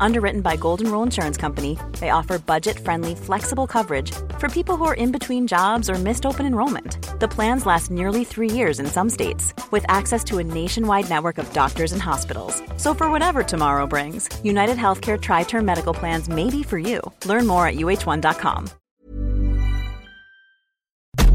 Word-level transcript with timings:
Underwritten 0.00 0.40
by 0.40 0.56
Golden 0.56 0.90
Rule 0.90 1.02
Insurance 1.02 1.36
Company, 1.36 1.78
they 2.00 2.10
offer 2.10 2.38
budget 2.38 2.78
friendly, 2.78 3.14
flexible 3.14 3.66
coverage 3.66 4.12
for 4.38 4.48
people 4.48 4.76
who 4.76 4.84
are 4.84 4.94
in 4.94 5.12
between 5.12 5.46
jobs 5.46 5.90
or 5.90 5.94
missed 5.94 6.26
open 6.26 6.46
enrollment. 6.46 6.98
The 7.20 7.28
plans 7.28 7.66
last 7.66 7.90
nearly 7.90 8.24
three 8.24 8.50
years 8.50 8.80
in 8.80 8.86
some 8.86 9.10
states, 9.10 9.54
with 9.70 9.84
access 9.88 10.22
to 10.24 10.38
a 10.38 10.44
nationwide 10.44 11.08
network 11.08 11.38
of 11.38 11.52
doctors 11.52 11.92
and 11.92 12.02
hospitals. 12.02 12.62
So, 12.76 12.94
for 12.94 13.10
whatever 13.10 13.42
tomorrow 13.42 13.86
brings, 13.86 14.28
United 14.44 14.76
Healthcare 14.76 15.20
Tri 15.20 15.44
Term 15.44 15.64
Medical 15.64 15.94
Plans 15.94 16.28
may 16.28 16.50
be 16.50 16.62
for 16.62 16.78
you. 16.78 17.00
Learn 17.24 17.46
more 17.46 17.66
at 17.66 17.76
uh1.com. 17.76 18.70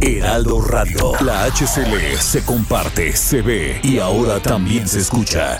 Heraldo 0.04 0.60
Radio, 0.62 1.12
la 1.22 1.46
HCL 1.46 2.18
se 2.18 2.44
comparte, 2.44 3.16
se 3.16 3.44
ve 3.44 3.80
y 3.84 4.00
ahora 4.00 4.40
también 4.40 4.88
se 4.88 5.00
escucha. 5.00 5.60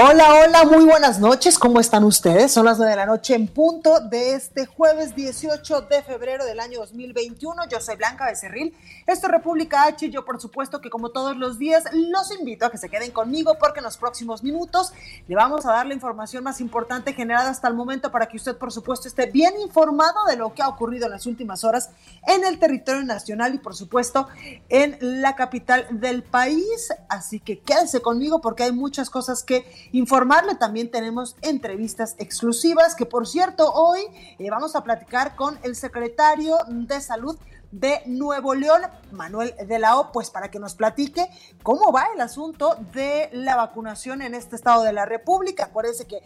Hola, 0.00 0.44
hola, 0.44 0.64
muy 0.64 0.84
buenas 0.84 1.18
noches. 1.18 1.58
¿Cómo 1.58 1.80
están 1.80 2.04
ustedes? 2.04 2.52
Son 2.52 2.64
las 2.64 2.78
9 2.78 2.88
de 2.88 2.96
la 2.96 3.06
noche 3.06 3.34
en 3.34 3.48
punto 3.48 3.98
de 3.98 4.34
este 4.34 4.64
jueves 4.64 5.16
18 5.16 5.80
de 5.90 6.04
febrero 6.04 6.44
del 6.44 6.60
año 6.60 6.78
2021. 6.78 7.68
Yo 7.68 7.80
soy 7.80 7.96
Blanca 7.96 8.26
Becerril. 8.26 8.72
Esto 9.08 9.26
es 9.26 9.32
República 9.32 9.86
H 9.86 10.06
y 10.06 10.10
yo, 10.10 10.24
por 10.24 10.40
supuesto, 10.40 10.80
que 10.80 10.88
como 10.88 11.08
todos 11.08 11.36
los 11.36 11.58
días, 11.58 11.82
los 11.92 12.30
invito 12.38 12.64
a 12.64 12.70
que 12.70 12.78
se 12.78 12.88
queden 12.88 13.10
conmigo 13.10 13.56
porque 13.58 13.80
en 13.80 13.86
los 13.86 13.96
próximos 13.96 14.44
minutos 14.44 14.92
le 15.26 15.34
vamos 15.34 15.66
a 15.66 15.72
dar 15.72 15.84
la 15.84 15.94
información 15.94 16.44
más 16.44 16.60
importante 16.60 17.12
generada 17.12 17.50
hasta 17.50 17.66
el 17.66 17.74
momento 17.74 18.12
para 18.12 18.26
que 18.26 18.36
usted, 18.36 18.56
por 18.56 18.70
supuesto, 18.70 19.08
esté 19.08 19.26
bien 19.26 19.54
informado 19.60 20.26
de 20.28 20.36
lo 20.36 20.54
que 20.54 20.62
ha 20.62 20.68
ocurrido 20.68 21.06
en 21.06 21.12
las 21.12 21.26
últimas 21.26 21.64
horas 21.64 21.90
en 22.28 22.44
el 22.44 22.60
territorio 22.60 23.02
nacional 23.02 23.52
y, 23.52 23.58
por 23.58 23.74
supuesto, 23.74 24.28
en 24.68 24.96
la 25.00 25.34
capital 25.34 25.88
del 25.90 26.22
país. 26.22 26.92
Así 27.08 27.40
que 27.40 27.58
quédese 27.58 28.00
conmigo 28.00 28.40
porque 28.40 28.62
hay 28.62 28.70
muchas 28.70 29.10
cosas 29.10 29.42
que 29.42 29.87
informarle. 29.92 30.54
También 30.54 30.90
tenemos 30.90 31.36
entrevistas 31.42 32.14
exclusivas 32.18 32.94
que, 32.94 33.06
por 33.06 33.26
cierto, 33.26 33.72
hoy 33.72 34.00
eh, 34.38 34.50
vamos 34.50 34.76
a 34.76 34.82
platicar 34.82 35.36
con 35.36 35.58
el 35.62 35.76
secretario 35.76 36.58
de 36.68 37.00
Salud 37.00 37.38
de 37.70 38.00
Nuevo 38.06 38.54
León, 38.54 38.82
Manuel 39.12 39.54
de 39.66 39.78
la 39.78 39.98
O, 39.98 40.10
pues 40.12 40.30
para 40.30 40.50
que 40.50 40.58
nos 40.58 40.74
platique 40.74 41.28
cómo 41.62 41.92
va 41.92 42.06
el 42.14 42.20
asunto 42.20 42.76
de 42.94 43.28
la 43.32 43.56
vacunación 43.56 44.22
en 44.22 44.34
este 44.34 44.56
estado 44.56 44.82
de 44.82 44.92
la 44.92 45.04
República. 45.04 45.64
Acuérdense 45.64 46.06
que 46.06 46.22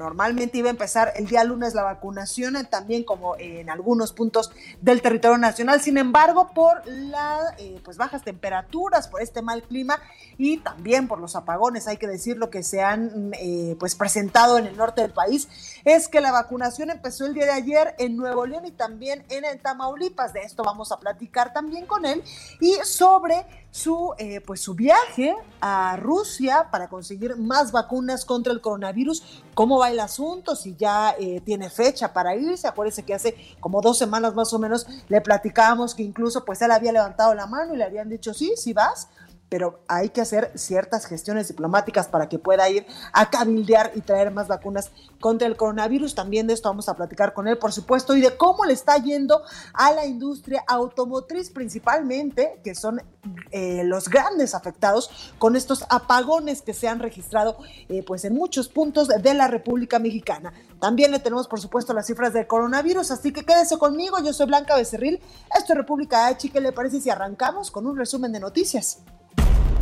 Normalmente 0.00 0.56
iba 0.56 0.68
a 0.68 0.70
empezar 0.70 1.12
el 1.14 1.26
día 1.26 1.44
lunes 1.44 1.74
la 1.74 1.82
vacunación, 1.82 2.56
eh, 2.56 2.64
también 2.64 3.04
como 3.04 3.36
en 3.36 3.68
algunos 3.68 4.14
puntos 4.14 4.50
del 4.80 5.02
territorio 5.02 5.36
nacional. 5.36 5.82
Sin 5.82 5.98
embargo, 5.98 6.52
por 6.54 6.86
las 6.86 7.52
eh, 7.58 7.78
pues 7.84 7.98
bajas 7.98 8.22
temperaturas, 8.24 9.08
por 9.08 9.20
este 9.20 9.42
mal 9.42 9.62
clima 9.62 9.98
y 10.38 10.56
también 10.56 11.06
por 11.06 11.18
los 11.20 11.36
apagones, 11.36 11.86
hay 11.86 11.98
que 11.98 12.06
decir 12.06 12.38
lo 12.38 12.48
que 12.48 12.62
se 12.62 12.80
han 12.80 13.32
eh, 13.38 13.76
pues 13.78 13.94
presentado 13.94 14.56
en 14.56 14.68
el 14.68 14.76
norte 14.78 15.02
del 15.02 15.12
país, 15.12 15.48
es 15.84 16.08
que 16.08 16.22
la 16.22 16.32
vacunación 16.32 16.88
empezó 16.88 17.26
el 17.26 17.34
día 17.34 17.44
de 17.44 17.52
ayer 17.52 17.94
en 17.98 18.16
Nuevo 18.16 18.46
León 18.46 18.64
y 18.64 18.70
también 18.70 19.26
en 19.28 19.44
Tamaulipas. 19.58 20.32
De 20.32 20.40
esto 20.40 20.62
vamos 20.64 20.92
a 20.92 20.98
platicar 20.98 21.52
también 21.52 21.84
con 21.84 22.06
él 22.06 22.24
y 22.58 22.72
sobre 22.84 23.44
su, 23.70 24.14
pues 24.46 24.62
su 24.62 24.74
viaje 24.74 25.36
a 25.60 25.96
Rusia 25.96 26.68
para 26.72 26.88
conseguir 26.88 27.36
más 27.36 27.70
vacunas 27.70 28.24
contra 28.24 28.52
el 28.52 28.60
coronavirus, 28.60 29.44
cómo 29.54 29.78
va 29.78 29.89
el 29.90 30.00
asunto, 30.00 30.56
si 30.56 30.74
ya 30.76 31.14
eh, 31.18 31.40
tiene 31.44 31.70
fecha 31.70 32.12
para 32.12 32.34
irse. 32.34 32.68
Acuérdense 32.68 33.02
que 33.02 33.14
hace 33.14 33.36
como 33.60 33.80
dos 33.80 33.98
semanas 33.98 34.34
más 34.34 34.52
o 34.52 34.58
menos 34.58 34.86
le 35.08 35.20
platicábamos 35.20 35.94
que 35.94 36.02
incluso 36.02 36.44
pues 36.44 36.62
él 36.62 36.70
había 36.70 36.92
levantado 36.92 37.34
la 37.34 37.46
mano 37.46 37.74
y 37.74 37.76
le 37.76 37.84
habían 37.84 38.08
dicho, 38.08 38.34
sí, 38.34 38.54
sí 38.56 38.72
vas 38.72 39.08
pero 39.50 39.80
hay 39.88 40.08
que 40.08 40.22
hacer 40.22 40.52
ciertas 40.54 41.04
gestiones 41.04 41.48
diplomáticas 41.48 42.08
para 42.08 42.28
que 42.28 42.38
pueda 42.38 42.70
ir 42.70 42.86
a 43.12 43.28
cabildear 43.28 43.90
y 43.94 44.00
traer 44.00 44.30
más 44.30 44.48
vacunas 44.48 44.90
contra 45.20 45.46
el 45.46 45.56
coronavirus. 45.56 46.14
También 46.14 46.46
de 46.46 46.54
esto 46.54 46.70
vamos 46.70 46.88
a 46.88 46.94
platicar 46.94 47.34
con 47.34 47.48
él, 47.48 47.58
por 47.58 47.72
supuesto, 47.72 48.16
y 48.16 48.20
de 48.20 48.36
cómo 48.36 48.64
le 48.64 48.72
está 48.72 48.96
yendo 48.96 49.42
a 49.74 49.92
la 49.92 50.06
industria 50.06 50.64
automotriz 50.66 51.50
principalmente, 51.50 52.60
que 52.62 52.74
son 52.76 53.02
eh, 53.50 53.82
los 53.84 54.08
grandes 54.08 54.54
afectados 54.54 55.32
con 55.38 55.56
estos 55.56 55.84
apagones 55.90 56.62
que 56.62 56.72
se 56.72 56.88
han 56.88 57.00
registrado 57.00 57.58
eh, 57.88 58.04
pues 58.06 58.24
en 58.24 58.34
muchos 58.34 58.68
puntos 58.68 59.08
de 59.08 59.34
la 59.34 59.48
República 59.48 59.98
Mexicana. 59.98 60.52
También 60.78 61.10
le 61.10 61.18
tenemos, 61.18 61.48
por 61.48 61.60
supuesto, 61.60 61.92
las 61.92 62.06
cifras 62.06 62.32
del 62.32 62.46
coronavirus, 62.46 63.10
así 63.10 63.32
que 63.32 63.44
quédese 63.44 63.78
conmigo. 63.78 64.18
Yo 64.24 64.32
soy 64.32 64.46
Blanca 64.46 64.76
Becerril. 64.76 65.20
Esto 65.58 65.72
es 65.72 65.76
República 65.76 66.28
H. 66.28 66.50
¿Qué 66.50 66.60
le 66.60 66.70
parece 66.70 67.00
si 67.00 67.10
arrancamos 67.10 67.72
con 67.72 67.86
un 67.86 67.96
resumen 67.96 68.32
de 68.32 68.38
noticias? 68.38 69.00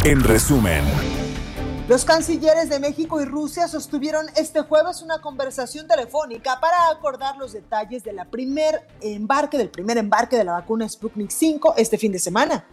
En 0.05 0.23
resumen. 0.23 0.85
Los 1.89 2.05
cancilleres 2.05 2.69
de 2.69 2.79
México 2.79 3.21
y 3.21 3.25
Rusia 3.25 3.67
sostuvieron 3.67 4.27
este 4.37 4.61
jueves 4.61 5.03
una 5.03 5.21
conversación 5.21 5.89
telefónica 5.89 6.61
para 6.61 6.91
acordar 6.91 7.37
los 7.37 7.53
detalles 7.53 8.05
de 8.05 8.13
primer 8.31 8.87
embarque, 9.01 9.59
del 9.59 9.71
primer 9.71 9.99
embarque 9.99 10.37
de 10.37 10.45
la 10.45 10.53
vacuna 10.53 10.89
Sputnik 10.89 11.31
5 11.31 11.75
este 11.77 11.99
fin 11.99 12.13
de 12.13 12.21
semana. 12.21 12.65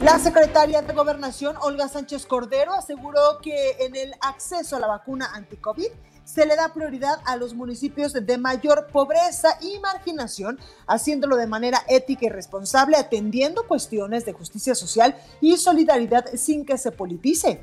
La 0.00 0.18
secretaria 0.18 0.80
de 0.80 0.94
Gobernación, 0.94 1.56
Olga 1.60 1.88
Sánchez 1.88 2.24
Cordero, 2.24 2.72
aseguró 2.72 3.38
que 3.42 3.76
en 3.80 3.94
el 3.94 4.14
acceso 4.22 4.76
a 4.76 4.80
la 4.80 4.86
vacuna 4.86 5.30
anti-COVID 5.34 5.88
se 6.32 6.46
le 6.46 6.54
da 6.54 6.72
prioridad 6.72 7.18
a 7.24 7.36
los 7.36 7.54
municipios 7.54 8.12
de 8.12 8.38
mayor 8.38 8.86
pobreza 8.92 9.58
y 9.60 9.80
marginación, 9.80 10.60
haciéndolo 10.86 11.36
de 11.36 11.48
manera 11.48 11.82
ética 11.88 12.26
y 12.26 12.28
responsable, 12.28 12.96
atendiendo 12.96 13.66
cuestiones 13.66 14.24
de 14.24 14.32
justicia 14.32 14.76
social 14.76 15.16
y 15.40 15.56
solidaridad 15.56 16.26
sin 16.34 16.64
que 16.64 16.78
se 16.78 16.92
politice. 16.92 17.60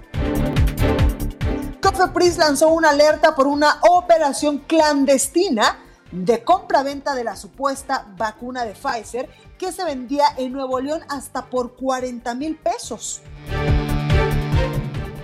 Cofepris 1.81 2.37
lanzó 2.37 2.67
una 2.69 2.89
alerta 2.89 3.35
por 3.35 3.47
una 3.47 3.79
operación 3.89 4.59
clandestina 4.59 5.79
de 6.11 6.43
compra-venta 6.43 7.15
de 7.15 7.23
la 7.23 7.37
supuesta 7.37 8.05
vacuna 8.17 8.65
de 8.65 8.73
Pfizer 8.73 9.29
que 9.57 9.71
se 9.71 9.85
vendía 9.85 10.25
en 10.37 10.51
Nuevo 10.51 10.79
León 10.81 11.01
hasta 11.09 11.45
por 11.45 11.75
40 11.75 12.35
mil 12.35 12.57
pesos. 12.57 13.21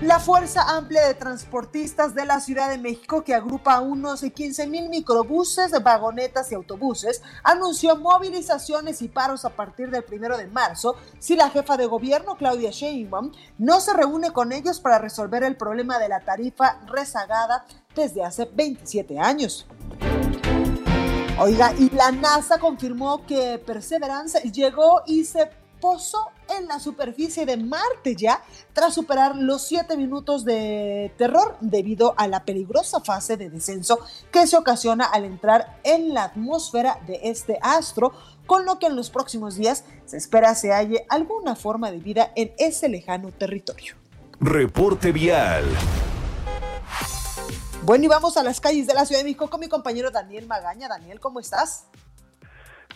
La 0.03 0.19
Fuerza 0.19 0.63
Amplia 0.75 1.07
de 1.07 1.13
Transportistas 1.13 2.13
de 2.13 2.25
la 2.25 2.41
Ciudad 2.41 2.69
de 2.69 2.77
México, 2.77 3.23
que 3.23 3.33
agrupa 3.33 3.79
unos 3.79 4.19
15 4.19 4.67
mil 4.67 4.89
microbuses, 4.89 5.71
vagonetas 5.81 6.51
y 6.51 6.55
autobuses, 6.55 7.21
anunció 7.41 7.95
movilizaciones 7.95 9.01
y 9.01 9.07
paros 9.07 9.45
a 9.45 9.51
partir 9.51 9.89
del 9.91 10.03
primero 10.03 10.37
de 10.37 10.47
marzo 10.47 10.97
si 11.19 11.37
la 11.37 11.49
jefa 11.49 11.77
de 11.77 11.85
gobierno, 11.85 12.35
Claudia 12.35 12.71
Sheinbaum, 12.71 13.31
no 13.57 13.79
se 13.79 13.93
reúne 13.93 14.31
con 14.31 14.51
ellos 14.51 14.81
para 14.81 14.99
resolver 14.99 15.41
el 15.43 15.55
problema 15.55 15.97
de 15.99 16.09
la 16.09 16.19
tarifa 16.19 16.81
rezagada 16.85 17.65
desde 17.95 18.25
hace 18.25 18.43
27 18.43 19.17
años. 19.19 19.65
Oiga, 21.39 21.73
y 21.79 21.89
la 21.91 22.11
NASA 22.11 22.59
confirmó 22.59 23.25
que 23.25 23.57
Perseverance 23.65 24.41
llegó 24.51 25.01
y 25.05 25.23
se 25.23 25.49
posó 25.83 26.31
en 26.57 26.65
la 26.69 26.79
superficie 26.79 27.45
de 27.45 27.57
Marte 27.57 28.15
ya 28.15 28.41
tras 28.71 28.93
superar 28.93 29.35
los 29.35 29.63
siete 29.63 29.97
minutos 29.97 30.45
de 30.45 31.13
terror 31.17 31.57
debido 31.59 32.13
a 32.15 32.29
la 32.29 32.45
peligrosa 32.45 33.01
fase 33.01 33.35
de 33.35 33.49
descenso 33.49 33.99
que 34.31 34.47
se 34.47 34.55
ocasiona 34.55 35.03
al 35.03 35.25
entrar 35.25 35.81
en 35.83 36.13
la 36.13 36.23
atmósfera 36.23 37.01
de 37.05 37.19
este 37.23 37.59
astro, 37.61 38.13
con 38.45 38.65
lo 38.65 38.79
que 38.79 38.85
en 38.85 38.95
los 38.95 39.09
próximos 39.09 39.57
días 39.57 39.83
se 40.05 40.15
espera 40.15 40.55
se 40.55 40.71
halle 40.71 41.05
alguna 41.09 41.53
forma 41.53 41.91
de 41.91 41.97
vida 41.97 42.31
en 42.37 42.53
ese 42.57 42.87
lejano 42.87 43.33
territorio. 43.33 43.95
Reporte 44.39 45.11
vial. 45.11 45.65
Bueno, 47.81 48.05
y 48.05 48.07
vamos 48.07 48.37
a 48.37 48.43
las 48.43 48.61
calles 48.61 48.87
de 48.87 48.93
la 48.93 49.05
Ciudad 49.05 49.19
de 49.19 49.25
México 49.25 49.49
con 49.49 49.59
mi 49.59 49.67
compañero 49.67 50.11
Daniel 50.11 50.47
Magaña. 50.47 50.87
Daniel, 50.87 51.19
¿cómo 51.19 51.41
estás? 51.41 51.87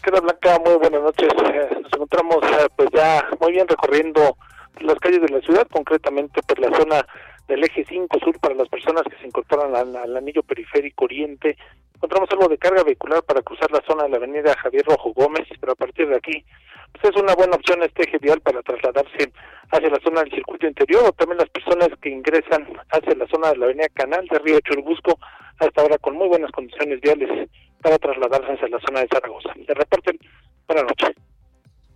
¿Qué 0.04 0.12
Blanca? 0.12 0.60
Muy 0.66 0.76
buenas 0.76 1.02
noches. 1.02 1.30
Eh, 1.54 1.70
nos 1.82 1.94
encontramos 1.94 2.38
eh, 2.44 2.68
pues 2.76 2.90
ya 2.94 3.28
muy 3.40 3.52
bien 3.52 3.68
recorriendo 3.68 4.38
las 4.80 4.96
calles 5.00 5.22
de 5.22 5.30
la 5.30 5.42
ciudad, 5.42 5.68
concretamente 5.72 6.42
por 6.44 6.60
la 6.60 6.76
zona 6.78 7.06
del 7.48 7.64
eje 7.64 7.86
5 7.88 8.20
sur 8.20 8.40
para 8.40 8.56
las 8.56 8.68
personas 8.70 9.04
que 9.04 9.18
se 9.18 9.28
incorporan 9.28 9.76
al, 9.76 10.18
anillo 10.18 10.44
periférico 10.44 11.06
oriente. 11.06 11.58
Encontramos 11.96 12.30
algo 12.32 12.48
de 12.48 12.58
carga 12.58 12.84
vehicular 12.84 13.24
para 13.24 13.42
cruzar 13.42 13.72
la 13.72 13.82
zona 13.88 14.04
de 14.04 14.10
la 14.10 14.18
avenida 14.18 14.56
Javier 14.58 14.86
Rojo 14.86 15.14
Gómez, 15.14 15.48
pero 15.60 15.74
a 15.74 15.76
partir 15.76 16.08
de 16.08 16.18
aquí 16.18 16.46
pues 16.92 17.14
es 17.14 17.22
una 17.22 17.36
buena 17.36 17.56
opción 17.56 17.84
este 17.84 18.04
eje 18.04 18.18
vial 18.20 18.40
para 18.42 18.62
trasladarse 18.62 19.32
hacia 19.72 19.90
la 19.90 20.00
zona 20.00 20.22
del 20.22 20.32
circuito 20.32 20.68
interior 20.68 21.04
o 21.06 21.12
también 21.12 21.40
las 21.40 21.50
personas 21.50 21.90
que 22.02 22.10
ingresan 22.10 22.68
hacia 22.90 23.16
la 23.16 23.28
zona 23.28 23.50
de 23.50 23.58
la 23.58 23.66
avenida 23.66 23.90
Canal 23.94 24.26
de 24.28 24.40
Río 24.40 24.60
Churbusco, 24.62 25.20
hasta 25.60 25.82
ahora 25.82 25.98
con 25.98 26.16
muy 26.16 26.28
buenas 26.28 26.52
condiciones 26.52 27.02
viales 27.02 27.50
para 27.82 27.98
trasladarse 27.98 28.54
hacia 28.54 28.68
la 28.70 28.80
zona 28.80 29.00
de 29.02 29.08
Zaragoza. 29.08 29.50
De 29.56 29.74
reporte, 29.74 30.20
buenas 30.68 30.86
noches. 30.86 31.16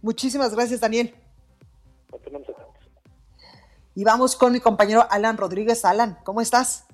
Muchísimas 0.01 0.55
gracias, 0.55 0.79
Daniel. 0.79 1.13
Y 3.93 4.03
vamos 4.03 4.35
con 4.35 4.53
mi 4.53 4.59
compañero 4.59 5.05
Alan 5.09 5.37
Rodríguez. 5.37 5.83
Alan, 5.85 6.17
¿cómo 6.23 6.41
estás? 6.41 6.87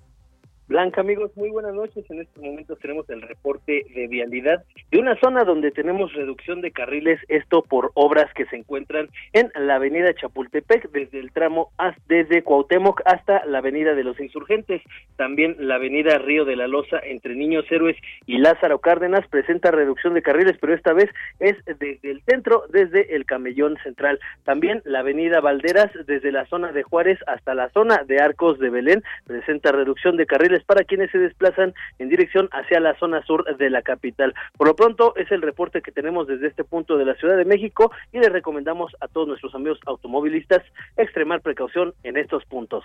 Blanca, 0.67 0.99
amigos, 0.99 1.31
muy 1.37 1.49
buenas 1.49 1.73
noches. 1.73 2.03
En 2.09 2.19
estos 2.19 2.43
momentos 2.43 2.77
tenemos 2.79 3.09
el 3.09 3.21
reporte 3.21 3.85
de 3.95 4.07
vialidad 4.07 4.65
de 4.91 4.99
una 4.99 5.17
zona 5.21 5.45
donde 5.45 5.71
tenemos 5.71 6.11
reducción 6.11 6.59
de 6.59 6.71
carriles, 6.71 7.21
esto 7.29 7.61
por 7.61 7.91
obras 7.93 8.25
que 8.33 8.45
se 8.47 8.57
encuentran 8.57 9.07
en 9.31 9.49
la 9.55 9.75
avenida 9.75 10.13
Chapultepec, 10.13 10.91
desde 10.91 11.19
el 11.19 11.31
tramo 11.31 11.71
desde 12.09 12.43
Cuauhtémoc 12.43 13.01
hasta 13.05 13.45
la 13.45 13.59
avenida 13.59 13.95
de 13.95 14.03
los 14.03 14.19
Insurgentes. 14.19 14.81
También 15.15 15.55
la 15.57 15.75
avenida 15.75 16.17
Río 16.17 16.43
de 16.43 16.57
la 16.57 16.67
Loza 16.67 16.99
entre 17.01 17.35
Niños 17.35 17.63
Héroes 17.71 17.95
y 18.25 18.37
Lázaro 18.37 18.79
Cárdenas 18.79 19.25
presenta 19.29 19.71
reducción 19.71 20.15
de 20.15 20.21
carriles, 20.21 20.57
pero 20.59 20.73
esta 20.73 20.91
vez 20.91 21.09
es 21.39 21.55
desde 21.65 22.11
el 22.11 22.21
centro, 22.23 22.65
desde 22.73 23.15
el 23.15 23.25
Camellón 23.25 23.77
Central. 23.83 24.19
También 24.43 24.81
la 24.83 24.99
avenida 24.99 25.39
Valderas, 25.39 25.91
desde 26.07 26.33
la 26.33 26.45
zona 26.47 26.73
de 26.73 26.83
Juárez 26.83 27.19
hasta 27.25 27.55
la 27.55 27.69
zona 27.69 28.03
de 28.05 28.19
Arcos 28.19 28.59
de 28.59 28.69
Belén, 28.69 29.01
presenta 29.25 29.71
reducción 29.71 30.17
de 30.17 30.25
carriles 30.25 30.56
para 30.63 30.83
quienes 30.83 31.11
se 31.11 31.17
desplazan 31.17 31.73
en 31.99 32.09
dirección 32.09 32.49
hacia 32.51 32.79
la 32.79 32.97
zona 32.99 33.23
sur 33.25 33.57
de 33.57 33.69
la 33.69 33.81
capital. 33.81 34.33
Por 34.57 34.67
lo 34.67 34.75
pronto 34.75 35.15
es 35.15 35.31
el 35.31 35.41
reporte 35.41 35.81
que 35.81 35.91
tenemos 35.91 36.27
desde 36.27 36.47
este 36.47 36.63
punto 36.63 36.97
de 36.97 37.05
la 37.05 37.15
Ciudad 37.15 37.37
de 37.37 37.45
México 37.45 37.91
y 38.11 38.19
les 38.19 38.31
recomendamos 38.31 38.95
a 38.99 39.07
todos 39.07 39.27
nuestros 39.27 39.53
amigos 39.55 39.79
automovilistas 39.85 40.63
extremar 40.95 41.41
precaución 41.41 41.93
en 42.03 42.17
estos 42.17 42.45
puntos. 42.45 42.83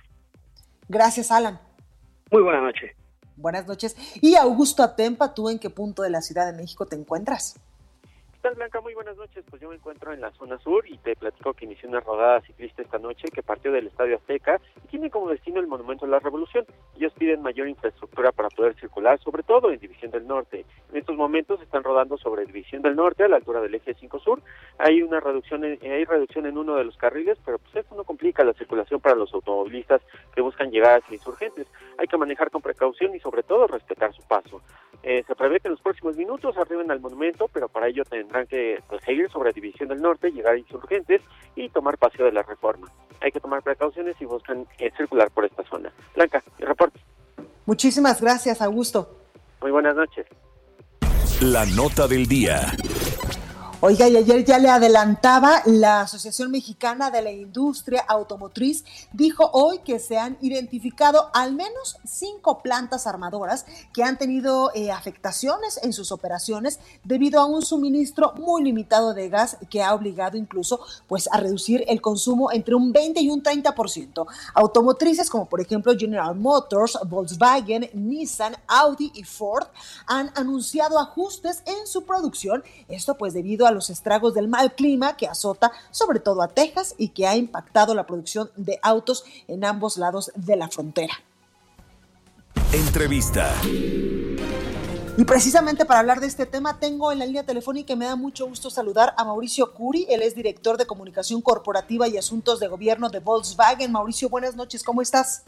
Gracias, 0.88 1.30
Alan. 1.30 1.58
Muy 2.30 2.42
buena 2.42 2.60
noche. 2.60 2.94
Buenas 3.36 3.66
noches. 3.66 3.96
Y 4.20 4.36
Augusto 4.36 4.82
Atempa, 4.82 5.34
¿tú 5.34 5.48
en 5.48 5.58
qué 5.58 5.70
punto 5.70 6.02
de 6.02 6.10
la 6.10 6.20
Ciudad 6.20 6.46
de 6.46 6.56
México 6.56 6.86
te 6.86 6.96
encuentras? 6.96 7.58
Tal, 8.42 8.54
Blanca? 8.56 8.80
Muy 8.80 8.92
buenas 8.92 9.16
noches. 9.16 9.44
Pues 9.48 9.62
yo 9.62 9.68
me 9.68 9.76
encuentro 9.76 10.12
en 10.12 10.20
la 10.20 10.32
zona 10.32 10.58
sur 10.58 10.84
y 10.88 10.98
te 10.98 11.14
platico 11.14 11.54
que 11.54 11.64
inició 11.64 11.88
una 11.88 12.00
rodada 12.00 12.40
ciclista 12.40 12.82
esta 12.82 12.98
noche 12.98 13.28
que 13.32 13.40
partió 13.40 13.70
del 13.70 13.86
Estadio 13.86 14.16
Azteca 14.16 14.60
y 14.84 14.88
tiene 14.88 15.10
como 15.10 15.30
destino 15.30 15.60
el 15.60 15.68
Monumento 15.68 16.06
de 16.06 16.10
la 16.10 16.18
Revolución. 16.18 16.66
Ellos 16.96 17.12
piden 17.12 17.40
mayor 17.40 17.68
infraestructura 17.68 18.32
para 18.32 18.48
poder 18.48 18.74
circular, 18.74 19.20
sobre 19.20 19.44
todo 19.44 19.70
en 19.70 19.78
División 19.78 20.10
del 20.10 20.26
Norte. 20.26 20.66
En 20.90 20.96
estos 20.96 21.16
momentos 21.16 21.62
están 21.62 21.84
rodando 21.84 22.18
sobre 22.18 22.44
División 22.44 22.82
del 22.82 22.96
Norte 22.96 23.22
a 23.22 23.28
la 23.28 23.36
altura 23.36 23.60
del 23.60 23.76
eje 23.76 23.94
5 23.94 24.18
Sur. 24.18 24.42
Hay 24.78 25.02
una 25.02 25.20
reducción 25.20 25.64
en, 25.64 25.78
hay 25.80 26.04
reducción 26.04 26.46
en 26.46 26.58
uno 26.58 26.74
de 26.74 26.84
los 26.84 26.96
carriles, 26.96 27.38
pero 27.44 27.60
pues 27.60 27.76
esto 27.76 27.94
no 27.94 28.02
complica 28.02 28.42
la 28.42 28.54
circulación 28.54 29.00
para 29.00 29.14
los 29.14 29.32
automovilistas 29.32 30.02
que 30.34 30.40
buscan 30.40 30.72
llegar 30.72 31.00
hacia 31.00 31.14
insurgentes. 31.14 31.68
Hay 31.96 32.08
que 32.08 32.16
manejar 32.16 32.50
con 32.50 32.60
precaución 32.60 33.14
y 33.14 33.20
sobre 33.20 33.44
todo 33.44 33.68
respetar 33.68 34.12
su 34.12 34.22
paso. 34.26 34.60
Eh, 35.04 35.24
se 35.26 35.34
prevé 35.34 35.58
que 35.58 35.68
en 35.68 35.72
los 35.72 35.80
próximos 35.80 36.16
minutos 36.16 36.56
arriben 36.56 36.90
al 36.90 37.00
monumento, 37.00 37.48
pero 37.52 37.68
para 37.68 37.88
ello 37.88 38.04
tendrán 38.32 38.46
que 38.46 38.82
pues, 38.88 39.02
seguir 39.04 39.30
sobre 39.30 39.52
División 39.52 39.88
del 39.88 40.00
Norte, 40.00 40.30
llegar 40.30 40.54
a 40.54 40.58
insurgentes 40.58 41.20
y 41.54 41.68
tomar 41.68 41.98
paseo 41.98 42.26
de 42.26 42.32
la 42.32 42.42
reforma. 42.42 42.88
Hay 43.20 43.30
que 43.30 43.40
tomar 43.40 43.62
precauciones 43.62 44.16
y 44.20 44.24
buscan 44.24 44.66
eh, 44.78 44.90
circular 44.96 45.30
por 45.30 45.44
esta 45.44 45.62
zona. 45.64 45.92
Blanca, 46.14 46.42
el 46.58 46.66
reporte. 46.66 46.98
Muchísimas 47.66 48.20
gracias, 48.20 48.62
Augusto. 48.62 49.16
Muy 49.60 49.70
buenas 49.70 49.94
noches. 49.94 50.26
La 51.40 51.66
nota 51.66 52.08
del 52.08 52.26
día. 52.26 52.72
Oiga, 53.84 54.08
y 54.08 54.16
ayer 54.16 54.44
ya 54.44 54.60
le 54.60 54.68
adelantaba 54.68 55.60
la 55.66 56.02
Asociación 56.02 56.52
Mexicana 56.52 57.10
de 57.10 57.20
la 57.20 57.32
Industria 57.32 58.04
Automotriz, 58.06 58.84
dijo 59.12 59.50
hoy 59.52 59.80
que 59.80 59.98
se 59.98 60.18
han 60.18 60.38
identificado 60.40 61.30
al 61.34 61.52
menos 61.56 61.96
cinco 62.04 62.62
plantas 62.62 63.08
armadoras 63.08 63.66
que 63.92 64.04
han 64.04 64.18
tenido 64.18 64.70
eh, 64.76 64.92
afectaciones 64.92 65.80
en 65.82 65.92
sus 65.92 66.12
operaciones 66.12 66.78
debido 67.02 67.40
a 67.40 67.46
un 67.46 67.62
suministro 67.62 68.34
muy 68.36 68.62
limitado 68.62 69.14
de 69.14 69.28
gas 69.28 69.56
que 69.68 69.82
ha 69.82 69.94
obligado 69.94 70.36
incluso 70.36 70.78
pues 71.08 71.28
a 71.32 71.38
reducir 71.38 71.84
el 71.88 72.00
consumo 72.00 72.52
entre 72.52 72.76
un 72.76 72.92
20 72.92 73.20
y 73.20 73.30
un 73.30 73.42
30%. 73.42 74.26
Automotrices 74.54 75.28
como 75.28 75.46
por 75.46 75.60
ejemplo 75.60 75.92
General 75.98 76.36
Motors, 76.36 77.00
Volkswagen, 77.08 77.90
Nissan, 77.94 78.54
Audi 78.68 79.10
y 79.12 79.24
Ford 79.24 79.66
han 80.06 80.30
anunciado 80.36 81.00
ajustes 81.00 81.64
en 81.66 81.88
su 81.88 82.04
producción, 82.04 82.62
esto 82.86 83.18
pues 83.18 83.34
debido 83.34 83.66
a 83.66 83.71
los 83.72 83.90
estragos 83.90 84.34
del 84.34 84.48
mal 84.48 84.74
clima 84.74 85.16
que 85.16 85.26
azota 85.26 85.72
sobre 85.90 86.20
todo 86.20 86.42
a 86.42 86.48
Texas 86.48 86.94
y 86.98 87.08
que 87.08 87.26
ha 87.26 87.36
impactado 87.36 87.94
la 87.94 88.06
producción 88.06 88.50
de 88.56 88.78
autos 88.82 89.24
en 89.48 89.64
ambos 89.64 89.96
lados 89.96 90.30
de 90.34 90.56
la 90.56 90.68
frontera. 90.68 91.14
Entrevista. 92.72 93.52
Y 95.18 95.24
precisamente 95.24 95.84
para 95.84 96.00
hablar 96.00 96.20
de 96.20 96.26
este 96.26 96.46
tema, 96.46 96.78
tengo 96.78 97.12
en 97.12 97.18
la 97.18 97.26
línea 97.26 97.44
telefónica 97.44 97.92
y 97.92 97.96
me 97.96 98.06
da 98.06 98.16
mucho 98.16 98.46
gusto 98.46 98.70
saludar 98.70 99.12
a 99.18 99.24
Mauricio 99.24 99.74
Curi. 99.74 100.06
Él 100.08 100.22
es 100.22 100.34
director 100.34 100.78
de 100.78 100.86
comunicación 100.86 101.42
corporativa 101.42 102.08
y 102.08 102.16
asuntos 102.16 102.60
de 102.60 102.68
gobierno 102.68 103.10
de 103.10 103.18
Volkswagen. 103.18 103.92
Mauricio, 103.92 104.30
buenas 104.30 104.56
noches, 104.56 104.82
¿cómo 104.82 105.02
estás? 105.02 105.44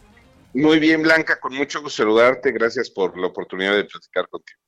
Muy 0.53 0.79
bien, 0.79 1.03
Blanca, 1.03 1.41
con 1.41 1.55
mucho 1.55 1.81
gusto 1.81 2.03
saludarte. 2.03 2.53
Gracias 2.53 2.91
por 2.91 3.19
la 3.19 3.29
oportunidad 3.29 3.75
de 3.75 3.85
platicar 3.85 4.29
contigo. 4.29 4.61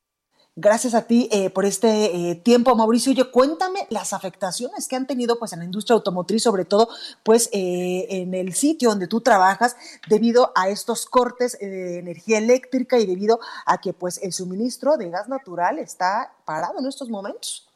Gracias 0.59 0.95
a 0.95 1.07
ti 1.07 1.29
eh, 1.33 1.51
por 1.51 1.67
este 1.67 2.31
eh, 2.31 2.35
tiempo, 2.35 2.75
Mauricio. 2.75 3.13
Oye, 3.13 3.31
cuéntame 3.31 3.81
las 3.91 4.15
afectaciones 4.15 4.89
que 4.89 4.97
han 4.97 5.07
tenido 5.07 5.39
pues 5.39 5.53
en 5.53 5.59
la 5.59 5.67
industria 5.67 5.97
automotriz, 5.97 6.43
sobre 6.45 6.65
todo 6.65 6.89
pues 7.23 7.51
eh, 7.53 8.07
en 8.09 8.33
el 8.33 8.55
sitio 8.55 8.89
donde 8.89 9.07
tú 9.07 9.21
trabajas, 9.21 9.77
debido 10.09 10.53
a 10.55 10.71
estos 10.71 11.05
cortes 11.05 11.59
de 11.61 11.99
energía 11.99 12.39
eléctrica 12.39 12.99
y 12.99 13.05
debido 13.05 13.39
a 13.67 13.83
que 13.83 13.93
pues 13.93 14.19
el 14.23 14.33
suministro 14.33 14.97
de 14.97 15.11
gas 15.11 15.29
natural 15.29 15.79
está 15.79 16.33
parado 16.47 16.79
en 16.79 16.87
estos 16.87 17.11
momentos. 17.11 17.69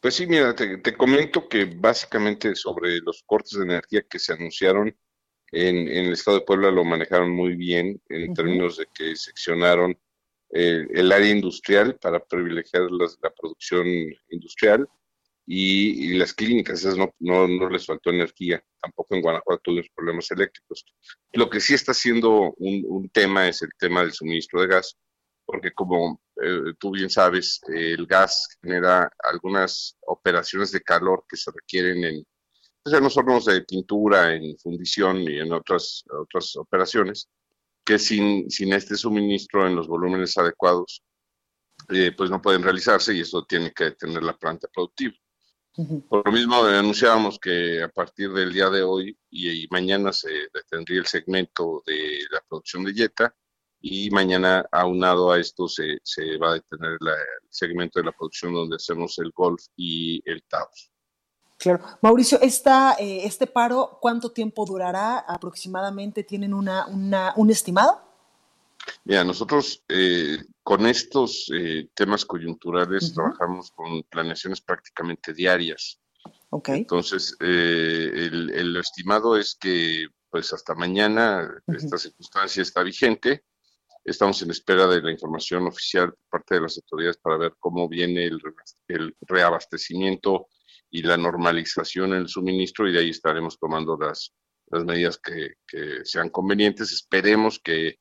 Pues 0.00 0.16
sí, 0.16 0.26
mira, 0.26 0.52
te, 0.52 0.96
comento 0.96 1.48
que 1.48 1.64
básicamente 1.64 2.56
sobre 2.56 2.98
los 3.02 3.22
cortes 3.24 3.56
de 3.56 3.66
energía 3.66 4.02
que 4.02 4.18
se 4.18 4.32
anunciaron 4.32 4.96
en, 5.52 5.76
el 5.86 6.12
estado 6.12 6.40
de 6.40 6.44
Puebla 6.44 6.72
lo 6.72 6.82
manejaron 6.82 7.30
muy 7.30 7.54
bien 7.54 8.02
en 8.08 8.34
términos 8.34 8.78
de 8.78 8.88
que 8.92 9.14
seccionaron 9.14 9.96
el 10.54 11.10
área 11.10 11.30
industrial 11.30 11.98
para 12.00 12.24
privilegiar 12.24 12.88
la 12.90 13.30
producción 13.30 13.86
industrial 14.28 14.88
y, 15.46 16.14
las 16.14 16.32
clínicas, 16.32 16.80
esas 16.80 16.96
no, 16.96 17.12
no, 17.18 17.68
les 17.68 17.84
faltó 17.84 18.10
energía, 18.10 18.64
tampoco 18.80 19.14
en 19.14 19.22
Guanajuato 19.22 19.62
tuvimos 19.64 19.88
problemas 19.94 20.30
eléctricos. 20.30 20.86
Lo 21.32 21.50
que 21.50 21.60
sí 21.60 21.74
está 21.74 21.92
siendo 21.92 22.54
un, 22.56 23.10
tema 23.10 23.48
es 23.48 23.62
el 23.62 23.70
tema 23.78 24.02
del 24.02 24.12
suministro 24.12 24.60
de 24.62 24.68
gas, 24.68 24.96
porque 25.44 25.72
como 25.72 26.22
eh, 26.42 26.72
tú 26.78 26.92
bien 26.92 27.10
sabes, 27.10 27.60
el 27.68 28.06
gas 28.06 28.48
genera 28.62 29.10
algunas 29.18 29.96
operaciones 30.06 30.72
de 30.72 30.80
calor 30.80 31.24
que 31.28 31.36
se 31.36 31.50
requieren 31.50 32.04
en, 32.04 32.24
pues, 32.82 32.96
en 32.96 33.02
los 33.02 33.16
hornos 33.16 33.44
de 33.44 33.62
pintura, 33.62 34.34
en 34.34 34.56
fundición 34.58 35.18
y 35.18 35.40
en 35.40 35.52
otras, 35.52 36.04
otras 36.08 36.56
operaciones 36.56 37.28
que 37.84 37.98
sin, 37.98 38.50
sin 38.50 38.72
este 38.72 38.96
suministro 38.96 39.66
en 39.66 39.76
los 39.76 39.86
volúmenes 39.86 40.36
adecuados, 40.38 41.02
eh, 41.90 42.12
pues 42.16 42.30
no 42.30 42.40
pueden 42.40 42.62
realizarse 42.62 43.14
y 43.14 43.20
eso 43.20 43.44
tiene 43.44 43.72
que 43.72 43.84
detener 43.84 44.22
la 44.22 44.36
planta 44.36 44.68
productiva. 44.72 45.14
Por 46.08 46.24
lo 46.24 46.32
mismo 46.32 46.62
anunciábamos 46.62 47.38
que 47.40 47.82
a 47.82 47.88
partir 47.88 48.32
del 48.32 48.52
día 48.52 48.70
de 48.70 48.82
hoy 48.84 49.18
y, 49.28 49.66
mañana 49.70 50.12
se 50.12 50.30
detendría 50.52 51.00
el 51.00 51.06
segmento 51.06 51.82
de 51.84 52.20
la 52.30 52.40
producción 52.48 52.84
de 52.84 52.94
Jetta 52.94 53.34
y 53.80 54.08
mañana 54.10 54.64
aunado 54.70 55.32
a 55.32 55.40
esto 55.40 55.66
se, 55.66 55.98
se 56.04 56.38
va 56.38 56.52
a 56.52 56.54
detener 56.54 56.92
el 56.92 57.48
segmento 57.50 57.98
de 57.98 58.06
la 58.06 58.12
producción 58.12 58.54
donde 58.54 58.76
hacemos 58.76 59.18
el 59.18 59.32
Golf 59.32 59.64
y 59.76 60.22
el 60.30 60.44
Taos. 60.44 60.93
Claro. 61.58 61.82
Mauricio, 62.02 62.40
esta, 62.40 62.94
eh, 62.98 63.24
¿este 63.24 63.46
paro 63.46 63.98
cuánto 64.00 64.32
tiempo 64.32 64.66
durará 64.66 65.18
aproximadamente? 65.18 66.24
¿Tienen 66.24 66.52
una, 66.52 66.86
un 66.86 67.50
estimado? 67.50 68.02
Mira, 69.04 69.24
nosotros 69.24 69.82
eh, 69.88 70.38
con 70.62 70.86
estos 70.86 71.50
eh, 71.54 71.88
temas 71.94 72.24
coyunturales 72.24 73.12
trabajamos 73.14 73.70
con 73.70 74.02
planeaciones 74.04 74.60
prácticamente 74.60 75.32
diarias. 75.32 76.00
Okay. 76.50 76.80
Entonces, 76.80 77.36
el, 77.40 78.50
el, 78.54 78.76
estimado 78.76 79.36
es 79.36 79.56
que 79.56 80.06
pues 80.30 80.52
hasta 80.52 80.74
mañana 80.74 81.48
esta 81.66 81.98
circunstancia 81.98 82.62
está 82.62 82.82
vigente. 82.82 83.44
Estamos 84.04 84.40
en 84.42 84.50
espera 84.50 84.86
de 84.86 85.02
la 85.02 85.10
información 85.10 85.66
oficial 85.66 86.12
por 86.12 86.40
parte 86.40 86.56
de 86.56 86.60
las 86.60 86.76
autoridades 86.76 87.16
para 87.16 87.38
ver 87.38 87.54
cómo 87.58 87.88
viene 87.88 88.26
el, 88.26 88.40
el 88.88 89.16
reabastecimiento 89.22 90.48
y 90.94 91.02
la 91.02 91.16
normalización 91.16 92.12
en 92.12 92.20
el 92.20 92.28
suministro 92.28 92.88
y 92.88 92.92
de 92.92 93.00
ahí 93.00 93.10
estaremos 93.10 93.58
tomando 93.58 93.96
las, 93.96 94.32
las 94.70 94.84
medidas 94.84 95.18
que, 95.18 95.56
sean 96.04 96.28
convenientes. 96.28 96.92
Esperemos 96.92 97.58
que, 97.58 97.98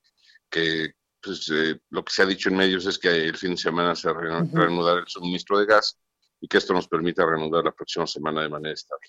pues, 1.19 1.49
eh, 1.49 1.79
lo 1.89 2.05
que 2.05 2.13
se 2.13 2.21
ha 2.21 2.27
dicho 2.27 2.49
en 2.49 2.57
medios 2.57 2.85
es 2.85 2.99
que 2.99 3.09
el 3.09 3.35
fin 3.35 3.51
de 3.51 3.57
semana 3.57 3.95
se 3.95 4.13
reanudar 4.13 4.99
el 4.99 5.07
suministro 5.07 5.57
de 5.57 5.65
gas 5.65 5.99
y 6.39 6.47
que 6.47 6.59
esto 6.59 6.71
nos 6.71 6.87
permita 6.87 7.25
reanudar 7.25 7.63
la 7.63 7.71
próxima 7.71 8.05
semana 8.05 8.43
de 8.43 8.49
manera 8.49 8.75
estable. 8.75 9.07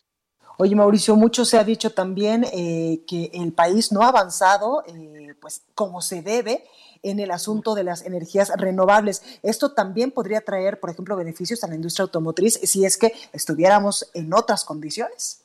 Oye, 0.57 0.77
Mauricio, 0.77 1.17
mucho 1.17 1.45
se 1.45 1.59
ha 1.59 1.65
dicho 1.65 1.91
también 1.91 2.45
eh, 2.53 3.03
que 3.07 3.31
el 3.35 3.53
país 3.53 3.91
no 3.91 4.03
ha 4.03 4.09
avanzado 4.09 4.85
eh, 4.87 5.35
pues 5.41 5.65
como 5.75 6.01
se 6.01 6.23
debe 6.23 6.65
en 7.03 7.21
el 7.21 7.31
asunto 7.31 7.75
de 7.75 7.85
las 7.85 8.07
energías 8.07 8.53
renovables. 8.57 9.23
Esto 9.43 9.73
también 9.73 10.11
podría 10.11 10.41
traer, 10.41 10.81
por 10.81 10.91
ejemplo, 10.91 11.17
beneficios 11.17 11.63
a 11.65 11.69
la 11.69 11.75
industria 11.75 12.05
automotriz 12.05 12.55
si 12.63 12.85
es 12.85 12.97
que 12.97 13.13
estuviéramos 13.33 14.11
en 14.15 14.33
otras 14.33 14.65
condiciones. 14.65 15.45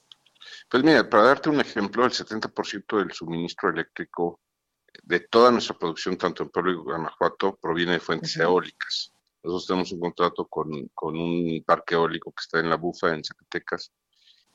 Pues 0.70 0.84
mira, 0.84 1.10
para 1.10 1.24
darte 1.24 1.50
un 1.50 1.60
ejemplo, 1.60 2.06
el 2.06 2.12
70% 2.12 2.98
del 3.00 3.12
suministro 3.12 3.70
eléctrico 3.70 4.40
de 5.04 5.22
toda 5.22 5.52
nuestra 5.52 5.78
producción, 5.78 6.18
tanto 6.18 6.44
en 6.44 6.50
Puebla 6.50 6.72
y 6.72 6.76
Guanajuato, 6.76 7.58
proviene 7.62 7.94
de 7.94 8.00
fuentes 8.00 8.38
eólicas. 8.38 9.12
Nosotros 9.44 9.68
tenemos 9.68 9.92
un 9.92 10.00
contrato 10.00 10.46
con, 10.46 10.70
con, 10.94 11.18
un 11.18 11.64
parque 11.66 11.96
eólico 11.96 12.32
que 12.32 12.42
está 12.42 12.60
en 12.60 12.70
la 12.70 12.76
Bufa, 12.76 13.14
en 13.14 13.24
Zacatecas, 13.24 13.92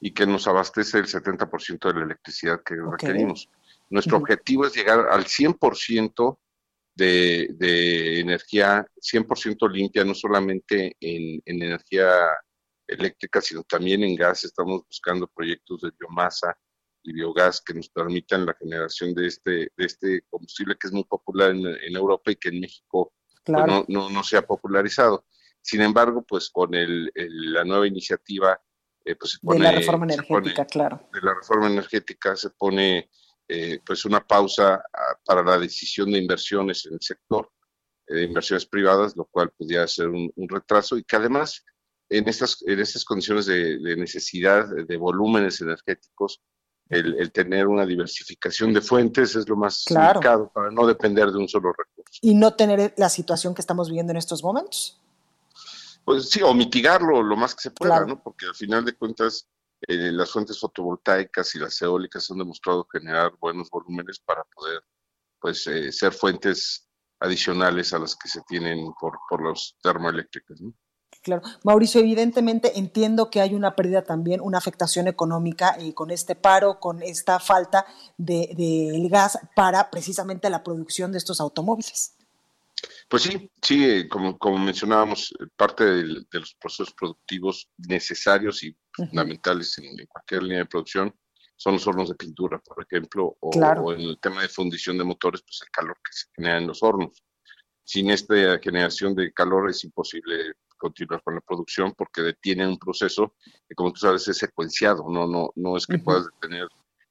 y 0.04 0.12
que 0.12 0.26
nos 0.26 0.46
abastece 0.46 0.98
el 0.98 1.06
70% 1.06 1.90
de 1.90 1.98
la 1.98 2.04
electricidad 2.04 2.62
que 2.62 2.74
requerimos. 2.74 3.48
Nuestro 3.88 4.18
objetivo 4.18 4.66
es 4.66 4.74
llegar 4.74 5.08
al 5.10 5.24
100% 5.24 6.38
de, 6.94 7.48
de 7.54 8.20
energía 8.20 8.86
100% 9.00 9.70
limpia, 9.72 10.04
no 10.04 10.12
solamente 10.12 10.94
en, 11.00 11.40
en, 11.46 11.62
energía 11.62 12.10
eléctrica, 12.86 13.40
sino 13.40 13.62
también 13.62 14.04
en 14.04 14.14
gas. 14.14 14.44
Estamos 14.44 14.82
buscando 14.86 15.26
proyectos 15.26 15.80
de 15.80 15.90
biomasa 15.98 16.54
y 17.02 17.14
biogás 17.14 17.62
que 17.62 17.72
nos 17.72 17.88
permitan 17.88 18.44
la 18.44 18.52
generación 18.52 19.14
de 19.14 19.28
este, 19.28 19.50
de 19.74 19.86
este 19.86 20.22
combustible 20.28 20.76
que 20.78 20.88
es 20.88 20.92
muy 20.92 21.04
popular 21.04 21.52
en, 21.52 21.64
en 21.66 21.96
Europa 21.96 22.30
y 22.30 22.36
que 22.36 22.50
en 22.50 22.60
México 22.60 23.14
pues, 23.42 23.66
no, 23.66 23.86
no, 23.88 24.10
no, 24.10 24.22
se 24.22 24.36
ha 24.36 24.42
popularizado. 24.42 25.24
Sin 25.62 25.80
embargo, 25.80 26.26
pues 26.28 26.50
con 26.50 26.74
el, 26.74 27.10
la 27.14 27.64
nueva 27.64 27.86
iniciativa 27.86 28.60
eh, 29.04 29.16
pues 29.16 29.38
de 29.42 29.58
la 29.58 29.72
reforma 29.72 30.06
energética, 30.06 30.64
claro. 30.64 31.08
De 31.12 31.20
la 31.20 31.34
reforma 31.34 31.66
energética 31.66 32.34
se 32.36 32.50
pone 32.50 33.10
eh, 33.46 33.80
pues 33.84 34.04
una 34.06 34.26
pausa 34.26 34.74
ah, 34.76 35.18
para 35.24 35.42
la 35.42 35.58
decisión 35.58 36.10
de 36.10 36.18
inversiones 36.18 36.86
en 36.86 36.94
el 36.94 37.00
sector, 37.02 37.50
eh, 38.06 38.14
de 38.14 38.22
inversiones 38.24 38.64
privadas, 38.64 39.14
lo 39.14 39.26
cual 39.26 39.50
podría 39.50 39.86
ser 39.86 40.08
un, 40.08 40.32
retraso 40.48 40.96
y 40.96 41.04
que 41.04 41.16
además 41.16 41.62
en 42.08 42.28
estas, 42.28 42.62
en 42.66 42.80
estas 42.80 43.04
condiciones 43.04 43.44
de, 43.44 43.78
necesidad 43.96 44.68
de 44.68 44.96
volúmenes 44.96 45.60
energéticos, 45.60 46.40
el, 46.88 47.32
tener 47.32 47.66
una 47.66 47.86
diversificación 47.86 48.72
de 48.72 48.82
fuentes 48.82 49.34
es 49.36 49.48
lo 49.48 49.56
más 49.56 49.84
claro. 49.86 50.50
para 50.52 50.70
no 50.70 50.86
depender 50.86 51.30
de 51.30 51.38
un 51.38 51.48
solo 51.48 51.72
recurso. 51.72 52.20
Y 52.20 52.34
no 52.34 52.54
tener 52.54 52.94
la 52.96 53.08
situación 53.08 53.54
que 53.54 53.62
estamos 53.62 53.88
viviendo 53.88 54.12
en 54.12 54.18
estos 54.18 54.44
momentos. 54.44 55.00
Pues 56.04 56.28
sí, 56.28 56.42
o 56.42 56.52
mitigarlo 56.54 57.22
lo 57.22 57.36
más 57.36 57.54
que 57.54 57.62
se 57.62 57.70
pueda, 57.70 58.04
¿no? 58.04 58.22
Porque 58.22 58.46
al 58.46 58.54
final 58.54 58.84
de 58.84 58.94
cuentas 58.94 59.48
eh, 59.86 60.12
las 60.12 60.30
fuentes 60.30 60.58
fotovoltaicas 60.58 61.54
y 61.54 61.58
las 61.58 61.80
eólicas 61.82 62.30
han 62.30 62.38
demostrado 62.38 62.86
generar 62.90 63.32
buenos 63.40 63.70
volúmenes 63.70 64.18
para 64.18 64.44
poder, 64.44 64.82
pues, 65.40 65.66
eh, 65.66 65.92
ser 65.92 66.12
fuentes 66.12 66.88
adicionales 67.20 67.92
a 67.92 67.98
las 67.98 68.16
que 68.16 68.28
se 68.28 68.42
tienen 68.42 68.92
por, 69.00 69.18
por 69.28 69.42
los 69.42 69.76
termoeléctricos, 69.82 70.60
¿no? 70.60 70.74
Claro. 71.22 71.42
Mauricio, 71.62 72.02
evidentemente 72.02 72.78
entiendo 72.78 73.30
que 73.30 73.40
hay 73.40 73.54
una 73.54 73.74
pérdida 73.74 74.02
también, 74.02 74.42
una 74.42 74.58
afectación 74.58 75.08
económica 75.08 75.76
y 75.80 75.94
con 75.94 76.10
este 76.10 76.34
paro, 76.34 76.80
con 76.80 77.02
esta 77.02 77.40
falta 77.40 77.86
del 78.18 78.54
de, 78.56 79.08
gas 79.08 79.38
para 79.56 79.90
precisamente 79.90 80.50
la 80.50 80.62
producción 80.62 81.12
de 81.12 81.18
estos 81.18 81.40
automóviles. 81.40 82.14
Pues 83.08 83.22
sí, 83.22 83.50
sí, 83.62 83.84
eh, 83.84 84.08
como, 84.08 84.38
como 84.38 84.58
mencionábamos, 84.58 85.32
eh, 85.38 85.46
parte 85.56 85.84
de, 85.84 86.04
los 86.04 86.54
procesos 86.60 86.94
productivos 86.94 87.68
necesarios 87.76 88.62
y 88.62 88.76
fundamentales 88.92 89.78
en, 89.78 90.06
cualquier 90.06 90.42
línea 90.42 90.58
de 90.58 90.66
producción 90.66 91.14
son 91.56 91.74
los 91.74 91.86
hornos 91.86 92.08
de 92.08 92.16
pintura, 92.16 92.60
por 92.60 92.84
ejemplo, 92.84 93.36
o, 93.40 93.92
en 93.92 94.00
el 94.00 94.18
tema 94.20 94.42
de 94.42 94.48
fundición 94.48 94.98
de 94.98 95.04
motores, 95.04 95.42
pues 95.42 95.60
el 95.62 95.70
calor 95.70 95.96
que 95.96 96.12
se 96.12 96.26
genera 96.34 96.58
en 96.58 96.66
los 96.66 96.82
hornos. 96.82 97.22
Sin 97.84 98.10
esta 98.10 98.58
generación 98.58 99.14
de 99.14 99.32
calor 99.32 99.70
es 99.70 99.84
imposible 99.84 100.54
continuar 100.76 101.22
con 101.22 101.34
la 101.34 101.40
producción 101.40 101.94
porque 101.96 102.22
detiene 102.22 102.66
un 102.66 102.78
proceso 102.78 103.36
que, 103.68 103.74
como 103.74 103.92
tú 103.92 104.00
sabes, 104.00 104.26
es 104.26 104.38
secuenciado, 104.38 105.04
no, 105.08 105.26
no, 105.26 105.52
no 105.54 105.76
es 105.76 105.86
que 105.86 105.98
puedas 105.98 106.26
detener 106.26 106.66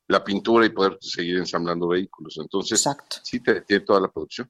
la 0.08 0.24
pintura 0.24 0.66
y 0.66 0.70
poder 0.70 0.98
seguir 1.00 1.38
ensamblando 1.38 1.88
vehículos. 1.88 2.38
Entonces, 2.38 2.84
sí 3.24 3.40
te 3.40 3.56
detiene 3.56 3.86
toda 3.86 4.02
la 4.02 4.12
producción. 4.12 4.50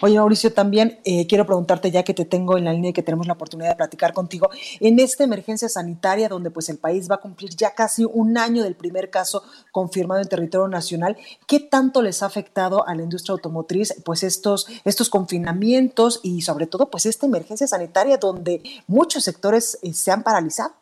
Oye, 0.00 0.16
Mauricio, 0.16 0.52
también 0.52 1.00
eh, 1.04 1.26
quiero 1.26 1.46
preguntarte, 1.46 1.90
ya 1.90 2.02
que 2.02 2.14
te 2.14 2.24
tengo 2.24 2.56
en 2.56 2.64
la 2.64 2.72
línea 2.72 2.90
y 2.90 2.92
que 2.92 3.02
tenemos 3.02 3.26
la 3.26 3.34
oportunidad 3.34 3.70
de 3.70 3.76
platicar 3.76 4.12
contigo, 4.12 4.50
en 4.80 4.98
esta 4.98 5.24
emergencia 5.24 5.68
sanitaria 5.68 6.28
donde 6.28 6.50
pues 6.50 6.68
el 6.68 6.78
país 6.78 7.10
va 7.10 7.16
a 7.16 7.20
cumplir 7.20 7.50
ya 7.50 7.74
casi 7.74 8.04
un 8.04 8.38
año 8.38 8.62
del 8.62 8.74
primer 8.74 9.10
caso 9.10 9.42
confirmado 9.70 10.20
en 10.20 10.28
territorio 10.28 10.68
nacional, 10.68 11.16
¿qué 11.46 11.60
tanto 11.60 12.02
les 12.02 12.22
ha 12.22 12.26
afectado 12.26 12.86
a 12.86 12.94
la 12.94 13.02
industria 13.02 13.32
automotriz 13.32 13.94
pues 14.04 14.22
estos, 14.22 14.66
estos 14.84 15.10
confinamientos 15.10 16.20
y 16.22 16.42
sobre 16.42 16.66
todo 16.66 16.90
pues 16.90 17.06
esta 17.06 17.26
emergencia 17.26 17.66
sanitaria 17.66 18.16
donde 18.16 18.62
muchos 18.86 19.24
sectores 19.24 19.78
eh, 19.82 19.92
se 19.92 20.10
han 20.10 20.22
paralizado? 20.22 20.74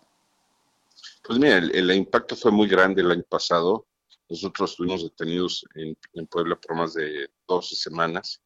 Pues 1.22 1.38
mira, 1.38 1.58
el, 1.58 1.90
impacto 1.92 2.34
fue 2.34 2.50
muy 2.50 2.66
grande 2.66 3.02
el 3.02 3.10
año 3.10 3.24
pasado. 3.28 3.86
Nosotros 4.28 4.72
estuvimos 4.72 5.02
detenidos 5.02 5.64
en, 5.74 5.96
en 6.14 6.26
Puebla 6.26 6.56
por 6.56 6.76
más 6.76 6.94
de 6.94 7.28
12 7.46 7.76
semanas 7.76 8.40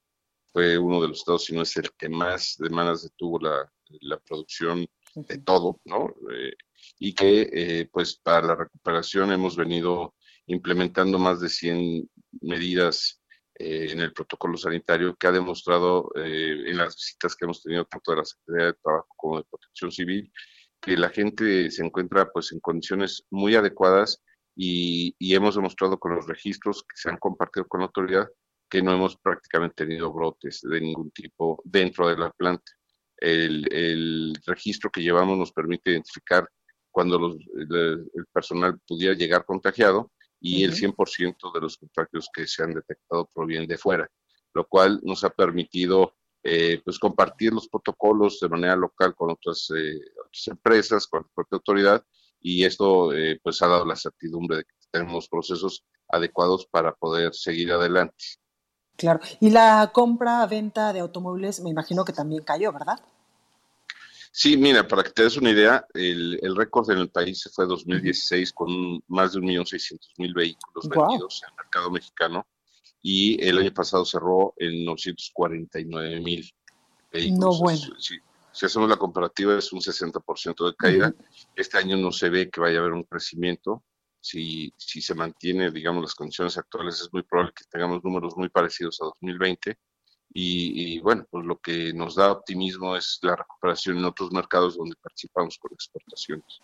fue 0.54 0.78
uno 0.78 1.02
de 1.02 1.08
los 1.08 1.18
estados, 1.18 1.46
si 1.46 1.52
no 1.52 1.62
es 1.62 1.76
el 1.76 1.90
que 1.98 2.08
más 2.08 2.54
demandas 2.60 3.02
detuvo 3.02 3.40
la, 3.40 3.68
la 4.02 4.18
producción 4.20 4.86
de 5.16 5.38
todo, 5.38 5.80
¿no? 5.84 6.14
Eh, 6.32 6.52
y 7.00 7.12
que, 7.12 7.50
eh, 7.52 7.88
pues, 7.92 8.16
para 8.16 8.46
la 8.46 8.54
recuperación 8.54 9.32
hemos 9.32 9.56
venido 9.56 10.14
implementando 10.46 11.18
más 11.18 11.40
de 11.40 11.48
100 11.48 12.08
medidas 12.42 13.20
eh, 13.56 13.88
en 13.90 13.98
el 13.98 14.12
protocolo 14.12 14.56
sanitario 14.56 15.16
que 15.16 15.26
ha 15.26 15.32
demostrado 15.32 16.12
en 16.14 16.76
las 16.76 16.94
visitas 16.94 17.34
que 17.34 17.46
hemos 17.46 17.60
tenido 17.60 17.84
tanto 17.86 18.12
de 18.12 18.18
la 18.18 18.24
Secretaría 18.24 18.66
de 18.66 18.74
Trabajo 18.74 19.08
como 19.16 19.38
de 19.38 19.44
Protección 19.50 19.90
Civil 19.90 20.32
que 20.80 20.96
la 20.96 21.08
gente 21.08 21.68
se 21.70 21.84
encuentra 21.84 22.30
pues 22.30 22.52
en 22.52 22.60
condiciones 22.60 23.24
muy 23.30 23.56
adecuadas 23.56 24.22
y, 24.54 25.16
y 25.18 25.34
hemos 25.34 25.56
demostrado 25.56 25.98
con 25.98 26.14
los 26.14 26.28
registros 26.28 26.82
que 26.82 26.94
se 26.94 27.08
han 27.08 27.16
compartido 27.16 27.66
con 27.66 27.80
la 27.80 27.86
autoridad 27.86 28.28
que 28.74 28.82
no 28.82 28.92
hemos 28.92 29.16
prácticamente 29.16 29.86
tenido 29.86 30.12
brotes 30.12 30.62
de 30.62 30.80
ningún 30.80 31.12
tipo 31.12 31.62
dentro 31.64 32.08
de 32.08 32.16
la 32.16 32.32
planta. 32.32 32.72
El, 33.16 34.34
registro 34.44 34.90
que 34.90 35.00
llevamos 35.00 35.38
nos 35.38 35.52
permite 35.52 35.92
identificar 35.92 36.50
cuando 36.90 37.16
los, 37.20 37.36
el, 37.56 38.26
personal 38.32 38.76
pudiera 38.84 39.14
llegar 39.14 39.44
contagiado 39.44 40.10
y 40.40 40.64
el 40.64 40.72
100% 40.74 41.54
de 41.54 41.60
los 41.60 41.76
contagios 41.76 42.28
que 42.34 42.48
se 42.48 42.64
han 42.64 42.74
detectado 42.74 43.30
provienen 43.32 43.68
de 43.68 43.78
fuera, 43.78 44.10
lo 44.52 44.66
cual 44.66 44.98
nos 45.04 45.22
ha 45.22 45.30
permitido 45.30 46.16
eh, 46.42 46.82
pues 46.84 46.98
compartir 46.98 47.52
los 47.52 47.68
protocolos 47.68 48.40
de 48.40 48.48
manera 48.48 48.74
local 48.74 49.14
con 49.14 49.30
otras, 49.30 49.70
eh, 49.70 50.00
empresas, 50.48 51.06
con 51.06 51.22
la 51.22 51.28
propia 51.32 51.58
autoridad 51.58 52.04
y 52.40 52.64
esto 52.64 53.12
eh, 53.12 53.38
pues 53.40 53.62
ha 53.62 53.68
dado 53.68 53.86
la 53.86 53.94
certidumbre 53.94 54.56
de 54.56 54.64
que 54.64 54.74
tenemos 54.90 55.28
procesos 55.28 55.84
adecuados 56.08 56.66
para 56.66 56.92
poder 56.92 57.32
seguir 57.34 57.70
adelante. 57.70 58.24
Claro. 58.96 59.20
Y 59.40 59.50
la 59.50 59.90
compra-venta 59.92 60.92
de 60.92 61.00
automóviles, 61.00 61.60
me 61.60 61.70
imagino 61.70 62.04
que 62.04 62.12
también 62.12 62.42
cayó, 62.44 62.72
¿verdad? 62.72 63.00
Sí, 64.36 64.56
mira, 64.56 64.86
para 64.86 65.04
que 65.04 65.10
te 65.10 65.22
des 65.22 65.36
una 65.36 65.50
idea, 65.50 65.86
el, 65.94 66.56
récord 66.56 66.90
en 66.90 66.98
el 66.98 67.08
país 67.08 67.40
se 67.40 67.50
fue 67.50 67.66
2016 67.66 68.52
con 68.52 69.00
más 69.06 69.32
de 69.32 69.40
1.600.000 69.40 70.34
vehículos 70.34 70.88
vendidos 70.88 71.42
en 71.42 71.50
el 71.50 71.56
mercado 71.56 71.90
mexicano 71.90 72.46
y 73.00 73.40
el 73.46 73.58
año 73.58 73.72
pasado 73.72 74.04
cerró 74.04 74.54
en 74.56 74.84
949.000 74.86 76.54
vehículos. 77.12 77.38
No, 77.38 77.58
bueno. 77.60 77.80
Si, 78.00 78.66
hacemos 78.66 78.88
la 78.88 78.96
comparativa 78.96 79.56
es 79.56 79.72
un 79.72 79.80
60% 79.80 80.66
de 80.66 80.74
caída. 80.74 81.14
Este 81.54 81.78
año 81.78 81.96
no 81.96 82.10
se 82.10 82.28
ve 82.28 82.50
que 82.50 82.60
vaya 82.60 82.78
a 82.78 82.80
haber 82.80 82.92
un 82.92 83.04
crecimiento 83.04 83.84
si, 84.24 84.72
si 84.78 85.02
se 85.02 85.14
mantiene, 85.14 85.70
digamos, 85.70 86.02
las 86.02 86.14
condiciones 86.14 86.56
actuales, 86.56 86.98
es 86.98 87.12
muy 87.12 87.22
probable 87.22 87.52
que 87.54 87.64
tengamos 87.70 88.02
números 88.02 88.34
muy 88.38 88.48
parecidos 88.48 88.98
a 89.02 89.04
2020. 89.04 89.76
Y, 90.36 90.98
bueno, 91.00 91.26
pues 91.30 91.44
lo 91.44 91.58
que 91.60 91.92
nos 91.92 92.16
da 92.16 92.32
optimismo 92.32 92.96
es 92.96 93.18
la 93.22 93.36
recuperación 93.36 93.98
en 93.98 94.06
otros 94.06 94.32
mercados 94.32 94.76
donde 94.76 94.96
participamos 94.96 95.58
con 95.58 95.72
exportaciones. 95.72 96.60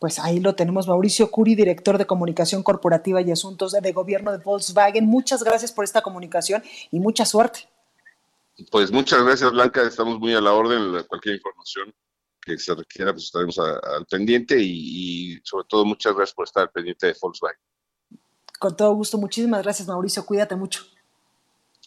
Pues 0.00 0.18
ahí 0.18 0.40
lo 0.40 0.54
tenemos, 0.56 0.88
Mauricio 0.88 1.30
Curi, 1.30 1.54
director 1.54 1.96
de 1.96 2.06
Comunicación 2.06 2.62
Corporativa 2.62 3.22
y 3.22 3.30
Asuntos 3.30 3.72
de 3.72 3.92
Gobierno 3.92 4.32
de 4.32 4.38
Volkswagen. 4.38 5.06
Muchas 5.06 5.44
gracias 5.44 5.72
por 5.72 5.84
esta 5.84 6.02
comunicación 6.02 6.62
y 6.90 6.98
mucha 6.98 7.24
suerte. 7.24 7.70
Pues 8.70 8.90
muchas 8.90 9.22
gracias, 9.22 9.50
Blanca. 9.52 9.82
Estamos 9.82 10.18
muy 10.18 10.34
a 10.34 10.40
la 10.40 10.52
orden. 10.52 11.02
Cualquier 11.06 11.36
información 11.36 11.94
que 12.54 12.58
se 12.58 12.74
requiera, 12.74 13.12
pues 13.12 13.24
estaremos 13.24 13.58
al 13.58 14.06
pendiente 14.06 14.56
y, 14.58 15.40
sobre 15.42 15.66
todo 15.68 15.84
muchas 15.84 16.14
gracias 16.14 16.34
por 16.34 16.44
estar 16.44 16.62
al 16.62 16.70
pendiente 16.70 17.08
de 17.08 17.16
Volkswagen. 17.20 17.58
Con 18.58 18.76
todo 18.76 18.94
gusto, 18.94 19.18
muchísimas 19.18 19.62
gracias 19.62 19.88
Mauricio, 19.88 20.24
cuídate 20.24 20.56
mucho. 20.56 20.84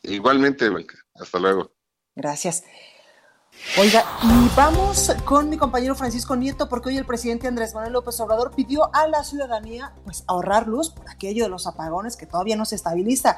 Igualmente, 0.03 0.69
hasta 1.15 1.39
luego. 1.39 1.71
Gracias. 2.15 2.63
Oiga, 3.77 4.05
y 4.23 4.55
vamos 4.55 5.11
con 5.25 5.49
mi 5.49 5.57
compañero 5.57 5.95
Francisco 5.95 6.35
Nieto, 6.35 6.69
porque 6.69 6.89
hoy 6.89 6.97
el 6.97 7.05
presidente 7.05 7.47
Andrés 7.47 7.73
Manuel 7.73 7.93
López 7.93 8.19
Obrador 8.19 8.55
pidió 8.55 8.93
a 8.93 9.07
la 9.07 9.23
ciudadanía 9.23 9.93
pues 10.05 10.23
ahorrar 10.27 10.67
luz 10.67 10.91
por 10.91 11.09
aquello 11.09 11.43
de 11.43 11.49
los 11.49 11.67
apagones 11.67 12.15
que 12.15 12.25
todavía 12.25 12.55
no 12.55 12.65
se 12.65 12.75
estabiliza. 12.75 13.37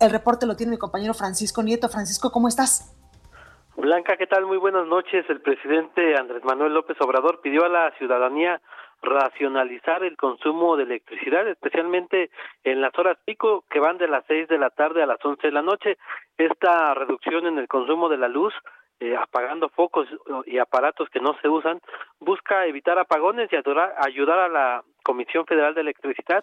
El 0.00 0.10
reporte 0.10 0.44
lo 0.46 0.56
tiene 0.56 0.72
mi 0.72 0.78
compañero 0.78 1.14
Francisco 1.14 1.62
Nieto. 1.62 1.88
Francisco, 1.88 2.30
¿cómo 2.30 2.48
estás? 2.48 2.93
Blanca, 3.84 4.16
¿qué 4.16 4.26
tal? 4.26 4.46
Muy 4.46 4.56
buenas 4.56 4.86
noches. 4.86 5.28
El 5.28 5.42
presidente 5.42 6.16
Andrés 6.16 6.42
Manuel 6.42 6.72
López 6.72 6.96
Obrador 7.02 7.42
pidió 7.42 7.66
a 7.66 7.68
la 7.68 7.90
ciudadanía 7.98 8.62
racionalizar 9.02 10.02
el 10.02 10.16
consumo 10.16 10.78
de 10.78 10.84
electricidad, 10.84 11.46
especialmente 11.46 12.30
en 12.62 12.80
las 12.80 12.98
horas 12.98 13.18
pico 13.26 13.62
que 13.68 13.80
van 13.80 13.98
de 13.98 14.08
las 14.08 14.24
seis 14.26 14.48
de 14.48 14.56
la 14.56 14.70
tarde 14.70 15.02
a 15.02 15.06
las 15.06 15.22
once 15.22 15.48
de 15.48 15.52
la 15.52 15.60
noche. 15.60 15.98
Esta 16.38 16.94
reducción 16.94 17.46
en 17.46 17.58
el 17.58 17.68
consumo 17.68 18.08
de 18.08 18.16
la 18.16 18.28
luz, 18.28 18.54
eh, 19.00 19.14
apagando 19.18 19.68
focos 19.68 20.08
y 20.46 20.56
aparatos 20.56 21.10
que 21.10 21.20
no 21.20 21.36
se 21.42 21.50
usan, 21.50 21.82
busca 22.20 22.64
evitar 22.64 22.98
apagones 22.98 23.52
y 23.52 23.56
ayudar 23.56 24.38
a 24.38 24.48
la 24.48 24.82
Comisión 25.02 25.44
Federal 25.44 25.74
de 25.74 25.82
Electricidad 25.82 26.42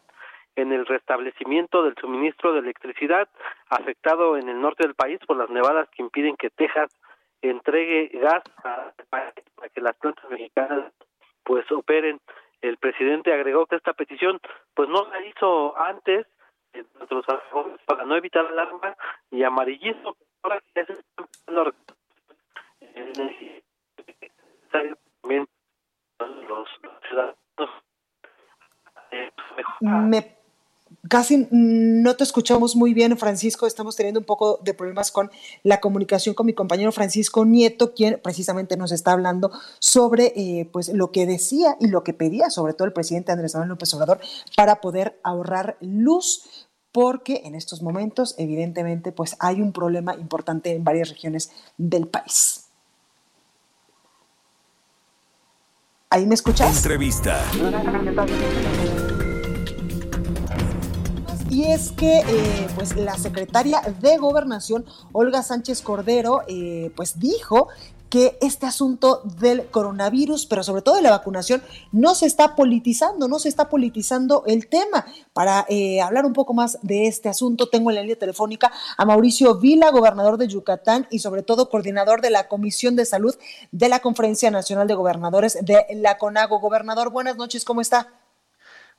en 0.56 0.72
el 0.74 0.86
restablecimiento 0.86 1.82
del 1.82 1.96
suministro 2.00 2.54
de 2.54 2.60
electricidad 2.60 3.28
afectado 3.68 4.38
en 4.38 4.48
el 4.48 4.62
norte 4.62 4.84
del 4.84 4.94
país 4.94 5.18
por 5.26 5.38
las 5.38 5.50
nevadas 5.50 5.90
que 5.90 6.04
impiden 6.04 6.36
que 6.36 6.52
Texas 6.52 6.92
entregue 7.42 8.10
gas 8.14 8.44
para 9.10 9.32
que 9.74 9.82
las 9.82 9.96
plantas 9.98 10.30
mexicanas 10.30 10.94
pues 11.44 11.70
operen. 11.72 12.20
El 12.62 12.78
presidente 12.78 13.34
agregó 13.34 13.66
que 13.66 13.76
esta 13.76 13.94
petición 13.94 14.40
pues 14.76 14.88
no 14.90 15.08
la 15.10 15.26
hizo 15.26 15.78
antes 15.78 16.28
para 17.86 18.06
no 18.06 18.16
evitar 18.16 18.46
alarma 18.46 18.96
y 19.30 19.44
amarillismo 19.44 20.16
ahora 20.44 20.62
que 20.74 20.86
se 20.86 20.98
los 21.52 21.74
ciudadanos 27.08 27.36
me 29.82 30.41
Casi 31.08 31.48
no 31.52 32.16
te 32.16 32.24
escuchamos 32.24 32.76
muy 32.76 32.94
bien, 32.94 33.18
Francisco. 33.18 33.66
Estamos 33.66 33.96
teniendo 33.96 34.20
un 34.20 34.26
poco 34.26 34.60
de 34.64 34.74
problemas 34.74 35.12
con 35.12 35.32
la 35.64 35.80
comunicación 35.80 36.36
con 36.36 36.46
mi 36.46 36.54
compañero 36.54 36.92
Francisco 36.92 37.46
Nieto, 37.46 37.94
quien 37.94 38.20
precisamente 38.22 38.78
nos 38.78 38.92
está 38.92 39.14
hablando 39.14 39.52
sobre 39.80 40.34
eh, 40.36 40.70
pues, 40.72 40.90
lo 40.90 41.12
que 41.12 41.26
decía 41.26 41.78
y 41.80 41.88
lo 41.88 42.04
que 42.04 42.14
pedía, 42.14 42.50
sobre 42.50 42.74
todo 42.74 42.86
el 42.86 42.94
presidente 42.94 43.32
Andrés 43.32 43.54
Manuel 43.54 43.70
López 43.70 43.94
Obrador, 43.94 44.20
para 44.56 44.82
poder 44.82 45.20
ahorrar 45.24 45.78
luz, 45.80 46.68
porque 46.92 47.42
en 47.46 47.56
estos 47.56 47.82
momentos, 47.82 48.36
evidentemente, 48.38 49.12
pues 49.12 49.38
hay 49.40 49.62
un 49.62 49.72
problema 49.72 50.16
importante 50.16 50.74
en 50.74 50.84
varias 50.84 51.10
regiones 51.10 51.52
del 51.78 52.08
país. 52.08 52.66
¿Ahí 56.10 56.26
me 56.26 56.36
escuchas? 56.36 56.76
Entrevista. 56.76 57.42
Y 61.52 61.66
es 61.66 61.92
que 61.92 62.20
eh, 62.20 62.68
pues 62.76 62.96
la 62.96 63.18
secretaria 63.18 63.82
de 64.00 64.18
Gobernación, 64.18 64.86
Olga 65.12 65.44
Sánchez 65.44 65.82
Cordero, 65.82 66.44
eh, 66.48 66.92
pues 66.96 67.20
dijo 67.20 67.68
que 68.10 68.38
este 68.42 68.66
asunto 68.66 69.22
del 69.38 69.68
coronavirus, 69.68 70.46
pero 70.46 70.64
sobre 70.64 70.82
todo 70.82 70.96
de 70.96 71.02
la 71.02 71.12
vacunación, 71.12 71.62
no 71.92 72.16
se 72.16 72.26
está 72.26 72.56
politizando, 72.56 73.28
no 73.28 73.38
se 73.38 73.50
está 73.50 73.70
politizando 73.70 74.44
el 74.48 74.68
tema. 74.68 75.06
Para 75.34 75.66
eh, 75.68 76.00
hablar 76.02 76.26
un 76.26 76.34
poco 76.34 76.54
más 76.54 76.78
de 76.84 77.08
este 77.08 77.28
asunto, 77.28 77.68
tengo 77.68 77.90
en 77.90 77.96
la 77.96 78.02
línea 78.02 78.18
telefónica 78.20 78.72
a 78.96 79.06
Mauricio 79.06 79.56
Vila, 79.56 79.92
gobernador 79.92 80.38
de 80.38 80.48
Yucatán 80.48 81.06
y 81.10 81.20
sobre 81.20 81.44
todo 81.44 81.70
coordinador 81.70 82.22
de 82.22 82.30
la 82.30 82.48
Comisión 82.48 82.96
de 82.96 83.06
Salud 83.06 83.36
de 83.74 83.90
la 83.90 84.00
Conferencia 84.00 84.52
Nacional 84.52 84.88
de 84.88 84.94
Gobernadores 84.94 85.58
de 85.62 85.86
la 85.96 86.18
CONAGO. 86.18 86.60
Gobernador, 86.60 87.12
buenas 87.12 87.36
noches, 87.36 87.66
¿cómo 87.66 87.82
está? 87.82 88.21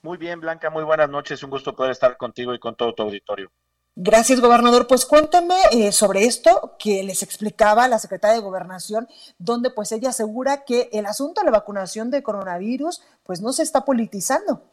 Muy 0.03 0.19
bien, 0.19 0.41
Blanca, 0.41 0.69
muy 0.69 0.83
buenas 0.83 1.09
noches. 1.09 1.43
Un 1.45 1.51
gusto 1.51 1.77
poder 1.77 1.93
estar 1.93 2.17
contigo 2.17 2.53
y 2.53 2.59
con 2.59 2.75
todo 2.75 2.93
tu 2.93 3.05
auditorio. 3.05 3.53
Gracias, 3.95 4.41
gobernador. 4.41 4.89
Pues 4.89 5.07
cuéntame 5.07 5.55
eh, 5.71 5.93
sobre 5.93 6.25
esto 6.25 6.77
que 6.77 7.05
les 7.05 7.23
explicaba 7.23 7.87
la 7.87 8.01
secretaria 8.01 8.35
de 8.35 8.43
Gobernación, 8.43 9.07
donde 9.39 9.71
pues 9.71 9.93
ella 9.93 10.09
asegura 10.09 10.65
que 10.65 10.89
el 10.93 11.07
asunto 11.07 11.41
de 11.41 11.45
la 11.45 11.53
vacunación 11.53 12.11
de 12.11 12.23
coronavirus 12.23 13.01
pues 13.23 13.41
no 13.43 13.53
se 13.53 13.63
está 13.63 13.85
politizando. 13.85 14.72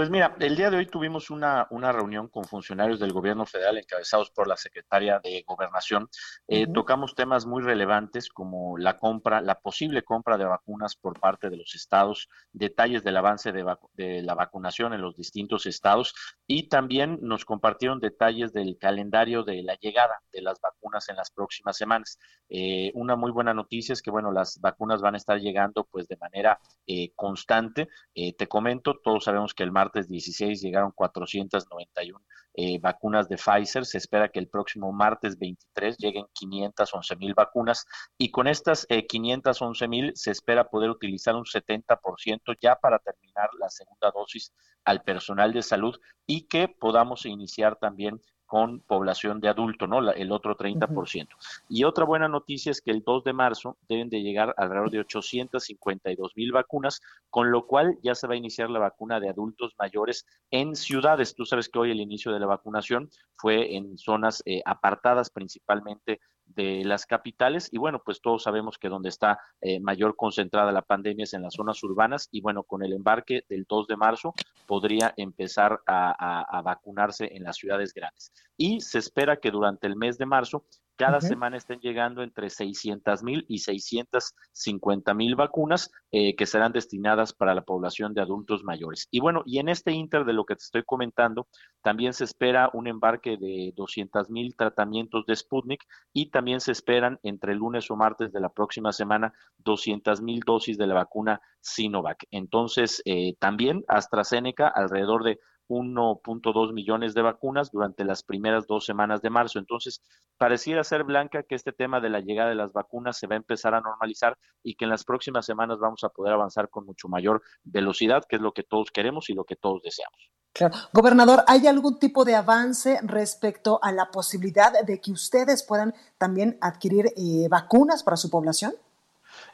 Pues 0.00 0.08
mira, 0.08 0.34
el 0.40 0.56
día 0.56 0.70
de 0.70 0.78
hoy 0.78 0.86
tuvimos 0.86 1.28
una, 1.28 1.66
una 1.68 1.92
reunión 1.92 2.28
con 2.28 2.46
funcionarios 2.46 3.00
del 3.00 3.12
gobierno 3.12 3.44
federal 3.44 3.76
encabezados 3.76 4.30
por 4.30 4.48
la 4.48 4.56
secretaria 4.56 5.20
de 5.22 5.44
Gobernación. 5.46 6.08
Eh, 6.48 6.66
tocamos 6.72 7.14
temas 7.14 7.44
muy 7.44 7.62
relevantes 7.62 8.30
como 8.30 8.78
la 8.78 8.96
compra, 8.96 9.42
la 9.42 9.60
posible 9.60 10.02
compra 10.02 10.38
de 10.38 10.46
vacunas 10.46 10.96
por 10.96 11.20
parte 11.20 11.50
de 11.50 11.58
los 11.58 11.74
estados, 11.74 12.30
detalles 12.50 13.04
del 13.04 13.18
avance 13.18 13.52
de, 13.52 13.62
de 13.92 14.22
la 14.22 14.34
vacunación 14.34 14.94
en 14.94 15.02
los 15.02 15.16
distintos 15.16 15.66
estados 15.66 16.14
y 16.46 16.70
también 16.70 17.18
nos 17.20 17.44
compartieron 17.44 18.00
detalles 18.00 18.54
del 18.54 18.78
calendario 18.78 19.42
de 19.42 19.62
la 19.62 19.74
llegada 19.74 20.22
de 20.32 20.40
las 20.40 20.62
vacunas 20.62 21.10
en 21.10 21.16
las 21.16 21.30
próximas 21.30 21.76
semanas. 21.76 22.18
Eh, 22.48 22.90
una 22.94 23.16
muy 23.16 23.32
buena 23.32 23.52
noticia 23.52 23.92
es 23.92 24.00
que, 24.00 24.10
bueno, 24.10 24.32
las 24.32 24.58
vacunas 24.62 25.02
van 25.02 25.12
a 25.12 25.18
estar 25.18 25.38
llegando 25.38 25.84
pues 25.84 26.08
de 26.08 26.16
manera 26.16 26.58
eh, 26.86 27.12
constante. 27.14 27.88
te 28.14 28.48
comento, 28.48 28.98
todos 29.04 29.24
sabemos 29.24 29.52
que 29.52 29.62
el 29.62 29.70
martes 29.70 29.89
16 29.92 30.60
llegaron 30.60 30.92
491 30.92 32.20
eh, 32.54 32.78
vacunas 32.80 33.28
de 33.28 33.36
Pfizer. 33.36 33.84
Se 33.84 33.98
espera 33.98 34.28
que 34.28 34.38
el 34.38 34.48
próximo 34.48 34.92
martes 34.92 35.38
23 35.38 35.96
lleguen 35.98 36.26
511 36.32 37.16
mil 37.16 37.34
vacunas 37.34 37.86
y 38.18 38.30
con 38.30 38.48
estas 38.48 38.86
511 38.86 39.84
eh, 39.84 39.88
mil 39.88 40.12
se 40.14 40.30
espera 40.30 40.68
poder 40.68 40.90
utilizar 40.90 41.34
un 41.34 41.44
70% 41.44 42.56
ya 42.60 42.76
para 42.76 42.98
terminar 42.98 43.50
la 43.58 43.68
segunda 43.68 44.10
dosis 44.10 44.52
al 44.84 45.02
personal 45.02 45.52
de 45.52 45.62
salud 45.62 45.96
y 46.26 46.48
que 46.48 46.68
podamos 46.68 47.26
iniciar 47.26 47.76
también 47.76 48.20
con 48.50 48.80
población 48.80 49.40
de 49.40 49.48
adulto, 49.48 49.86
¿no? 49.86 50.10
el 50.10 50.32
otro 50.32 50.56
30%. 50.56 51.28
Y 51.68 51.84
otra 51.84 52.04
buena 52.04 52.26
noticia 52.26 52.72
es 52.72 52.80
que 52.82 52.90
el 52.90 53.04
2 53.04 53.22
de 53.22 53.32
marzo 53.32 53.76
deben 53.88 54.10
de 54.10 54.22
llegar 54.22 54.52
alrededor 54.56 54.90
de 54.90 54.98
852 54.98 56.32
mil 56.34 56.50
vacunas, 56.50 57.00
con 57.30 57.52
lo 57.52 57.68
cual 57.68 57.96
ya 58.02 58.16
se 58.16 58.26
va 58.26 58.34
a 58.34 58.36
iniciar 58.36 58.68
la 58.68 58.80
vacuna 58.80 59.20
de 59.20 59.28
adultos 59.28 59.76
mayores 59.78 60.26
en 60.50 60.74
ciudades. 60.74 61.36
Tú 61.36 61.46
sabes 61.46 61.68
que 61.68 61.78
hoy 61.78 61.92
el 61.92 62.00
inicio 62.00 62.32
de 62.32 62.40
la 62.40 62.46
vacunación 62.46 63.08
fue 63.36 63.76
en 63.76 63.96
zonas 63.96 64.42
eh, 64.44 64.62
apartadas 64.64 65.30
principalmente 65.30 66.18
de 66.54 66.84
las 66.84 67.06
capitales 67.06 67.68
y 67.72 67.78
bueno, 67.78 68.02
pues 68.04 68.20
todos 68.20 68.42
sabemos 68.42 68.78
que 68.78 68.88
donde 68.88 69.08
está 69.08 69.38
eh, 69.60 69.80
mayor 69.80 70.16
concentrada 70.16 70.72
la 70.72 70.82
pandemia 70.82 71.24
es 71.24 71.34
en 71.34 71.42
las 71.42 71.54
zonas 71.54 71.82
urbanas 71.82 72.28
y 72.30 72.40
bueno, 72.40 72.62
con 72.62 72.82
el 72.82 72.92
embarque 72.92 73.44
del 73.48 73.66
2 73.68 73.86
de 73.86 73.96
marzo 73.96 74.34
podría 74.66 75.12
empezar 75.16 75.80
a 75.86 76.62
vacunarse 76.64 77.28
en 77.32 77.42
las 77.44 77.56
ciudades 77.56 77.92
grandes. 77.94 78.32
Y 78.56 78.80
se 78.80 78.98
espera 78.98 79.38
que 79.38 79.50
durante 79.50 79.86
el 79.86 79.96
mes 79.96 80.18
de 80.18 80.26
marzo 80.26 80.64
cada 81.00 81.22
semana 81.22 81.56
estén 81.56 81.80
llegando 81.80 82.22
entre 82.22 82.50
600 82.50 83.22
mil 83.22 83.46
y 83.48 83.60
650 83.60 85.14
mil 85.14 85.34
vacunas 85.34 85.90
eh, 86.12 86.36
que 86.36 86.44
serán 86.44 86.72
destinadas 86.72 87.32
para 87.32 87.54
la 87.54 87.62
población 87.62 88.12
de 88.12 88.20
adultos 88.20 88.64
mayores. 88.64 89.08
Y 89.10 89.20
bueno, 89.20 89.42
y 89.46 89.60
en 89.60 89.70
este 89.70 89.92
inter 89.92 90.26
de 90.26 90.34
lo 90.34 90.44
que 90.44 90.56
te 90.56 90.62
estoy 90.62 90.82
comentando, 90.84 91.48
también 91.80 92.12
se 92.12 92.24
espera 92.24 92.68
un 92.74 92.86
embarque 92.86 93.38
de 93.38 93.72
200 93.76 94.28
mil 94.28 94.54
tratamientos 94.54 95.24
de 95.24 95.36
Sputnik 95.36 95.86
y 96.12 96.30
también 96.30 96.60
se 96.60 96.72
esperan 96.72 97.18
entre 97.22 97.54
lunes 97.54 97.90
o 97.90 97.96
martes 97.96 98.30
de 98.30 98.40
la 98.40 98.50
próxima 98.50 98.92
semana 98.92 99.32
200 99.56 100.20
mil 100.20 100.40
dosis 100.40 100.76
de 100.76 100.86
la 100.86 100.94
vacuna 100.96 101.40
Sinovac. 101.60 102.26
Entonces, 102.30 103.00
eh, 103.06 103.36
también 103.38 103.84
AstraZeneca, 103.88 104.68
alrededor 104.68 105.24
de 105.24 105.38
1.2 105.70 106.72
millones 106.72 107.14
de 107.14 107.22
vacunas 107.22 107.70
durante 107.70 108.04
las 108.04 108.24
primeras 108.24 108.66
dos 108.66 108.84
semanas 108.84 109.22
de 109.22 109.30
marzo. 109.30 109.58
Entonces, 109.58 110.02
pareciera 110.36 110.82
ser, 110.82 111.04
Blanca, 111.04 111.44
que 111.44 111.54
este 111.54 111.72
tema 111.72 112.00
de 112.00 112.10
la 112.10 112.20
llegada 112.20 112.48
de 112.48 112.56
las 112.56 112.72
vacunas 112.72 113.16
se 113.16 113.28
va 113.28 113.34
a 113.34 113.38
empezar 113.38 113.74
a 113.74 113.80
normalizar 113.80 114.36
y 114.62 114.74
que 114.74 114.84
en 114.84 114.90
las 114.90 115.04
próximas 115.04 115.46
semanas 115.46 115.78
vamos 115.78 116.02
a 116.02 116.08
poder 116.08 116.34
avanzar 116.34 116.68
con 116.68 116.84
mucho 116.84 117.08
mayor 117.08 117.42
velocidad, 117.62 118.24
que 118.28 118.36
es 118.36 118.42
lo 118.42 118.52
que 118.52 118.64
todos 118.64 118.90
queremos 118.90 119.30
y 119.30 119.34
lo 119.34 119.44
que 119.44 119.56
todos 119.56 119.82
deseamos. 119.82 120.30
Claro. 120.52 120.74
Gobernador, 120.92 121.44
¿hay 121.46 121.68
algún 121.68 122.00
tipo 122.00 122.24
de 122.24 122.34
avance 122.34 122.98
respecto 123.04 123.78
a 123.82 123.92
la 123.92 124.10
posibilidad 124.10 124.72
de 124.84 125.00
que 125.00 125.12
ustedes 125.12 125.62
puedan 125.62 125.94
también 126.18 126.58
adquirir 126.60 127.12
eh, 127.16 127.46
vacunas 127.48 128.02
para 128.02 128.16
su 128.16 128.28
población? 128.30 128.74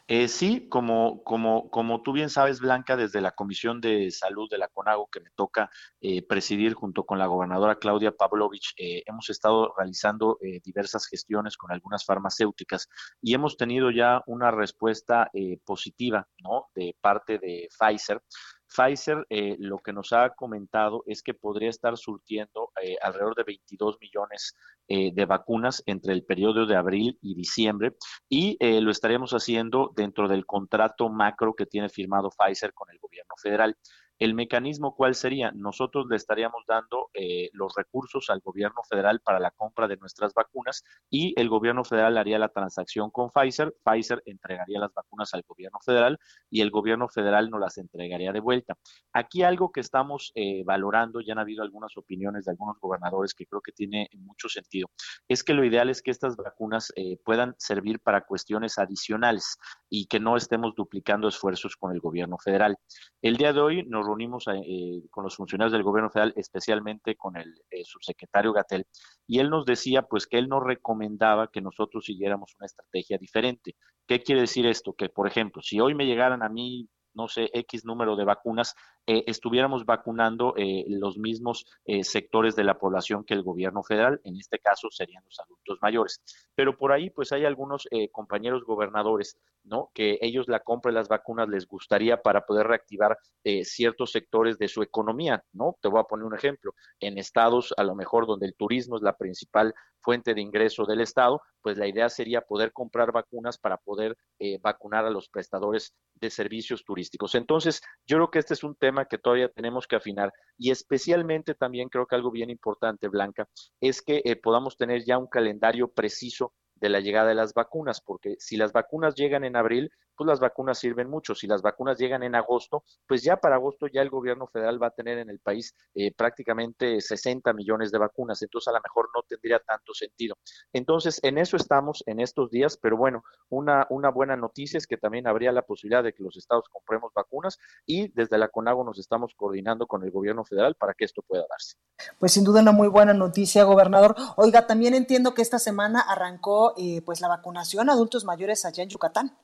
Eh, 0.09 0.29
sí, 0.29 0.69
como, 0.69 1.25
como, 1.25 1.69
como 1.69 2.01
tú 2.03 2.13
bien 2.13 2.31
sabes, 2.31 2.61
Blanca, 2.61 2.97
desde 2.97 3.21
la 3.21 3.33
Comisión 3.33 3.81
de 3.81 4.13
Salud 4.13 4.49
de 4.49 4.59
la 4.59 4.69
CONAGO 4.69 5.09
que 5.11 5.19
me 5.21 5.31
toca 5.35 5.69
eh, 6.01 6.23
presidir 6.25 6.75
junto 6.75 7.05
con 7.05 7.19
la 7.19 7.27
gobernadora 7.27 7.81
Claudia 7.81 8.13
Pavlovich, 8.13 8.73
eh, 8.79 9.03
hemos 9.07 9.29
estado 9.31 9.75
realizando 9.77 10.39
eh, 10.43 10.61
diversas 10.63 11.07
gestiones 11.09 11.57
con 11.57 11.73
algunas 11.73 12.05
farmacéuticas 12.05 12.89
y 13.21 13.35
hemos 13.35 13.57
tenido 13.57 13.91
ya 13.91 14.23
una 14.27 14.53
respuesta 14.53 15.29
positiva, 15.65 16.29
¿no? 16.39 16.67
De 16.75 16.97
parte 17.01 17.39
de 17.39 17.69
Pfizer 17.77 18.23
Pfizer 18.69 19.27
eh, 19.31 19.57
lo 19.59 19.79
que 19.79 19.93
nos 19.93 20.13
ha 20.13 20.31
comentado 20.31 21.03
es 21.07 21.23
que 21.23 21.35
podría 21.35 21.71
estar 21.71 21.97
surtiendo 21.97 22.73
eh, 22.83 22.97
alrededor 23.03 23.35
de 23.35 23.45
22 23.45 23.99
millones 24.01 24.55
eh, 24.89 25.13
de 25.15 25.25
vacunas 25.25 25.83
entre 25.87 26.13
el 26.13 26.25
periodo 26.25 26.67
de 26.67 26.77
abril 26.77 27.19
y 27.23 27.35
diciembre 27.35 27.97
y 28.29 28.57
lo 28.81 28.91
estaríamos 28.91 29.33
haciendo 29.33 29.93
dentro 29.95 30.29
del 30.29 30.47
contrato 30.47 31.09
macro 31.09 31.55
que 31.55 31.67
tiene 31.67 31.89
firmado 31.89 32.31
Pfizer 32.31 32.73
con 32.73 32.91
el 32.91 32.99
gobierno 32.99 33.35
federal. 33.41 33.77
El 34.19 34.35
mecanismo, 34.35 34.95
¿cuál 34.95 35.15
sería? 35.15 35.53
Nosotros 35.53 36.07
le 36.09 36.17
estaríamos 36.17 36.65
dando 36.67 37.11
eh, 37.13 37.51
los 37.53 37.75
recursos 37.77 38.31
al 38.31 38.41
gobierno 38.41 38.83
federal 38.89 39.21
para 39.21 39.39
la 39.39 39.51
compra 39.51 39.87
de 39.89 39.99
nuestras 39.99 40.33
vacunas 40.33 40.85
y 41.11 41.39
el 41.39 41.49
gobierno 41.51 41.85
federal 41.85 42.17
haría 42.17 42.39
la 42.39 42.49
transacción 42.49 43.11
con 43.11 43.31
Pfizer. 43.31 43.75
Pfizer 43.85 44.23
entregaría 44.25 44.81
las 44.81 44.95
vacunas 44.95 45.35
al 45.35 45.43
gobierno 45.47 45.79
federal 45.85 46.19
y 46.49 46.63
el 46.63 46.71
gobierno 46.71 47.09
federal 47.09 47.51
nos 47.51 47.61
las 47.61 47.77
entregaría 47.77 48.33
de 48.33 48.41
vuelta. 48.41 48.77
Aquí 49.13 49.43
algo 49.43 49.71
que 49.71 49.81
estamos 49.81 50.33
eh, 50.35 50.63
valorando, 50.65 51.21
ya 51.21 51.35
han 51.35 51.39
habido 51.39 51.63
algunas 51.63 51.97
opiniones 51.97 52.47
de 52.47 52.53
algunos 52.53 52.79
gobernadores 52.81 53.35
que 53.35 53.47
creo 53.47 53.61
que 53.61 53.73
tiene 53.73 54.09
mucho 54.15 54.49
sentido, 54.49 54.89
es 55.29 55.45
que 55.45 55.53
lo 55.53 55.65
ideal 55.65 55.91
es 55.91 56.01
que 56.01 56.11
estas 56.11 56.37
vacunas 56.37 56.93
eh, 56.97 57.19
puedan 57.25 57.55
servir 57.59 58.01
para 58.01 58.25
cuestiones 58.25 58.79
adicionales 58.79 59.59
y 59.91 60.07
que 60.07 60.21
no 60.21 60.37
estemos 60.37 60.75
duplicando 60.75 61.29
esfuerzos 61.29 61.77
con 61.77 61.93
el 61.93 62.01
gobierno 62.01 62.39
federal. 62.39 62.77
El 63.21 63.37
día 63.37 63.53
de 63.53 63.61
hoy 63.61 63.85
nos 63.87 64.06
reunimos 64.07 64.47
eh, 64.49 65.03
con 65.11 65.25
los 65.25 65.37
funcionarios 65.37 65.73
del 65.73 65.83
gobierno 65.83 66.11
federal, 66.11 66.33
especialmente 66.37 67.17
con 67.17 67.37
el 67.37 67.53
eh, 67.71 67.85
subsecretario 67.85 68.53
Gatel, 68.53 68.87
y 69.27 69.41
él 69.41 69.51
nos 69.51 69.67
decía 69.67 70.03
pues 70.03 70.27
que 70.27 70.39
él 70.39 70.49
nos 70.49 70.63
recomendaba 70.63 71.51
que 71.51 71.61
nosotros 71.61 72.05
siguiéramos 72.05 72.55
una 72.59 72.67
estrategia 72.67 73.19
diferente. 73.19 73.77
¿Qué 74.07 74.23
quiere 74.23 74.43
decir 74.43 74.67
esto? 74.67 74.95
Que, 74.95 75.09
por 75.09 75.27
ejemplo, 75.27 75.61
si 75.63 75.81
hoy 75.81 75.95
me 75.95 76.07
llegaran 76.07 76.43
a 76.43 76.49
mí 76.49 76.89
no 77.17 77.29
sé, 77.29 77.51
X 77.53 77.85
número 77.85 78.15
de 78.15 78.25
vacunas, 78.25 78.75
eh, 79.09 79.23
estuviéramos 79.29 79.87
vacunando 79.87 80.55
eh, 80.57 80.85
los 80.89 81.17
mismos 81.17 81.65
eh, 81.85 82.03
sectores 82.03 82.57
de 82.57 82.65
la 82.65 82.77
población 82.79 83.23
que 83.23 83.35
el 83.35 83.45
gobierno 83.45 83.85
federal, 83.85 84.21
en 84.25 84.37
este 84.37 84.59
caso 84.59 84.89
serían 84.91 85.23
los 85.25 85.39
adultos 85.39 85.79
mayores. 85.81 86.21
Pero 86.57 86.77
por 86.77 86.91
ahí, 86.91 87.11
pues 87.11 87.31
hay 87.33 87.45
algunos 87.45 87.87
compañeros 88.13 88.65
gobernadores, 88.65 89.39
¿no? 89.63 89.91
Que 89.95 90.19
ellos 90.23 90.49
la 90.49 90.61
compra 90.61 90.91
de 90.91 90.95
las 90.95 91.09
vacunas 91.09 91.49
les 91.49 91.67
gustaría 91.67 92.23
para 92.23 92.47
poder 92.47 92.67
reactivar 92.67 93.19
ciertos 93.63 94.11
sectores 94.13 94.59
de 94.59 94.69
su 94.69 94.83
economía, 94.83 95.45
¿no? 95.53 95.77
Te 95.81 95.89
voy 95.89 96.01
a 96.01 96.05
poner 96.05 96.25
un 96.25 96.35
ejemplo. 96.35 96.75
En 96.99 97.19
estados, 97.19 97.75
a 97.77 97.85
lo 97.85 97.95
mejor 97.95 98.27
donde 98.27 98.47
el 98.47 98.55
turismo 98.55 98.97
es 98.97 99.03
la 99.03 99.17
principal 99.17 99.75
fuente 100.01 100.35
de 100.35 100.41
ingreso 100.41 100.87
del 100.87 101.01
Estado, 101.01 101.43
pues 101.61 101.77
la 101.77 101.87
idea 101.87 102.09
sería 102.09 102.41
poder 102.41 102.73
comprar 102.73 103.13
vacunas 103.13 103.59
para 103.59 103.77
poder 103.77 104.17
vacunar 104.63 105.05
a 105.05 105.11
los 105.11 105.29
prestadores 105.29 105.95
de 106.15 106.31
servicios 106.31 106.85
turísticos. 106.85 107.35
Entonces, 107.35 107.83
yo 108.07 108.17
creo 108.17 108.31
que 108.31 108.39
este 108.39 108.55
es 108.55 108.65
un 108.65 108.75
tema 108.75 108.96
que 109.05 109.19
todavía 109.19 109.49
tenemos 109.49 109.87
que 109.87 109.97
afinar. 109.97 110.33
Y 110.57 110.71
especialmente 110.71 111.55
también 111.55 111.89
creo 111.89 112.07
que 112.07 112.17
algo 112.17 112.31
bien 112.31 112.51
importante, 112.51 113.09
Blanca, 113.09 113.49
es 113.81 114.03
que 114.03 114.23
eh, 114.25 114.37
podamos 114.37 114.77
tener 114.77 115.05
ya 115.05 115.19
un 115.19 115.27
calendario 115.27 115.89
preciso 115.89 116.55
de 116.75 116.89
la 116.89 117.01
llegada 117.01 117.29
de 117.29 117.35
las 117.35 117.55
vacunas, 117.55 118.01
porque 118.01 118.37
si 118.39 118.57
las 118.57 118.73
vacunas 118.73 119.15
llegan 119.15 119.45
en 119.45 119.57
abril, 119.57 119.91
pues 120.17 120.27
las 120.27 120.41
vacunas 120.41 120.79
sirven 120.79 121.09
mucho. 121.09 121.35
Si 121.35 121.47
las 121.47 121.63
vacunas 121.63 121.99
llegan 121.99 122.23
en 122.23 122.35
agosto, 122.35 122.85
pues 123.07 123.23
ya 123.23 123.37
para 123.37 123.57
agosto 123.57 123.87
ya 123.87 124.03
el 124.03 124.11
gobierno 124.11 124.47
federal 124.47 124.83
va 124.83 124.89
a 124.89 124.91
tener 124.91 125.19
en 125.19 125.31
el 125.31 125.39
país 125.39 125.75
eh, 125.95 126.13
prácticamente 126.15 127.01
60 127.01 127.53
millones 127.53 127.91
de 127.93 127.99
vacunas, 127.99 128.43
entonces 128.43 128.69
a 128.69 128.73
lo 128.73 128.81
mejor 128.83 129.09
no 129.15 129.23
tendría 129.23 129.59
tanto 129.61 129.95
sentido. 129.95 130.37
Entonces, 130.73 131.21
en 131.23 131.39
eso 131.39 131.57
estamos 131.57 132.03
en 132.07 132.21
estos 132.21 132.51
días, 132.51 132.77
pero 132.77 132.97
bueno, 132.97 133.23
una, 133.49 133.87
buena 134.11 134.37
noticia 134.37 134.79
es 134.79 134.87
que 134.87 134.97
también 134.97 135.27
habría 135.27 135.53
la 135.53 135.63
posibilidad 135.63 136.03
de 136.03 136.13
que 136.13 136.23
los 136.23 136.37
estados 136.37 136.65
compremos 136.71 137.13
vacunas 137.15 137.59
y 137.85 138.09
desde 138.13 138.39
la 138.39 138.49
CONAGO 138.49 138.85
nos 138.85 138.99
estamos 138.99 139.35
coordinando 139.37 139.87
con 139.87 140.03
el 140.05 140.11
gobierno 140.11 140.45
federal 140.45 140.75
para 140.75 140.95
que 140.95 141.05
esto 141.05 141.23
pueda 141.23 141.45
darse. 141.49 141.77
Pues 142.19 142.33
sin 142.33 142.45
duda 142.45 142.61
una 142.61 142.73
muy 142.73 142.89
buena 142.89 143.15
noticia, 143.15 143.65
gobernador. 143.65 144.15
Oiga, 144.37 144.67
también 144.67 144.95
entiendo 144.95 145.35
que 145.35 145.43
esta 145.43 145.59
semana 145.59 146.01
arrancó 146.01 146.75
eh, 146.77 147.03
pues 147.05 147.21
la 147.21 147.29
vacunación 147.29 147.89
a 147.89 147.93
adultos 147.93 148.25
mayores 148.25 148.65
allá 148.65 148.83
en 148.83 148.89
Yucatán. 148.89 149.37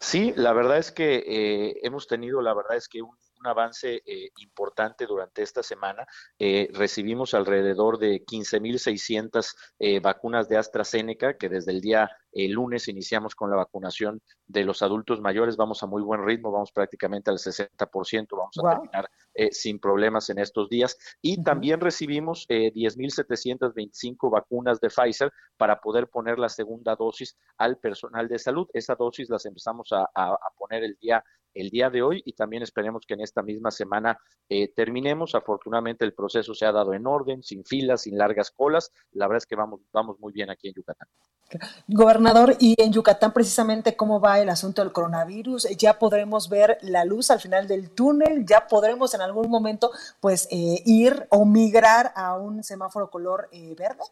Sí, 0.00 0.32
la 0.36 0.52
verdad 0.52 0.78
es 0.78 0.92
que 0.92 1.16
eh, 1.26 1.80
hemos 1.82 2.06
tenido, 2.06 2.40
la 2.42 2.54
verdad 2.54 2.76
es 2.76 2.88
que 2.88 3.02
un, 3.02 3.16
avance 3.46 4.02
eh, 4.04 4.30
importante 4.38 5.06
durante 5.06 5.42
esta 5.42 5.62
semana. 5.62 6.06
Eh, 6.38 6.68
recibimos 6.72 7.34
alrededor 7.34 7.98
de 7.98 8.24
15.600 8.24 9.54
eh, 9.78 10.00
vacunas 10.00 10.48
de 10.48 10.56
AstraZeneca, 10.56 11.36
que 11.36 11.48
desde 11.48 11.72
el 11.72 11.80
día 11.80 12.10
el 12.32 12.52
lunes 12.52 12.88
iniciamos 12.88 13.34
con 13.34 13.50
la 13.50 13.56
vacunación 13.56 14.20
de 14.46 14.64
los 14.64 14.82
adultos 14.82 15.20
mayores. 15.20 15.56
Vamos 15.56 15.82
a 15.82 15.86
muy 15.86 16.02
buen 16.02 16.24
ritmo, 16.24 16.52
vamos 16.52 16.70
prácticamente 16.70 17.30
al 17.30 17.38
60%, 17.38 18.36
vamos 18.36 18.58
a 18.58 18.70
terminar 18.70 19.10
sin 19.50 19.78
problemas 19.78 20.28
en 20.28 20.38
estos 20.38 20.68
días. 20.68 20.98
Y 21.22 21.42
también 21.42 21.80
recibimos 21.80 22.46
10.725 22.48 24.30
vacunas 24.30 24.80
de 24.80 24.90
Pfizer 24.90 25.32
para 25.56 25.80
poder 25.80 26.08
poner 26.08 26.38
la 26.38 26.50
segunda 26.50 26.94
dosis 26.94 27.38
al 27.56 27.78
personal 27.78 28.28
de 28.28 28.38
salud. 28.38 28.68
Esa 28.74 28.94
dosis 28.96 29.30
las 29.30 29.46
empezamos 29.46 29.90
a, 29.92 30.06
a 30.14 30.50
poner 30.58 30.84
el 30.84 30.96
día 31.00 31.24
el 31.56 31.70
día 31.70 31.90
de 31.90 32.02
hoy 32.02 32.22
y 32.24 32.34
también 32.34 32.62
esperemos 32.62 33.04
que 33.06 33.14
en 33.14 33.20
esta 33.20 33.42
misma 33.42 33.70
semana 33.70 34.18
eh, 34.48 34.72
terminemos. 34.74 35.34
Afortunadamente 35.34 36.04
el 36.04 36.14
proceso 36.14 36.54
se 36.54 36.66
ha 36.66 36.72
dado 36.72 36.94
en 36.94 37.06
orden, 37.06 37.42
sin 37.42 37.64
filas, 37.64 38.02
sin 38.02 38.16
largas 38.18 38.50
colas. 38.50 38.92
La 39.12 39.26
verdad 39.26 39.38
es 39.38 39.46
que 39.46 39.56
vamos, 39.56 39.80
vamos 39.92 40.18
muy 40.20 40.32
bien 40.32 40.50
aquí 40.50 40.68
en 40.68 40.74
Yucatán. 40.74 41.08
Gobernador, 41.86 42.56
y 42.58 42.74
en 42.76 42.92
Yucatán 42.92 43.32
precisamente 43.32 43.96
cómo 43.96 44.20
va 44.20 44.40
el 44.40 44.48
asunto 44.48 44.82
del 44.82 44.92
coronavirus, 44.92 45.68
ya 45.76 45.98
podremos 45.98 46.48
ver 46.48 46.78
la 46.82 47.04
luz 47.04 47.30
al 47.30 47.40
final 47.40 47.68
del 47.68 47.90
túnel, 47.90 48.44
ya 48.44 48.66
podremos 48.66 49.14
en 49.14 49.20
algún 49.20 49.48
momento 49.48 49.92
pues 50.20 50.48
eh, 50.50 50.82
ir 50.84 51.26
o 51.30 51.44
migrar 51.44 52.12
a 52.16 52.36
un 52.36 52.64
semáforo 52.64 53.10
color 53.10 53.48
eh, 53.52 53.76
verde. 53.78 54.02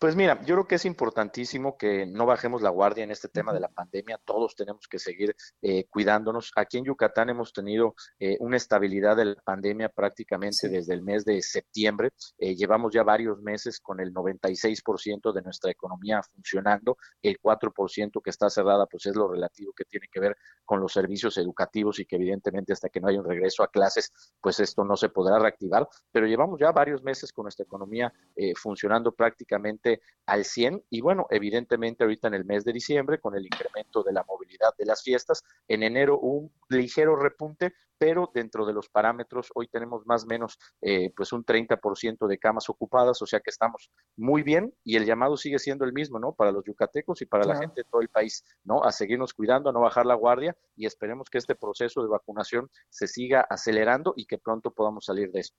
Pues 0.00 0.16
mira, 0.16 0.40
yo 0.46 0.54
creo 0.54 0.66
que 0.66 0.76
es 0.76 0.86
importantísimo 0.86 1.76
que 1.76 2.06
no 2.06 2.24
bajemos 2.24 2.62
la 2.62 2.70
guardia 2.70 3.04
en 3.04 3.10
este 3.10 3.28
tema 3.28 3.52
de 3.52 3.60
la 3.60 3.68
pandemia. 3.68 4.18
Todos 4.24 4.56
tenemos 4.56 4.88
que 4.88 4.98
seguir 4.98 5.36
eh, 5.60 5.84
cuidándonos. 5.90 6.52
Aquí 6.56 6.78
en 6.78 6.86
Yucatán 6.86 7.28
hemos 7.28 7.52
tenido 7.52 7.94
eh, 8.18 8.38
una 8.40 8.56
estabilidad 8.56 9.14
de 9.14 9.26
la 9.26 9.34
pandemia 9.34 9.90
prácticamente 9.90 10.70
desde 10.70 10.94
el 10.94 11.02
mes 11.02 11.26
de 11.26 11.42
septiembre. 11.42 12.12
Eh, 12.38 12.56
llevamos 12.56 12.94
ya 12.94 13.02
varios 13.02 13.42
meses 13.42 13.78
con 13.78 14.00
el 14.00 14.14
96% 14.14 15.34
de 15.34 15.42
nuestra 15.42 15.70
economía 15.70 16.22
funcionando. 16.22 16.96
El 17.20 17.38
4% 17.38 18.22
que 18.24 18.30
está 18.30 18.48
cerrada, 18.48 18.86
pues 18.86 19.04
es 19.04 19.14
lo 19.14 19.28
relativo 19.28 19.74
que 19.76 19.84
tiene 19.84 20.06
que 20.10 20.18
ver 20.18 20.34
con 20.64 20.80
los 20.80 20.94
servicios 20.94 21.36
educativos 21.36 21.98
y 21.98 22.06
que 22.06 22.16
evidentemente 22.16 22.72
hasta 22.72 22.88
que 22.88 23.00
no 23.00 23.08
haya 23.08 23.20
un 23.20 23.28
regreso 23.28 23.62
a 23.62 23.68
clases, 23.68 24.10
pues 24.40 24.60
esto 24.60 24.82
no 24.82 24.96
se 24.96 25.10
podrá 25.10 25.38
reactivar. 25.38 25.86
Pero 26.10 26.26
llevamos 26.26 26.58
ya 26.58 26.72
varios 26.72 27.02
meses 27.02 27.34
con 27.34 27.42
nuestra 27.42 27.64
economía 27.64 28.10
funcionando 28.56 29.12
prácticamente 29.12 29.89
al 30.26 30.44
100 30.44 30.84
y 30.90 31.00
bueno, 31.00 31.26
evidentemente 31.30 32.04
ahorita 32.04 32.28
en 32.28 32.34
el 32.34 32.44
mes 32.44 32.64
de 32.64 32.72
diciembre 32.72 33.18
con 33.18 33.34
el 33.34 33.44
incremento 33.44 34.02
de 34.02 34.12
la 34.12 34.24
movilidad 34.24 34.72
de 34.78 34.86
las 34.86 35.02
fiestas, 35.02 35.42
en 35.66 35.82
enero 35.82 36.18
un 36.18 36.52
ligero 36.68 37.16
repunte, 37.16 37.72
pero 37.98 38.30
dentro 38.32 38.64
de 38.64 38.72
los 38.72 38.88
parámetros 38.88 39.50
hoy 39.54 39.66
tenemos 39.66 40.06
más 40.06 40.24
o 40.24 40.26
menos 40.26 40.58
eh, 40.80 41.12
pues 41.16 41.32
un 41.32 41.44
30% 41.44 42.28
de 42.28 42.38
camas 42.38 42.68
ocupadas, 42.70 43.20
o 43.22 43.26
sea 43.26 43.40
que 43.40 43.50
estamos 43.50 43.90
muy 44.16 44.42
bien 44.42 44.72
y 44.84 44.96
el 44.96 45.04
llamado 45.04 45.36
sigue 45.36 45.58
siendo 45.58 45.84
el 45.84 45.92
mismo, 45.92 46.18
¿no? 46.18 46.32
Para 46.32 46.52
los 46.52 46.64
yucatecos 46.64 47.20
y 47.22 47.26
para 47.26 47.44
la 47.44 47.56
gente 47.56 47.82
de 47.82 47.88
todo 47.90 48.00
el 48.00 48.08
país, 48.08 48.44
¿no? 48.64 48.84
A 48.84 48.92
seguirnos 48.92 49.34
cuidando, 49.34 49.70
a 49.70 49.72
no 49.72 49.80
bajar 49.80 50.06
la 50.06 50.14
guardia 50.14 50.56
y 50.76 50.86
esperemos 50.86 51.28
que 51.28 51.38
este 51.38 51.56
proceso 51.56 52.02
de 52.02 52.08
vacunación 52.08 52.70
se 52.88 53.06
siga 53.06 53.40
acelerando 53.40 54.14
y 54.16 54.26
que 54.26 54.38
pronto 54.38 54.70
podamos 54.70 55.04
salir 55.04 55.30
de 55.32 55.40
esto. 55.40 55.58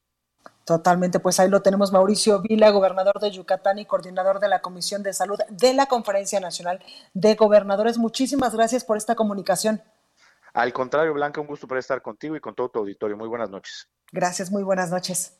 Totalmente, 0.66 1.20
pues 1.20 1.40
ahí 1.40 1.50
lo 1.50 1.62
tenemos 1.62 1.92
Mauricio 1.92 2.42
Vila, 2.42 2.70
gobernador 2.70 3.20
de 3.20 3.32
Yucatán 3.32 3.80
y 3.80 3.86
coordinador 3.86 4.40
de 4.40 4.48
la 4.48 4.62
Comisión 4.62 5.04
de 5.04 5.12
Salud 5.12 5.40
de 5.50 5.74
la 5.74 5.88
Conferencia 5.88 6.40
Nacional 6.40 6.80
de 7.14 7.36
Gobernadores. 7.36 7.98
Muchísimas 7.98 8.56
gracias 8.56 8.86
por 8.86 8.98
esta 8.98 9.16
comunicación. 9.16 9.82
Al 10.54 10.72
contrario, 10.72 11.14
Blanca, 11.14 11.42
un 11.42 11.48
gusto 11.48 11.68
por 11.68 11.78
estar 11.78 12.02
contigo 12.02 12.36
y 12.36 12.40
con 12.40 12.54
todo 12.54 12.70
tu 12.70 12.80
auditorio. 12.80 13.18
Muy 13.18 13.28
buenas 13.28 13.50
noches. 13.50 13.88
Gracias, 14.12 14.52
muy 14.52 14.64
buenas 14.64 14.92
noches. 14.92 15.34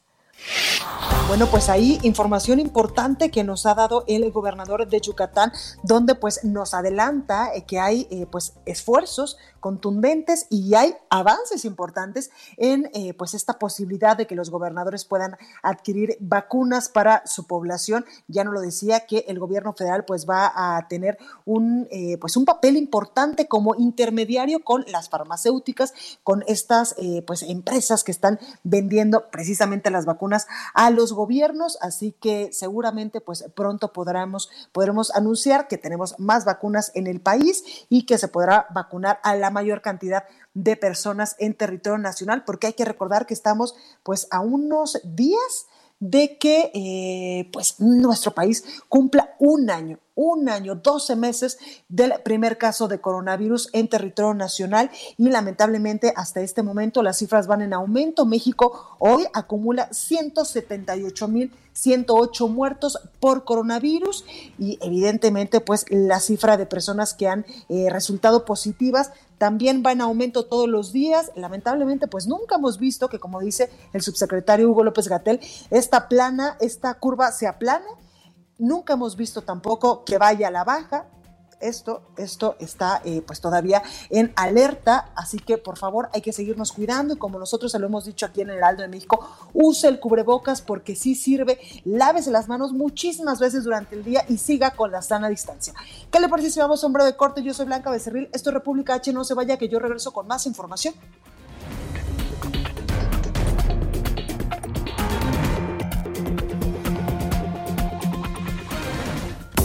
Bueno, 1.28 1.48
pues 1.48 1.70
ahí 1.70 2.00
información 2.04 2.60
importante 2.60 3.32
que 3.32 3.44
nos 3.44 3.66
ha 3.66 3.74
dado 3.74 4.04
el 4.08 4.32
gobernador 4.32 4.88
de 4.88 5.00
Yucatán, 5.00 5.52
donde 5.84 6.16
pues 6.16 6.44
nos 6.44 6.74
adelanta 6.74 7.54
eh, 7.54 7.64
que 7.66 7.80
hay 7.80 8.08
eh, 8.12 8.26
pues 8.30 8.54
esfuerzos 8.66 9.38
contundentes 9.62 10.48
y 10.50 10.76
hay 10.76 10.96
avances 11.10 11.64
importantes 11.64 12.32
en 12.58 12.90
eh, 12.94 13.14
pues 13.14 13.34
esta 13.34 13.58
posibilidad 13.58 14.18
de 14.18 14.28
que 14.28 14.36
los 14.36 14.50
gobernadores 14.50 15.06
puedan 15.06 15.38
adquirir 15.64 16.18
vacunas 16.20 16.90
para 16.90 17.26
su 17.26 17.48
población. 17.48 18.06
Ya 18.28 18.44
no 18.44 18.52
lo 18.52 18.60
decía 18.60 19.06
que 19.06 19.24
el 19.30 19.40
gobierno 19.40 19.72
federal 19.72 20.04
pues 20.04 20.30
va 20.30 20.52
a 20.54 20.88
tener 20.90 21.18
un 21.46 21.88
pues 22.20 22.36
un 22.36 22.46
papel 22.46 22.76
importante 22.76 23.48
como 23.48 23.76
intermediario 23.76 24.64
con 24.64 24.84
las 24.88 25.10
farmacéuticas, 25.10 25.94
con 26.24 26.44
estas 26.48 26.96
pues 27.26 27.44
empresas 27.44 28.04
que 28.04 28.12
están 28.12 28.40
vendiendo 28.64 29.30
precisamente 29.30 29.92
las 29.92 30.06
vacunas 30.06 30.48
a 30.74 30.90
los 30.90 31.14
gobiernos, 31.14 31.78
así 31.82 32.14
que 32.14 32.52
seguramente 32.52 33.22
pues 33.22 33.46
pronto 33.56 33.94
podremos, 33.94 34.50
podremos 34.72 35.14
anunciar 35.14 35.68
que 35.68 35.78
tenemos 35.78 36.20
más 36.20 36.46
vacunas 36.46 36.92
en 36.96 37.08
el 37.08 37.22
país 37.22 37.86
y 37.90 38.06
que 38.06 38.18
se 38.18 38.28
podrá 38.28 38.68
vacunar 38.72 39.20
a 39.24 39.36
la 39.36 39.51
mayor 39.52 39.82
cantidad 39.82 40.26
de 40.54 40.76
personas 40.76 41.36
en 41.40 41.54
territorio 41.54 41.98
nacional, 41.98 42.44
porque 42.46 42.68
hay 42.68 42.74
que 42.74 42.86
recordar 42.86 43.26
que 43.26 43.34
estamos 43.34 43.76
pues 44.04 44.28
a 44.32 44.42
unos 44.42 45.00
días 45.04 45.68
de 46.02 46.38
que 46.40 46.72
eh, 46.74 47.48
pues 47.54 47.80
nuestro 47.80 48.32
país 48.32 48.66
cumpla 48.90 49.36
un 49.38 49.70
año, 49.70 50.00
un 50.16 50.50
año, 50.50 50.74
12 50.74 51.16
meses 51.16 51.60
del 51.90 52.14
primer 52.24 52.58
caso 52.58 52.88
de 52.88 53.00
coronavirus 53.00 53.70
en 53.72 53.88
territorio 53.88 54.34
nacional 54.34 54.90
y 55.18 55.30
lamentablemente 55.30 56.12
hasta 56.16 56.42
este 56.42 56.64
momento 56.64 57.04
las 57.04 57.20
cifras 57.20 57.46
van 57.46 57.62
en 57.62 57.74
aumento. 57.74 58.26
México 58.26 58.98
hoy 58.98 59.28
acumula 59.34 59.92
178.108 59.92 62.50
muertos 62.50 62.98
por 63.20 63.46
coronavirus 63.46 64.26
y 64.58 64.80
evidentemente 64.82 65.62
pues 65.62 65.86
la 65.90 66.20
cifra 66.20 66.58
de 66.58 66.66
personas 66.66 67.14
que 67.14 67.28
han 67.28 67.46
eh, 67.70 67.92
resultado 67.92 68.44
positivas 68.44 69.12
también 69.42 69.82
va 69.84 69.92
en 69.92 70.02
aumento 70.02 70.46
todos 70.46 70.70
los 70.70 70.94
días. 70.94 71.32
Lamentablemente, 71.36 72.08
pues 72.08 72.28
nunca 72.28 72.58
hemos 72.58 72.78
visto 72.78 73.10
que, 73.10 73.18
como 73.18 73.40
dice 73.40 73.72
el 73.92 74.04
subsecretario 74.04 74.70
Hugo 74.70 74.84
López 74.84 75.08
Gatel, 75.08 75.40
esta 75.72 76.08
plana, 76.08 76.58
esta 76.60 76.94
curva 76.94 77.32
se 77.32 77.48
aplane. 77.48 77.88
Nunca 78.60 78.94
hemos 78.94 79.16
visto 79.16 79.42
tampoco 79.42 80.06
que 80.06 80.20
vaya 80.20 80.50
a 80.50 80.52
la 80.52 80.64
baja 80.64 81.08
esto, 81.62 82.04
esto 82.18 82.56
está 82.60 83.02
eh, 83.06 83.22
pues 83.26 83.42
todavía 83.42 83.82
en 84.10 84.34
alerta, 84.36 85.12
así 85.16 85.40
que 85.40 85.58
por 85.58 85.78
favor 85.78 86.10
hay 86.14 86.22
que 86.22 86.34
seguirnos 86.34 86.72
cuidando 86.72 87.14
y 87.14 87.18
como 87.18 87.40
nosotros 87.40 87.72
se 87.72 87.80
lo 87.80 87.88
hemos 87.88 88.06
dicho 88.06 88.26
aquí 88.26 88.42
en 88.42 88.50
el 88.50 88.64
Aldo 88.64 88.84
de 88.84 88.88
México, 88.88 89.26
use 89.54 89.88
el 89.88 90.00
cubrebocas 90.00 90.62
porque 90.62 90.96
sí 90.96 91.16
sirve, 91.16 91.60
lávese 91.86 92.32
las 92.32 92.48
manos 92.48 92.74
muchísimas 92.74 93.40
veces 93.40 93.64
durante 93.64 93.96
el 93.96 94.04
día 94.04 94.26
y 94.28 94.38
siga 94.38 94.72
con 94.72 94.92
la 94.92 95.02
sana 95.02 95.30
distancia. 95.30 95.74
¿Qué 96.12 96.20
le 96.20 96.30
parece 96.30 96.52
si 96.52 96.60
vamos 96.60 96.84
a 96.84 96.88
un 96.88 96.94
breve 96.94 97.16
corte? 97.16 97.44
Yo 97.44 97.54
soy 97.54 97.66
Blanca 97.66 97.92
Becerril, 97.92 98.30
esto 98.34 98.50
es 98.50 98.54
República 98.54 98.96
H, 98.96 99.14
no 99.14 99.24
se 99.24 99.34
vaya 99.34 99.58
que 99.58 99.70
yo 99.70 99.80
regreso 99.80 100.12
con 100.12 100.28
más 100.28 100.46
información. 100.46 100.94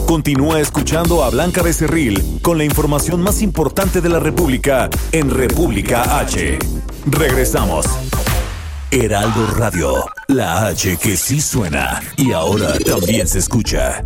Continúa 0.07 0.61
escuchando 0.61 1.21
a 1.21 1.29
Blanca 1.29 1.61
Becerril 1.61 2.39
con 2.41 2.57
la 2.57 2.63
información 2.63 3.21
más 3.21 3.41
importante 3.41 3.99
de 3.99 4.07
la 4.07 4.19
República 4.19 4.89
en 5.11 5.29
República 5.29 6.19
H. 6.19 6.57
Regresamos. 7.07 7.85
Heraldo 8.89 9.45
Radio, 9.57 10.05
la 10.29 10.67
H 10.67 10.95
que 10.95 11.17
sí 11.17 11.41
suena 11.41 12.01
y 12.15 12.31
ahora 12.31 12.79
también 12.79 13.27
se 13.27 13.39
escucha. 13.39 14.05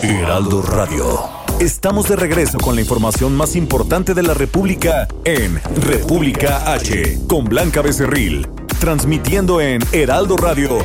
Heraldo 0.00 0.62
Radio. 0.62 1.39
Estamos 1.60 2.08
de 2.08 2.16
regreso 2.16 2.56
con 2.56 2.74
la 2.74 2.80
información 2.80 3.36
más 3.36 3.54
importante 3.54 4.14
de 4.14 4.22
la 4.22 4.32
República 4.32 5.06
en 5.24 5.60
República 5.82 6.72
H, 6.72 7.18
con 7.28 7.44
Blanca 7.44 7.82
Becerril, 7.82 8.48
transmitiendo 8.80 9.60
en 9.60 9.82
Heraldo 9.92 10.38
Radio. 10.38 10.78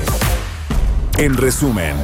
En 1.18 1.38
resumen. 1.38 1.96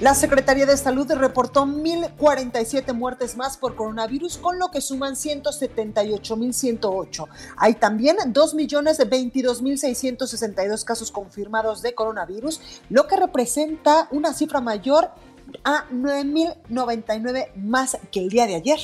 La 0.00 0.14
Secretaría 0.14 0.64
de 0.64 0.78
Salud 0.78 1.12
reportó 1.12 1.66
1.047 1.66 2.94
muertes 2.94 3.36
más 3.36 3.58
por 3.58 3.74
coronavirus, 3.74 4.38
con 4.38 4.60
lo 4.60 4.70
que 4.70 4.80
suman 4.80 5.14
178.108. 5.14 7.26
Hay 7.58 7.74
también 7.74 8.16
2.022.662 8.16 10.84
casos 10.84 11.10
confirmados 11.10 11.82
de 11.82 11.94
coronavirus, 11.94 12.62
lo 12.88 13.06
que 13.08 13.16
representa 13.16 14.08
una 14.10 14.32
cifra 14.32 14.62
mayor 14.62 15.10
a 15.64 15.88
9.099 15.90 17.54
más 17.56 17.98
que 18.10 18.20
el 18.20 18.28
día 18.28 18.46
de 18.46 18.56
ayer. 18.56 18.78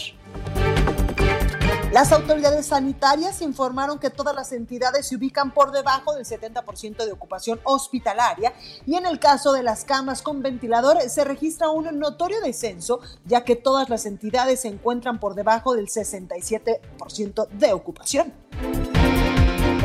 Las 1.93 2.13
autoridades 2.13 2.67
sanitarias 2.67 3.41
informaron 3.41 3.99
que 3.99 4.11
todas 4.11 4.35
las 4.35 4.53
entidades 4.53 5.07
se 5.07 5.17
ubican 5.17 5.55
por 5.55 5.71
debajo 5.73 6.15
del 6.15 6.27
70% 6.27 7.07
de 7.07 7.13
ocupación 7.13 7.59
hospitalaria 7.65 8.53
y 8.85 8.97
en 8.97 9.07
el 9.07 9.19
caso 9.19 9.53
de 9.53 9.63
las 9.63 9.85
camas 9.85 10.21
con 10.21 10.43
ventilador 10.43 11.01
se 11.09 11.25
registra 11.25 11.71
un 11.71 11.99
notorio 11.99 12.41
descenso 12.41 13.01
ya 13.25 13.45
que 13.45 13.57
todas 13.57 13.89
las 13.89 14.05
entidades 14.05 14.61
se 14.61 14.69
encuentran 14.69 15.21
por 15.21 15.35
debajo 15.35 15.75
del 15.75 15.87
67% 15.87 17.49
de 17.49 17.73
ocupación. 17.73 18.35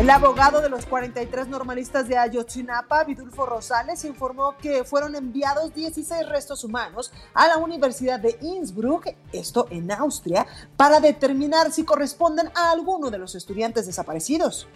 El 0.01 0.09
abogado 0.09 0.61
de 0.61 0.69
los 0.69 0.87
43 0.87 1.47
normalistas 1.47 2.07
de 2.07 2.17
Ayotzinapa, 2.17 3.03
Vidulfo 3.03 3.45
Rosales, 3.45 4.03
informó 4.03 4.57
que 4.57 4.83
fueron 4.83 5.15
enviados 5.15 5.75
16 5.75 6.27
restos 6.27 6.63
humanos 6.63 7.11
a 7.35 7.47
la 7.47 7.57
Universidad 7.57 8.19
de 8.19 8.35
Innsbruck, 8.41 9.09
esto 9.31 9.67
en 9.69 9.91
Austria, 9.91 10.47
para 10.75 10.99
determinar 10.99 11.71
si 11.71 11.85
corresponden 11.85 12.49
a 12.55 12.71
alguno 12.71 13.11
de 13.11 13.19
los 13.19 13.35
estudiantes 13.35 13.85
desaparecidos. 13.85 14.67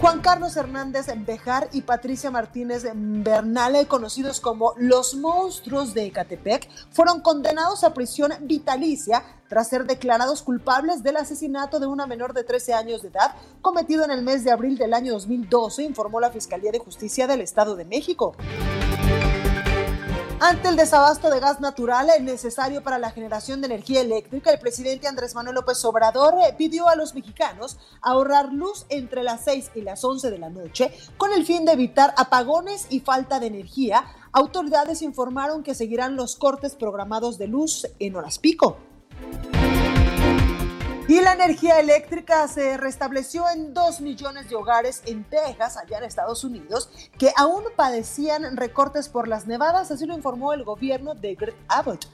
Juan 0.00 0.20
Carlos 0.20 0.56
Hernández 0.56 1.06
Bejar 1.24 1.68
y 1.72 1.82
Patricia 1.82 2.30
Martínez 2.30 2.84
Bernal, 2.94 3.86
conocidos 3.86 4.40
como 4.40 4.74
los 4.76 5.14
monstruos 5.14 5.94
de 5.94 6.06
Ecatepec, 6.06 6.68
fueron 6.90 7.20
condenados 7.20 7.84
a 7.84 7.94
prisión 7.94 8.32
vitalicia 8.42 9.22
tras 9.48 9.68
ser 9.68 9.84
declarados 9.84 10.42
culpables 10.42 11.02
del 11.02 11.16
asesinato 11.16 11.78
de 11.78 11.86
una 11.86 12.06
menor 12.06 12.34
de 12.34 12.44
13 12.44 12.74
años 12.74 13.02
de 13.02 13.08
edad 13.08 13.34
cometido 13.60 14.04
en 14.04 14.10
el 14.10 14.22
mes 14.22 14.44
de 14.44 14.50
abril 14.50 14.76
del 14.76 14.94
año 14.94 15.12
2012, 15.12 15.84
informó 15.84 16.20
la 16.20 16.30
Fiscalía 16.30 16.72
de 16.72 16.80
Justicia 16.80 17.26
del 17.26 17.40
Estado 17.40 17.76
de 17.76 17.84
México. 17.84 18.34
Ante 20.46 20.68
el 20.68 20.76
desabasto 20.76 21.30
de 21.30 21.40
gas 21.40 21.60
natural 21.60 22.06
necesario 22.20 22.82
para 22.82 22.98
la 22.98 23.10
generación 23.10 23.62
de 23.62 23.66
energía 23.68 24.02
eléctrica, 24.02 24.50
el 24.50 24.58
presidente 24.58 25.08
Andrés 25.08 25.34
Manuel 25.34 25.54
López 25.54 25.82
Obrador 25.86 26.34
eh, 26.34 26.54
pidió 26.54 26.86
a 26.86 26.96
los 26.96 27.14
mexicanos 27.14 27.78
ahorrar 28.02 28.52
luz 28.52 28.84
entre 28.90 29.22
las 29.22 29.42
6 29.44 29.70
y 29.74 29.80
las 29.80 30.04
11 30.04 30.30
de 30.30 30.36
la 30.36 30.50
noche 30.50 30.92
con 31.16 31.32
el 31.32 31.46
fin 31.46 31.64
de 31.64 31.72
evitar 31.72 32.12
apagones 32.18 32.88
y 32.90 33.00
falta 33.00 33.40
de 33.40 33.46
energía. 33.46 34.04
Autoridades 34.32 35.00
informaron 35.00 35.62
que 35.62 35.74
seguirán 35.74 36.14
los 36.14 36.36
cortes 36.36 36.74
programados 36.74 37.38
de 37.38 37.48
luz 37.48 37.86
en 37.98 38.14
horas 38.14 38.38
pico. 38.38 38.76
Y 41.06 41.20
la 41.20 41.34
energía 41.34 41.80
eléctrica 41.80 42.48
se 42.48 42.78
restableció 42.78 43.44
en 43.50 43.74
dos 43.74 44.00
millones 44.00 44.48
de 44.48 44.56
hogares 44.56 45.02
en 45.04 45.24
Texas, 45.24 45.76
allá 45.76 45.98
en 45.98 46.04
Estados 46.04 46.44
Unidos, 46.44 46.88
que 47.18 47.30
aún 47.36 47.62
padecían 47.76 48.56
recortes 48.56 49.10
por 49.10 49.28
las 49.28 49.46
nevadas, 49.46 49.90
así 49.90 50.06
lo 50.06 50.14
informó 50.14 50.54
el 50.54 50.64
gobierno 50.64 51.14
de 51.14 51.34
Greg 51.34 51.56
Abbott. 51.68 52.06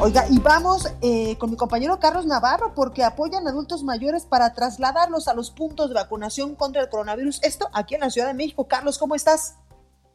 Oiga, 0.00 0.24
y 0.30 0.38
vamos 0.38 0.88
eh, 1.00 1.36
con 1.38 1.50
mi 1.50 1.56
compañero 1.56 1.98
Carlos 2.00 2.26
Navarro 2.26 2.74
porque 2.74 3.04
apoyan 3.04 3.46
adultos 3.46 3.82
mayores 3.82 4.24
para 4.24 4.52
trasladarlos 4.52 5.28
a 5.28 5.34
los 5.34 5.50
puntos 5.50 5.88
de 5.88 5.94
vacunación 5.94 6.54
contra 6.54 6.82
el 6.82 6.88
coronavirus. 6.88 7.40
Esto 7.42 7.68
aquí 7.72 7.94
en 7.94 8.00
la 8.00 8.10
Ciudad 8.10 8.28
de 8.28 8.34
México. 8.34 8.66
Carlos, 8.66 8.98
¿cómo 8.98 9.14
estás? 9.14 9.56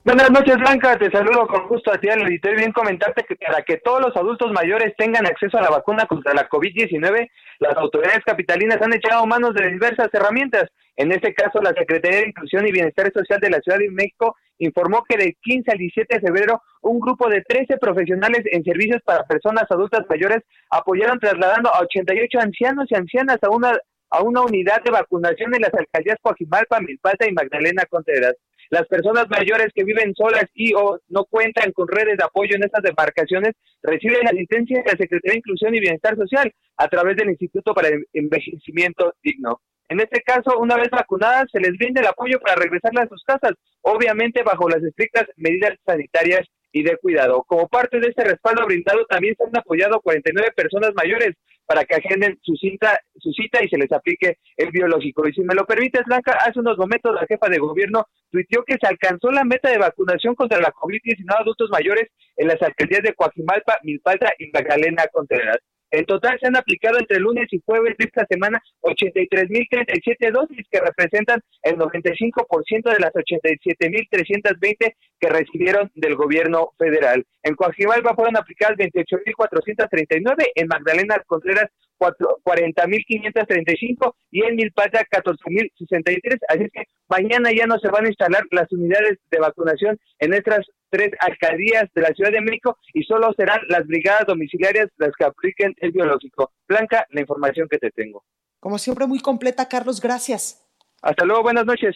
Buenas 0.08 0.32
noches, 0.32 0.56
Blanca. 0.56 0.98
Te 0.98 1.12
saludo 1.12 1.46
con 1.48 1.68
gusto 1.68 1.92
a 1.92 1.98
ti, 1.98 2.08
al 2.08 2.22
editor. 2.22 2.56
Bien 2.56 2.72
comentarte 2.72 3.26
que 3.26 3.36
para 3.36 3.62
que 3.64 3.76
todos 3.76 4.00
los 4.00 4.16
adultos 4.16 4.54
mayores 4.54 4.94
tengan 4.98 5.26
acceso 5.28 5.58
a 5.58 5.62
la 5.62 5.70
vacuna 5.70 6.06
contra 6.06 6.34
la 6.34 6.48
COVID-19, 6.48 7.30
las 7.60 7.76
autoridades 7.76 8.24
capitalinas 8.26 8.82
han 8.82 8.94
echado 8.94 9.26
manos 9.26 9.54
de 9.54 9.68
diversas 9.68 10.08
herramientas. 10.14 10.70
En 10.96 11.12
este 11.12 11.34
caso, 11.34 11.62
la 11.62 11.74
Secretaría 11.74 12.22
de 12.22 12.30
Inclusión 12.30 12.66
y 12.66 12.72
Bienestar 12.72 13.12
Social 13.12 13.42
de 13.42 13.50
la 13.50 13.60
Ciudad 13.60 13.80
de 13.80 13.90
México 13.90 14.38
informó 14.60 15.04
que 15.04 15.18
del 15.18 15.36
15 15.42 15.72
al 15.72 15.78
17 15.78 16.16
de 16.16 16.22
febrero, 16.22 16.62
un 16.84 17.02
grupo 17.02 17.28
de 17.28 17.42
13 17.42 17.76
profesionales 17.76 18.44
en 18.46 18.64
servicios 18.64 19.02
para 19.04 19.26
personas 19.26 19.66
adultas 19.70 20.06
mayores 20.08 20.42
apoyaron 20.70 21.20
trasladando 21.20 21.70
a 21.76 21.82
88 21.82 22.40
ancianos 22.40 22.86
y 22.90 22.96
ancianas 22.96 23.40
a 23.42 23.50
una 23.50 23.78
a 24.10 24.22
una 24.22 24.40
unidad 24.40 24.82
de 24.84 24.92
vacunación 24.92 25.54
en 25.54 25.64
las 25.64 25.74
alcaldías 25.74 26.18
Coajimalpa, 26.22 26.80
Milpalta 26.80 27.28
y 27.28 27.34
Magdalena 27.34 27.84
Contreras. 27.90 28.36
Las 28.70 28.88
personas 28.88 29.28
mayores 29.30 29.68
que 29.74 29.84
viven 29.84 30.14
solas 30.16 30.46
y 30.54 30.74
o 30.74 31.00
no 31.10 31.26
cuentan 31.26 31.72
con 31.72 31.88
redes 31.88 32.18
de 32.18 32.24
apoyo 32.24 32.56
en 32.56 32.64
estas 32.64 32.84
demarcaciones 32.84 33.54
reciben 33.82 34.28
asistencia 34.28 34.80
de 34.80 34.92
la 34.92 34.98
Secretaría 34.98 35.34
de 35.34 35.38
Inclusión 35.38 35.76
y 35.76 35.80
Bienestar 35.80 36.16
Social 36.16 36.52
a 36.78 36.88
través 36.88 37.16
del 37.16 37.30
Instituto 37.30 37.74
para 37.74 37.90
el 37.90 38.06
Envejecimiento 38.14 39.14
Digno. 39.24 39.62
En 39.90 40.02
este 40.02 40.22
caso, 40.22 40.60
una 40.60 40.76
vez 40.76 40.90
vacunadas, 40.90 41.46
se 41.52 41.62
les 41.62 41.72
brinda 41.78 42.02
el 42.02 42.08
apoyo 42.08 42.40
para 42.40 42.56
regresarlas 42.56 43.06
a 43.06 43.10
sus 43.10 43.24
casas, 43.24 43.54
obviamente 43.82 44.44
bajo 44.44 44.68
las 44.68 44.84
estrictas 44.84 45.26
medidas 45.38 45.76
sanitarias 45.86 46.46
y 46.74 46.84
de 46.84 46.98
cuidado. 46.98 47.44
Como 47.48 47.70
parte 47.70 48.00
de 48.00 48.10
este 48.10 48.26
respaldo 48.26 48.66
brindado, 48.66 49.06
también 49.06 49.36
se 49.38 49.46
han 49.46 49.58
apoyado 49.58 50.02
49 50.02 50.52
personas 50.56 50.92
mayores 50.94 51.36
para 51.68 51.84
que 51.84 51.96
agenden 51.96 52.40
su 52.42 52.56
cita, 52.56 53.00
su 53.18 53.32
cita 53.34 53.64
y 53.64 53.68
se 53.68 53.78
les 53.78 53.92
aplique 53.92 54.38
el 54.56 54.72
biológico. 54.72 55.28
Y 55.28 55.34
si 55.34 55.42
me 55.42 55.54
lo 55.54 55.66
permites, 55.66 56.06
Blanca, 56.06 56.38
hace 56.40 56.60
unos 56.60 56.78
momentos 56.78 57.14
la 57.14 57.28
jefa 57.28 57.50
de 57.50 57.60
gobierno 57.60 58.06
tuiteó 58.32 58.64
que 58.64 58.78
se 58.80 58.88
alcanzó 58.88 59.32
la 59.32 59.44
meta 59.44 59.70
de 59.70 59.78
vacunación 59.78 60.34
contra 60.34 60.60
la 60.60 60.72
COVID-19 60.72 61.26
adultos 61.38 61.70
mayores 61.70 62.10
en 62.38 62.48
las 62.48 62.62
alcaldías 62.62 63.04
de 63.04 63.14
Coajimalpa, 63.14 63.78
Milpalta 63.84 64.34
y 64.40 64.50
Magdalena 64.52 65.04
Contreras. 65.12 65.58
En 65.92 66.06
total 66.06 66.38
se 66.40 66.48
han 66.48 66.58
aplicado 66.58 66.98
entre 67.00 67.20
lunes 67.20 67.48
y 67.52 67.62
jueves 67.66 67.96
de 67.98 68.06
esta 68.06 68.26
semana 68.30 68.62
83.037 68.82 70.32
dosis 70.32 70.68
que 70.70 70.82
representan 70.82 71.42
el 71.64 71.78
95% 71.78 72.94
de 72.94 73.00
las 73.00 73.14
87.320 73.14 74.94
que 75.20 75.30
recibieron 75.30 75.90
del 75.96 76.16
gobierno 76.16 76.74
federal. 76.78 77.26
En 77.44 77.56
Coajimalpa 77.56 78.16
fueron 78.16 78.38
aplicadas 78.38 78.78
28.439, 78.78 80.52
en 80.56 80.68
Magdalena 80.68 81.22
Contreras 81.26 81.70
40.535 82.00 84.14
y 84.32 84.44
en 84.44 84.56
Milpata 84.56 85.04
14.063. 85.06 86.40
Así 86.48 86.70
que 86.72 86.84
mañana 87.10 87.52
ya 87.52 87.66
no 87.66 87.80
se 87.80 87.90
van 87.90 88.06
a 88.06 88.10
instalar 88.10 88.44
las 88.52 88.72
unidades 88.72 89.18
de 89.32 89.40
vacunación 89.40 89.98
en 90.20 90.34
estas 90.34 90.62
tres 90.90 91.12
alcaldías 91.20 91.86
de 91.94 92.02
la 92.02 92.10
Ciudad 92.10 92.32
de 92.32 92.42
México 92.42 92.78
y 92.94 93.04
solo 93.04 93.34
serán 93.36 93.62
las 93.70 93.86
brigadas 93.88 94.26
domiciliarias 94.28 94.88
las 94.98 95.12
que 95.18 95.26
apliquen 95.26 95.74
el 95.78 95.92
biológico. 95.92 96.52
Blanca, 96.68 97.06
la 97.10 97.22
información 97.22 97.68
que 97.70 97.78
te 97.78 97.92
tengo. 97.92 98.24
Como 98.60 98.78
siempre, 98.78 99.06
muy 99.08 99.20
completa, 99.20 99.68
Carlos, 99.68 100.02
gracias. 100.02 100.68
Hasta 101.02 101.26
luego, 101.26 101.44
buenas 101.44 101.66
noches. 101.66 101.96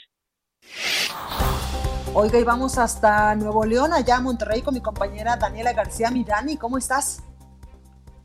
Oiga, 2.13 2.39
y 2.39 2.43
vamos 2.43 2.77
hasta 2.77 3.34
Nuevo 3.36 3.65
León, 3.65 3.93
allá 3.93 4.17
a 4.17 4.21
Monterrey, 4.21 4.62
con 4.62 4.73
mi 4.73 4.82
compañera 4.82 5.38
Daniela 5.38 5.73
García 5.73 6.12
Mirani. 6.12 6.58
¿Cómo 6.58 6.77
estás? 6.77 7.23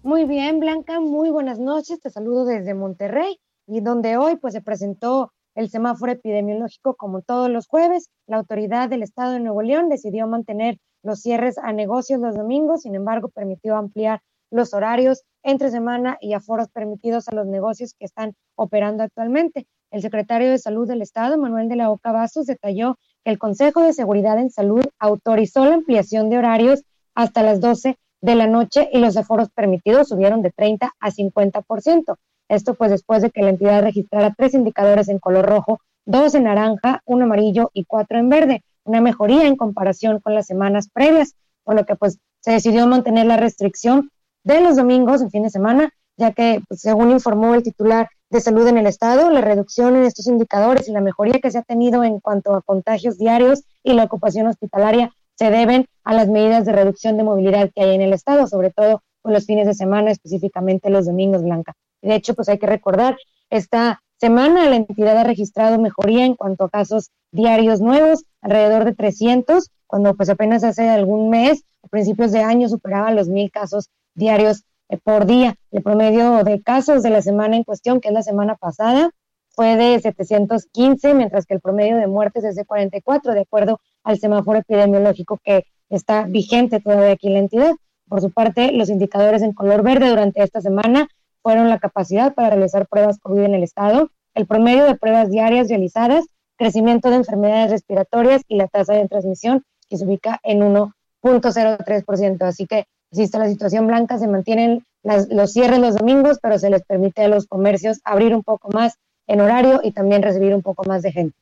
Muy 0.02 0.24
bien, 0.24 0.61
Blanca, 0.61 1.00
muy 1.00 1.31
buenas 1.31 1.59
noches. 1.59 2.00
Te 2.00 2.11
saludo 2.11 2.44
desde 2.44 2.74
Monterrey 2.74 3.40
y 3.66 3.81
donde 3.81 4.16
hoy 4.16 4.37
pues 4.37 4.55
se 4.55 4.61
presentó 4.61 5.33
el 5.57 5.71
semáforo 5.71 6.12
epidemiológico 6.12 6.95
como 6.95 7.23
todos 7.23 7.51
los 7.51 7.66
jueves. 7.66 8.11
La 8.29 8.37
autoridad 8.37 8.88
del 8.88 9.03
estado 9.03 9.33
de 9.33 9.40
Nuevo 9.40 9.62
León 9.62 9.88
decidió 9.88 10.29
mantener 10.29 10.79
los 11.03 11.21
cierres 11.21 11.59
a 11.59 11.73
negocios 11.73 12.21
los 12.21 12.37
domingos, 12.37 12.83
sin 12.83 12.95
embargo, 12.95 13.29
permitió 13.29 13.77
ampliar 13.77 14.21
los 14.51 14.75
horarios 14.75 15.25
entre 15.42 15.71
semana 15.71 16.19
y 16.21 16.35
aforos 16.35 16.69
permitidos 16.69 17.29
a 17.29 17.35
los 17.35 17.47
negocios 17.47 17.95
que 17.99 18.05
están 18.05 18.35
operando 18.55 19.03
actualmente. 19.03 19.66
El 19.90 20.03
secretario 20.03 20.51
de 20.51 20.59
Salud 20.59 20.87
del 20.87 21.03
Estado, 21.03 21.38
Manuel 21.38 21.69
de 21.69 21.77
la 21.77 21.90
Oca 21.90 22.12
Vasos, 22.12 22.47
detalló 22.47 22.97
que 23.25 23.31
el 23.31 23.38
Consejo 23.38 23.83
de 23.83 23.92
Seguridad 23.92 24.38
en 24.38 24.51
Salud 24.51 24.85
autorizó 24.99 25.64
la 25.64 25.75
ampliación 25.75 26.29
de 26.29 26.38
horarios 26.38 26.83
hasta 27.14 27.42
las 27.42 27.61
12 27.61 27.97
de 28.21 28.35
la 28.35 28.47
noche 28.47 28.88
y 28.92 28.99
los 28.99 29.16
aforos 29.16 29.51
permitidos 29.51 30.09
subieron 30.09 30.42
de 30.42 30.51
30 30.51 30.92
a 30.99 31.11
50%. 31.11 32.16
Esto 32.48 32.74
pues 32.74 32.90
después 32.90 33.22
de 33.22 33.30
que 33.30 33.42
la 33.42 33.50
entidad 33.50 33.82
registrara 33.82 34.35
tres 34.37 34.54
indicadores 34.54 35.09
en 35.09 35.18
color 35.18 35.46
rojo, 35.46 35.80
dos 36.04 36.35
en 36.35 36.44
naranja, 36.44 37.02
uno 37.04 37.24
amarillo 37.24 37.70
y 37.72 37.85
cuatro 37.85 38.18
en 38.18 38.28
verde, 38.28 38.62
una 38.85 39.00
mejoría 39.00 39.46
en 39.46 39.56
comparación 39.56 40.20
con 40.20 40.35
las 40.35 40.46
semanas 40.46 40.88
previas, 40.92 41.35
por 41.64 41.74
lo 41.74 41.85
que 41.85 41.96
pues 41.96 42.18
se 42.40 42.52
decidió 42.52 42.87
mantener 42.87 43.26
la 43.26 43.37
restricción 43.37 44.11
de 44.44 44.61
los 44.61 44.76
domingos 44.76 45.20
en 45.22 45.30
fin 45.30 45.42
de 45.42 45.50
semana, 45.50 45.90
ya 46.16 46.32
que 46.32 46.62
pues, 46.68 46.80
según 46.80 47.11
informó 47.11 47.54
el 47.54 47.64
titular 47.64 48.09
de 48.30 48.40
salud 48.40 48.66
en 48.68 48.78
el 48.78 48.87
estado, 48.87 49.30
la 49.30 49.40
reducción 49.40 49.96
en 49.96 50.04
estos 50.04 50.26
indicadores 50.28 50.88
y 50.88 50.92
la 50.92 51.00
mejoría 51.00 51.40
que 51.40 51.50
se 51.50 51.59
ha 51.59 51.62
tenido 51.62 52.04
en 52.04 52.20
cuanto 52.20 52.54
a 52.54 52.62
contagios 52.62 53.18
diarios 53.18 53.64
y 53.82 53.94
la 53.94 54.04
ocupación 54.04 54.46
hospitalaria 54.46 55.11
se 55.35 55.50
deben 55.50 55.87
a 56.04 56.14
las 56.14 56.28
medidas 56.28 56.64
de 56.64 56.72
reducción 56.72 57.16
de 57.16 57.24
movilidad 57.24 57.70
que 57.74 57.82
hay 57.82 57.94
en 57.94 58.02
el 58.02 58.12
estado, 58.12 58.46
sobre 58.46 58.70
todo 58.70 59.02
con 59.22 59.32
los 59.32 59.44
fines 59.44 59.66
de 59.66 59.74
semana, 59.74 60.11
específicamente 60.12 60.88
los 60.88 61.06
domingos, 61.06 61.42
Blanca. 61.42 61.74
De 62.02 62.14
hecho, 62.14 62.35
pues 62.35 62.48
hay 62.48 62.59
que 62.59 62.66
recordar, 62.66 63.16
esta 63.50 64.02
semana 64.18 64.68
la 64.68 64.76
entidad 64.76 65.16
ha 65.16 65.24
registrado 65.24 65.78
mejoría 65.78 66.24
en 66.24 66.35
cuanto 66.35 66.64
a 66.64 66.70
casos 66.70 67.11
diarios 67.32 67.80
nuevos, 67.80 68.24
alrededor 68.40 68.85
de 68.85 68.94
300, 68.94 69.70
cuando 69.87 70.14
pues 70.14 70.28
apenas 70.28 70.64
hace 70.64 70.88
algún 70.88 71.30
mes, 71.30 71.64
a 71.82 71.88
principios 71.88 72.32
de 72.32 72.42
año, 72.42 72.68
superaba 72.68 73.11
los 73.11 73.28
mil 73.28 73.50
casos 73.50 73.90
diarios 74.14 74.64
eh, 74.88 74.98
por 75.02 75.26
día. 75.26 75.56
El 75.70 75.82
promedio 75.82 76.44
de 76.44 76.62
casos 76.62 77.02
de 77.02 77.11
la 77.11 77.22
semana 77.22 77.56
en 77.56 77.64
cuestión, 77.64 78.00
que 78.00 78.09
es 78.09 78.14
la 78.14 78.22
semana 78.22 78.56
pasada, 78.56 79.11
fue 79.50 79.76
de 79.76 79.98
715, 80.00 81.14
mientras 81.14 81.46
que 81.46 81.54
el 81.54 81.61
promedio 81.61 81.96
de 81.96 82.06
muertes 82.06 82.44
es 82.44 82.56
de 82.56 82.64
44, 82.64 83.32
de 83.32 83.40
acuerdo 83.40 83.80
al 84.04 84.18
semáforo 84.18 84.59
epidemiológico 84.59 85.38
que 85.42 85.64
está 85.88 86.24
vigente 86.24 86.80
todavía 86.80 87.12
aquí 87.12 87.28
en 87.28 87.32
la 87.32 87.38
entidad. 87.40 87.74
Por 88.09 88.20
su 88.20 88.30
parte, 88.30 88.72
los 88.72 88.90
indicadores 88.90 89.42
en 89.42 89.52
color 89.52 89.82
verde 89.82 90.11
durante 90.11 90.42
esta 90.42 90.61
semana 90.61 91.09
fueron 91.46 91.68
la 91.68 91.78
capacidad 91.78 92.35
para 92.35 92.50
realizar 92.50 92.88
pruebas 92.88 93.20
COVID 93.20 93.42
en 93.42 93.54
el 93.54 93.62
estado, 93.62 94.11
el 94.35 94.48
promedio 94.48 94.85
de 94.85 94.96
pruebas 94.96 95.30
diarias 95.30 95.68
realizadas, 95.68 96.24
crecimiento 96.56 97.09
de 97.09 97.18
enfermedades 97.18 97.70
respiratorias 97.70 98.42
y 98.48 98.56
la 98.56 98.66
tasa 98.66 98.94
de 98.94 99.06
transmisión 99.06 99.62
que 99.88 99.96
se 99.96 100.04
ubica 100.04 100.40
en 100.42 100.59
1.03%. 100.59 102.42
Así 102.42 102.66
que 102.66 102.87
existe 103.12 103.38
la 103.38 103.48
situación 103.48 103.87
blanca, 103.87 104.18
se 104.18 104.26
mantienen 104.26 104.85
los 105.04 105.52
cierres 105.52 105.78
los 105.78 105.94
domingos, 105.94 106.38
pero 106.42 106.59
se 106.59 106.68
les 106.68 106.82
permite 106.82 107.22
a 107.22 107.28
los 107.28 107.46
comercios 107.46 108.00
abrir 108.02 108.35
un 108.35 108.42
poco 108.42 108.68
más 108.72 108.94
en 109.28 109.40
horario 109.40 109.78
y 109.85 109.92
también 109.92 110.22
recibir 110.22 110.52
un 110.52 110.62
poco 110.62 110.82
más 110.82 111.02
de 111.02 111.12
gente. 111.12 111.38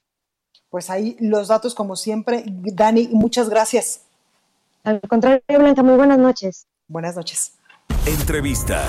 Pues 0.68 0.90
ahí 0.90 1.16
los 1.18 1.48
datos 1.48 1.74
como 1.74 1.96
siempre. 1.96 2.44
Dani, 2.46 3.08
muchas 3.10 3.48
gracias. 3.48 4.02
Al 4.82 5.00
contrario, 5.00 5.40
Blanca, 5.48 5.82
muy 5.82 5.96
buenas 5.96 6.18
noches. 6.18 6.66
Buenas 6.88 7.16
noches. 7.16 7.54
Entrevista. 8.04 8.86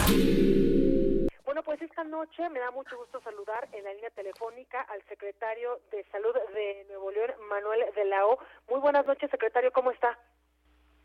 Pues 1.65 1.81
esta 1.81 2.03
noche 2.03 2.47
me 2.49 2.59
da 2.59 2.69
mucho 2.69 2.95
gusto 2.95 3.19
saludar 3.21 3.67
en 3.71 3.83
la 3.83 3.93
línea 3.93 4.11
telefónica 4.11 4.81
al 4.81 5.01
secretario 5.07 5.79
de 5.89 6.03
Salud 6.11 6.35
de 6.53 6.85
Nuevo 6.89 7.09
León, 7.09 7.31
Manuel 7.49 7.83
de 7.95 8.05
la 8.05 8.27
O. 8.27 8.37
Muy 8.69 8.79
buenas 8.79 9.03
noches, 9.07 9.31
secretario, 9.31 9.71
¿cómo 9.71 9.89
está? 9.89 10.15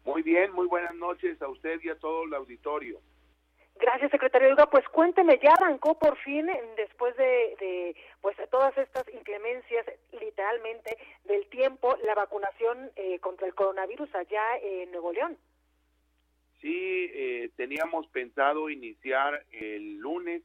Muy 0.04 0.20
bien, 0.20 0.52
muy 0.52 0.66
buenas 0.66 0.94
noches 0.94 1.40
a 1.40 1.48
usted 1.48 1.80
y 1.82 1.88
a 1.88 1.98
todo 1.98 2.24
el 2.24 2.34
auditorio. 2.34 3.00
Gracias, 3.76 4.10
secretario. 4.10 4.54
pues 4.70 4.86
cuénteme, 4.90 5.40
ya 5.42 5.52
arrancó 5.54 5.98
por 5.98 6.18
fin, 6.18 6.46
después 6.76 7.16
de, 7.16 7.56
de, 7.58 7.96
pues 8.20 8.36
todas 8.50 8.76
estas 8.76 9.08
inclemencias, 9.14 9.86
literalmente, 10.12 10.98
del 11.24 11.48
tiempo, 11.48 11.96
la 12.04 12.14
vacunación 12.14 12.90
eh, 12.96 13.18
contra 13.20 13.46
el 13.46 13.54
coronavirus 13.54 14.14
allá 14.14 14.58
en 14.60 14.90
Nuevo 14.90 15.10
León. 15.10 15.38
Sí, 16.60 17.10
eh, 17.14 17.50
teníamos 17.56 18.06
pensado 18.08 18.68
iniciar 18.68 19.46
el 19.50 19.96
lunes 19.96 20.42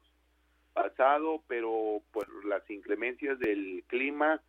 pasado, 0.74 1.44
pero 1.48 2.02
por 2.12 2.46
las 2.46 2.70
inclemencias 2.70 3.38
del 3.40 3.84
clima 3.88 4.42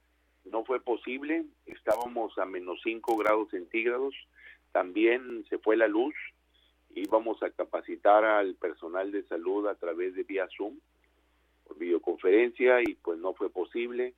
no 0.45 0.65
fue 0.65 0.81
posible. 0.81 1.45
Estábamos 1.67 2.39
a 2.39 2.45
menos 2.47 2.81
5 2.85 3.17
grados 3.17 3.51
centígrados. 3.51 4.15
También 4.73 5.45
se 5.49 5.59
fue 5.59 5.77
la 5.77 5.89
luz. 5.89 6.15
Íbamos 6.95 7.43
a 7.43 7.51
capacitar 7.51 8.25
al 8.25 8.55
personal 8.55 9.11
de 9.11 9.25
salud 9.25 9.67
a 9.67 9.75
través 9.75 10.15
de 10.15 10.23
vía 10.23 10.47
Zoom, 10.57 10.79
por 11.65 11.79
videoconferencia, 11.79 12.81
y 12.83 12.95
pues 12.95 13.19
no 13.19 13.35
fue 13.35 13.51
posible. 13.51 14.15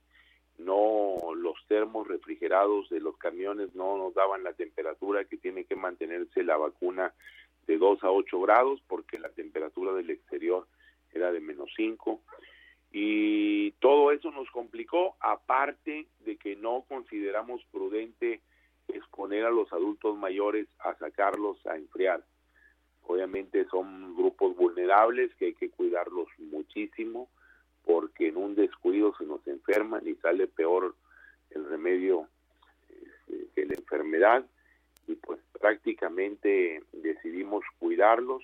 No, 0.58 1.16
los 1.36 1.54
termos 1.68 2.06
refrigerados 2.08 2.88
de 2.90 3.00
los 3.00 3.16
camiones 3.16 3.74
no 3.74 3.96
nos 3.96 4.14
daban 4.14 4.42
la 4.42 4.52
temperatura 4.52 5.24
que 5.24 5.36
tiene 5.36 5.64
que 5.64 5.76
mantenerse 5.76 6.42
la 6.42 6.56
vacuna 6.56 7.14
de 7.66 7.78
2 7.78 8.02
a 8.02 8.10
8 8.10 8.40
grados 8.40 8.82
porque 8.88 9.18
la 9.18 9.28
temperatura 9.28 9.92
del 9.92 10.10
exterior 10.10 10.66
era 11.12 11.30
de 11.32 11.40
menos 11.40 11.70
5 11.76 12.20
y 12.90 13.72
todo 13.72 14.12
eso 14.12 14.30
nos 14.30 14.50
complicó 14.50 15.16
aparte 15.20 16.06
de 16.20 16.36
que 16.36 16.56
no 16.56 16.84
consideramos 16.88 17.62
prudente 17.70 18.40
exponer 18.88 19.44
a 19.44 19.50
los 19.50 19.72
adultos 19.72 20.16
mayores 20.16 20.66
a 20.78 20.94
sacarlos 20.94 21.64
a 21.66 21.76
enfriar. 21.76 22.24
Obviamente 23.06 23.66
son 23.66 24.16
grupos 24.16 24.56
vulnerables 24.56 25.34
que 25.34 25.46
hay 25.46 25.54
que 25.54 25.70
cuidarlos 25.70 26.28
muchísimo 26.38 27.28
porque 27.88 28.28
en 28.28 28.36
un 28.36 28.54
descuido 28.54 29.14
se 29.16 29.24
nos 29.24 29.46
enferman 29.46 30.06
y 30.06 30.14
sale 30.16 30.46
peor 30.46 30.94
el 31.48 31.64
remedio 31.64 32.28
este, 32.90 33.46
que 33.54 33.64
la 33.64 33.72
enfermedad 33.72 34.44
y 35.06 35.14
pues 35.14 35.40
prácticamente 35.58 36.82
decidimos 36.92 37.64
cuidarlos. 37.78 38.42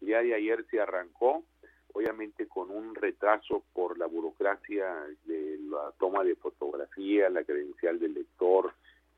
Ya 0.00 0.20
de 0.20 0.34
ayer 0.34 0.66
se 0.68 0.80
arrancó, 0.80 1.44
obviamente 1.92 2.48
con 2.48 2.72
un 2.72 2.96
retraso 2.96 3.62
por 3.72 3.96
la 3.98 4.06
burocracia 4.06 5.06
de 5.26 5.60
la 5.70 5.92
toma 6.00 6.24
de 6.24 6.34
fotografía, 6.34 7.30
la 7.30 7.44
credencial 7.44 8.00
del 8.00 8.14
lector, 8.14 8.74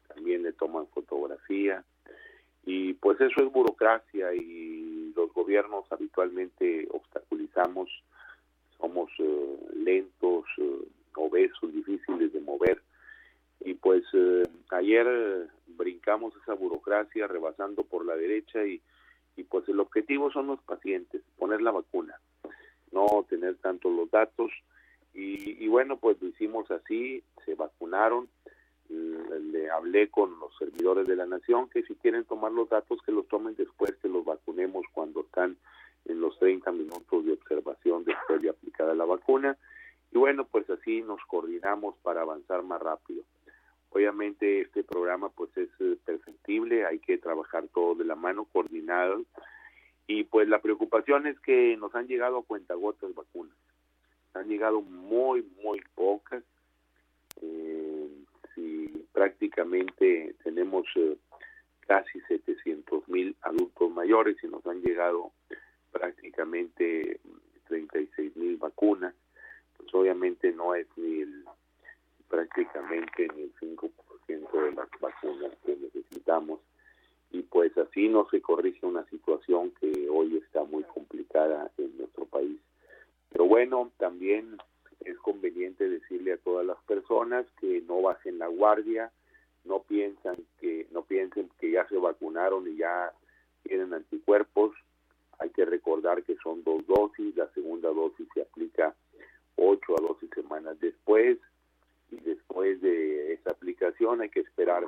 también 0.09 0.43
le 0.43 0.53
toman 0.53 0.89
fotografía. 0.89 1.83
Y 2.67 2.93
pues 2.93 3.19
eso 3.19 3.43
es 3.43 3.51
burocracia 3.51 4.35
y 4.35 5.11
los 5.17 5.33
gobiernos 5.33 5.91
habitualmente 5.91 6.87
obstaculizamos, 6.91 7.89
somos 8.79 9.11
eh, 9.19 9.59
lentos, 9.77 10.45
eh, 10.59 10.89
obesos, 11.17 11.73
difíciles 11.73 12.33
de 12.33 12.41
mover. 12.41 12.83
Y 13.61 13.75
pues 13.75 14.05
eh, 14.13 14.43
ayer 14.71 15.49
brincamos 15.67 16.35
esa 16.43 16.55
burocracia 16.55 17.27
rebasando 17.27 17.83
por 17.83 18.05
la 18.05 18.17
derecha 18.17 18.65
y, 18.65 18.81
y 19.37 19.45
pues 19.45 19.69
el 19.69 19.81
objetivo 19.81 20.31
son 20.31 20.49
los 20.49 20.61
pacientes, 20.63 21.23
poner 21.39 21.63
la 21.63 21.71
vacuna, 21.71 22.19
no 22.93 23.25
tener 23.29 23.57
tanto 23.57 23.91
los 23.91 24.11
datos 24.11 24.51
y, 25.15 25.65
y 25.65 25.69
bueno, 25.69 25.97
pues 25.97 26.21
lo 26.21 26.29
hicimos 26.29 26.71
así, 26.71 27.23
se 27.45 27.55
vacunaron, 27.55 28.29
mm, 28.89 29.53
le 29.53 29.71
hablé 29.71 30.09
con 30.11 30.39
los 30.41 30.57
servidores 30.59 31.07
de 31.07 31.17
la 31.17 31.27
nación 31.27 31.69
que 31.71 31.83
si 31.85 31.95
quieren 31.95 32.25
tomar 32.25 32.53
los 32.53 32.69
datos 32.69 33.01
que 33.07 33.13
los 33.13 33.27
tomen 33.29 33.55
después 33.55 33.95
que 34.03 34.09
los 34.09 34.25
vacunemos 34.25 34.85
cuando 34.93 35.21
están 35.21 35.57
en 36.07 36.21
los 36.21 36.39
30 36.39 36.71
minutos 36.73 37.25
de 37.25 37.33
observación 37.33 38.05
después 38.05 38.43
de 38.43 38.51
aplicada 38.51 38.95
la 38.95 39.05
vacuna. 39.05 39.57
Y 40.13 40.19
bueno, 40.19 40.45
pues 40.45 40.69
así 40.71 41.03
nos 41.03 41.21
coordinamos 41.27 41.97
para 42.03 42.23
avanzar 42.23 42.63
más 42.63 42.81
rápido. 42.81 43.23
Obviamente 43.91 44.61
este 44.61 44.83
programa 44.83 45.29
pues 45.29 45.57
es 45.57 45.69
eh, 45.81 45.97
perfectible, 46.05 46.85
hay 46.85 46.99
que 46.99 47.17
trabajar 47.19 47.69
todo 47.73 47.95
de 47.95 48.05
la 48.05 48.17
mano, 48.17 48.45
coordinado. 48.53 49.23
Y 50.07 50.25
pues 50.25 50.49
la 50.49 50.61
preocupación 50.61 51.27
es 51.27 51.39
que 51.41 51.77
nos 51.77 51.95
han 51.95 52.07
llegado 52.07 52.39
a 52.39 52.45
cuentagotas 52.45 53.15
vacunas. 53.15 53.57
Han 54.35 54.49
llegado 54.49 54.83
muy, 54.83 55.43
muy 55.63 55.81
pocas. 55.95 56.43
Eh, 57.41 58.09
si 58.55 59.07
prácticamente 59.13 60.35
tenemos 60.43 60.87
eh, 60.97 61.17
casi 61.81 62.21
700 62.23 63.09
mil 63.09 63.37
adultos 63.43 63.91
mayores 63.91 64.37
y 64.43 64.49
nos 64.49 64.67
han 64.67 64.83
llegado 64.83 65.33
prácticamente 65.95 67.21
36 67.69 68.37
mil 68.37 68.57
vacunas, 68.57 69.15
pues 69.77 69.95
obviamente 69.95 70.53
no 70.53 70.75
es 70.75 70.87
ni 70.97 71.21
el 71.23 71.45
prácticamente 72.29 73.29
ni 73.37 73.43
el 73.43 73.55
5% 73.55 74.65
de 74.65 74.73
las 74.73 74.89
vacunas 75.01 75.53
que 75.65 75.77
necesitamos 75.77 76.59
y 77.31 77.43
pues 77.43 77.77
así 77.79 78.09
no 78.09 78.29
se 78.31 78.41
corrige 78.41 78.87
una 78.87 79.05
situación 79.07 79.73
que 79.81 80.09
hoy 80.09 80.37
está 80.37 80.65
muy 80.65 80.83
complicada 80.85 81.71
en 81.79 81.97
nuestro 81.97 82.27
país. 82.27 82.59
Pero 83.31 83.47
bueno, 83.47 83.91
también 83.99 84.57
es 85.01 85.17
conveniente 85.19 85.89
decirle 85.89 86.33
a 86.33 86.39
todas 86.39 86.67
las 86.67 86.79
personas 86.85 87.47
que 87.61 87.83
no 87.89 88.03
bajen 88.03 88.39
la 88.39 88.47
guardia, 88.47 89.13
no 89.65 89.83
piensan 89.83 90.37
que 90.61 90.87
no 90.93 91.03
piensen 91.03 91.51
que 91.59 91.73
ya 91.73 91.87
se 91.89 91.97
vacunaron 91.97 92.69
y 92.69 92.77
ya 92.77 93.13
tienen 93.65 93.95
anticuerpos. 93.95 94.73
Hay 95.39 95.51
que 95.51 95.65
recordar 95.65 96.23
que 96.23 96.37
son 96.37 96.63
dos 96.65 96.87
dosis, 96.87 97.37
la 97.37 97.49
segunda 97.53 97.91
dosis 97.91 98.29
se 98.35 98.43
aplica 98.43 98.95
8 99.57 99.95
a 99.99 100.01
12 100.01 100.29
semanas 100.35 100.79
después 100.81 101.39
y 102.11 102.17
después 102.17 102.81
de 102.81 103.35
esa 103.35 103.51
aplicación 103.51 104.21
hay 104.21 104.31
que 104.31 104.41
esperar 104.41 104.85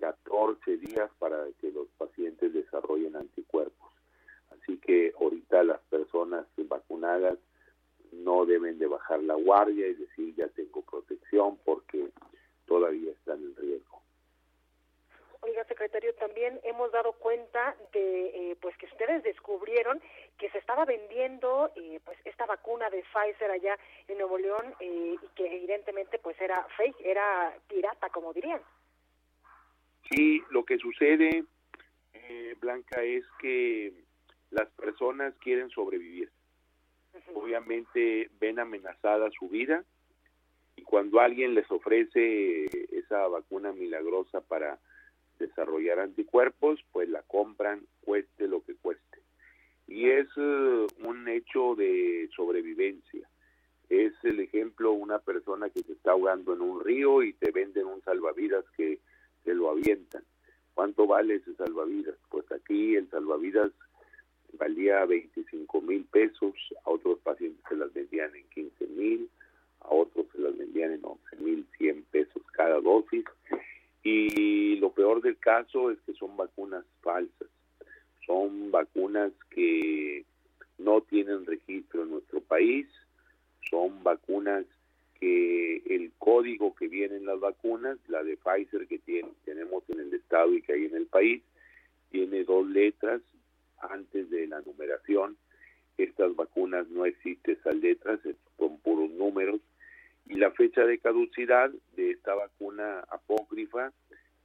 14 0.00 0.76
días 0.78 1.10
para 1.18 1.44
que 1.60 1.70
los 1.70 1.88
pacientes 1.98 2.52
desarrollen 2.52 3.16
anticuerpos. 3.16 3.90
Así 4.50 4.78
que 4.78 5.12
ahorita 5.20 5.62
las 5.64 5.80
personas 5.82 6.46
vacunadas 6.56 7.38
no 8.12 8.46
deben 8.46 8.78
de 8.78 8.86
bajar 8.86 9.22
la 9.22 9.34
guardia 9.34 9.86
y 9.86 9.94
decir 9.94 10.34
ya 10.36 10.48
tengo 10.48 10.82
protección 10.82 11.58
porque 11.64 12.10
todavía 12.66 13.12
están 13.12 13.42
en 13.42 13.56
riesgo. 13.56 14.02
Oiga, 15.40 15.64
secretario, 15.64 16.14
también 16.14 16.58
hemos 16.64 16.90
dado 16.90 17.12
cuenta 17.12 17.55
pues 18.66 18.76
que 18.78 18.86
ustedes 18.86 19.22
descubrieron 19.22 20.00
que 20.38 20.50
se 20.50 20.58
estaba 20.58 20.84
vendiendo 20.84 21.70
eh, 21.76 22.00
pues 22.04 22.18
esta 22.24 22.46
vacuna 22.46 22.90
de 22.90 23.04
Pfizer 23.12 23.48
allá 23.48 23.78
en 24.08 24.18
Nuevo 24.18 24.38
León 24.38 24.74
eh, 24.80 25.14
y 25.22 25.28
que 25.36 25.46
evidentemente 25.46 26.18
pues 26.18 26.34
era 26.40 26.66
fake, 26.76 26.96
era 27.04 27.56
pirata, 27.68 28.08
como 28.08 28.32
dirían. 28.32 28.60
Sí, 30.10 30.42
lo 30.50 30.64
que 30.64 30.78
sucede, 30.78 31.44
Blanca, 32.58 33.04
es 33.04 33.24
que 33.40 33.92
las 34.50 34.68
personas 34.70 35.32
quieren 35.36 35.70
sobrevivir. 35.70 36.28
Obviamente 37.34 38.28
ven 38.40 38.58
amenazada 38.58 39.30
su 39.30 39.48
vida 39.48 39.84
y 40.74 40.82
cuando 40.82 41.20
alguien 41.20 41.54
les 41.54 41.70
ofrece 41.70 42.64
esa 42.90 43.28
vacuna 43.28 43.70
milagrosa 43.70 44.40
para 44.40 44.80
desarrollar 45.38 46.00
anticuerpos, 46.00 46.80
pues 46.92 47.08
la 47.08 47.22
compran 47.22 47.82
cueste 48.02 48.48
lo 48.48 48.62
que 48.64 48.74
cueste. 48.74 49.20
Y 49.86 50.10
es 50.10 50.26
eh, 50.36 50.86
un 51.04 51.28
hecho 51.28 51.74
de 51.74 52.28
sobrevivencia. 52.34 53.28
Es 53.88 54.12
el 54.24 54.40
ejemplo 54.40 54.92
una 54.92 55.20
persona 55.20 55.70
que 55.70 55.82
se 55.82 55.92
está 55.92 56.12
ahogando 56.12 56.54
en 56.54 56.60
un 56.60 56.84
río 56.84 57.22
y 57.22 57.32
te 57.34 57.52
venden 57.52 57.86
un 57.86 58.02
salvavidas 58.02 58.64
que 58.76 58.98
te 59.44 59.54
lo 59.54 59.70
avientan. 59.70 60.24
¿Cuánto 60.74 61.06
vale 61.06 61.36
ese 61.36 61.54
salvavidas? 61.54 62.16
Pues 62.28 62.50
aquí 62.50 62.96
el 62.96 63.08
salvavidas 63.10 63.70
valía 64.58 65.04
25 65.04 65.80
mil 65.80 66.04
pesos, 66.04 66.54
a 66.84 66.90
otros 66.90 67.18
pacientes 67.20 67.62
se 67.68 67.76
las 67.76 67.92
vendían 67.92 68.34
en 68.34 68.44
15 68.48 68.86
mil, 68.88 69.30
a 69.80 69.88
otros 69.88 70.26
se 70.32 70.40
las 70.40 70.56
vendían 70.56 70.92
en 70.92 71.00
11 71.04 71.36
mil 71.36 71.66
100 71.78 72.02
pesos 72.10 72.42
cada 72.52 72.80
dosis 72.80 73.24
y 74.08 74.76
lo 74.76 74.92
peor 74.92 75.20
del 75.20 75.36
caso 75.36 75.90
es 75.90 75.98
que 76.06 76.14
son 76.14 76.36
vacunas 76.36 76.84
falsas, 77.00 77.48
son 78.24 78.70
vacunas 78.70 79.32
que 79.50 80.24
no 80.78 81.00
tienen 81.00 81.44
registro 81.44 82.04
en 82.04 82.10
nuestro 82.12 82.40
país, 82.40 82.86
son 83.68 84.04
vacunas 84.04 84.64
que 85.18 85.82
el 85.86 86.12
código 86.18 86.72
que 86.76 86.86
viene 86.86 87.16
en 87.16 87.26
las 87.26 87.40
vacunas, 87.40 87.98
la 88.06 88.22
de 88.22 88.36
Pfizer 88.36 88.86
que 88.86 89.00
tiene, 89.00 89.30
tenemos 89.44 89.82
en 89.88 89.98
el 89.98 90.14
estado 90.14 90.54
y 90.54 90.62
que 90.62 90.74
hay 90.74 90.84
en 90.84 90.94
el 90.94 91.06
país, 91.06 91.42
tiene 92.12 92.44
dos 92.44 92.64
letras 92.64 93.20
antes 93.80 94.30
de 94.30 94.46
la 94.46 94.60
numeración. 94.60 95.36
Estas 95.98 96.36
vacunas 96.36 96.86
no 96.90 97.06
existen 97.06 97.56
esas 97.56 97.74
letras, 97.74 98.20
son 98.56 98.78
puros 98.78 99.10
números 99.10 99.60
y 100.28 100.34
la 100.36 100.50
fecha 100.50 100.84
de 100.84 100.98
caducidad 100.98 101.70
de 101.96 102.10
esta 102.10 102.34
vacuna 102.34 103.00
apócrifa 103.10 103.92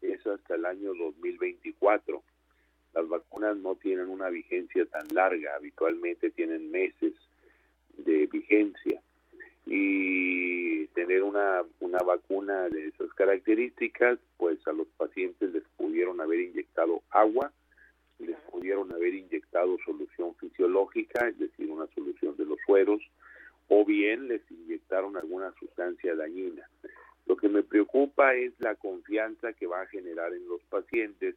es 0.02 0.26
hasta 0.26 0.56
el 0.56 0.66
año 0.66 0.94
2024. 0.94 2.24
Las 2.94 3.08
vacunas 3.08 3.58
no 3.58 3.76
tienen 3.76 4.10
una 4.10 4.30
vigencia 4.30 4.86
tan 4.86 5.08
larga, 5.14 5.56
habitualmente 5.56 6.30
tienen 6.32 6.72
meses 6.72 7.14
de 7.98 8.28
vigencia 8.28 9.02
y 9.66 10.88
tener 10.88 11.24
una, 11.24 11.64
una 11.80 12.00
vacuna 12.00 12.68
de 12.70 12.88
esas 12.88 13.14
características, 13.14 14.20
pues 14.38 14.66
a 14.68 14.74
los 14.74 14.88
pacientes 14.98 15.54
les 15.54 15.64
pudieron 15.78 16.20
haber 16.20 16.42
inyectado 16.42 17.02
agua, 17.12 17.52
les 18.20 18.38
pudieron 18.52 18.92
haber 18.94 19.14
inyectado 19.14 19.78
solución 19.86 20.36
fisiológica, 20.36 21.28
es 21.28 21.40
decir, 21.40 21.70
una 21.70 21.88
solución 21.96 22.36
de 22.38 22.46
los 22.46 22.60
sueros, 22.66 23.02
o 23.74 23.86
bien 23.86 24.28
les 24.28 24.42
inyectaron 24.52 25.16
alguna 25.16 25.54
sustancia 25.58 26.14
dañina. 26.14 26.70
Lo 27.26 27.38
que 27.38 27.48
me 27.48 27.64
preocupa 27.64 28.36
es 28.36 28.52
la 28.60 28.76
confianza 28.76 29.54
que 29.54 29.66
va 29.66 29.80
a 29.82 29.88
generar 29.88 30.34
en 30.34 30.46
los 30.46 30.62
pacientes, 30.64 31.36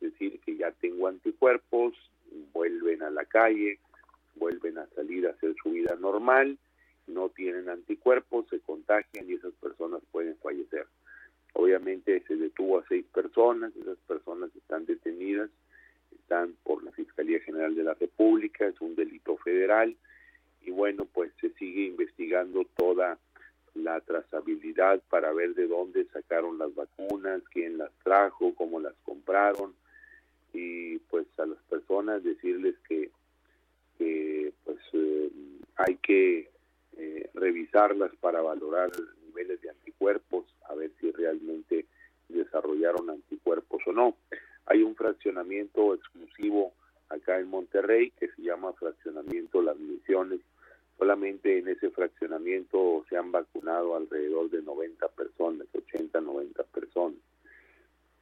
es 0.00 0.12
decir, 0.12 0.40
que 0.40 0.56
ya 0.56 0.72
tengo 0.72 1.08
anticuerpos, 1.08 1.92
vuelven 2.54 3.02
a 3.02 3.10
la 3.10 3.26
calle, 3.26 3.80
vuelven 4.36 4.78
a 4.78 4.86
salir 4.94 5.26
a 5.26 5.32
hacer 5.32 5.54
su 5.62 5.72
vida 5.72 5.94
normal, 5.96 6.56
no 7.06 7.28
tienen 7.28 7.68
anticuerpos, 7.68 8.46
se 8.48 8.60
contagian 8.60 9.28
y 9.28 9.34
esas 9.34 9.52
personas 9.52 10.00
pueden 10.10 10.38
fallecer. 10.38 10.86
Obviamente 11.52 12.22
se 12.26 12.36
detuvo 12.36 12.78
a 12.78 12.88
seis 12.88 13.04
personas, 13.12 13.76
esas 13.76 13.98
personas 14.08 14.48
están 14.56 14.86
detenidas, 14.86 15.50
están 16.18 16.54
por 16.62 16.82
la 16.82 16.92
Fiscalía 16.92 17.40
General 17.40 17.74
de 17.74 17.84
la 17.84 17.92
República, 17.92 18.66
es 18.66 18.80
un 18.80 18.94
delito 18.94 19.36
federal, 19.36 19.94
y 20.64 20.70
bueno, 20.70 21.06
pues 21.12 21.30
se 21.40 21.50
sigue 21.54 21.82
investigando 21.86 22.64
toda 22.76 23.18
la 23.74 24.00
trazabilidad 24.00 25.02
para 25.10 25.32
ver 25.32 25.54
de 25.54 25.66
dónde 25.66 26.06
sacaron 26.06 26.58
las 26.58 26.74
vacunas, 26.74 27.42
quién 27.52 27.78
las 27.78 27.90
trajo, 28.02 28.54
cómo 28.54 28.80
las 28.80 28.94
compraron 29.04 29.74
y 30.52 30.98
pues 31.10 31.26
a 31.38 31.46
las 31.46 31.58
personas 31.68 32.22
decirles 32.22 32.76
que, 32.88 33.10
pues 34.64 34.78
eh, 34.92 35.30
hay 35.76 35.96
que 35.96 36.48
eh, 36.96 37.30
revisarlas 37.34 38.14
para 38.20 38.40
valorar 38.40 38.90
niveles 39.26 39.60
de 39.60 39.70
anticuerpos, 39.70 40.46
a 40.68 40.74
ver 40.74 40.92
si 41.00 41.10
realmente 41.10 41.86
desarrollaron 42.28 43.10
anticuerpos 43.10 43.82
o 43.86 43.92
no. 43.92 44.16
Hay 44.66 44.82
un 44.82 44.94
fraccionamiento 44.94 45.94
exclusivo 45.94 46.72
acá 47.08 47.38
en 47.38 47.48
Monterrey 47.48 48.12
que 48.12 48.28
se 48.28 48.42
llama 48.42 48.72
fraccionamiento 48.74 49.60
Las 49.60 49.76
Misiones 49.76 50.40
Solamente 50.98 51.58
en 51.58 51.68
ese 51.68 51.90
fraccionamiento 51.90 53.04
se 53.08 53.16
han 53.16 53.32
vacunado 53.32 53.96
alrededor 53.96 54.50
de 54.50 54.62
90 54.62 55.08
personas, 55.08 55.66
80, 55.74 56.20
90 56.20 56.62
personas, 56.64 57.18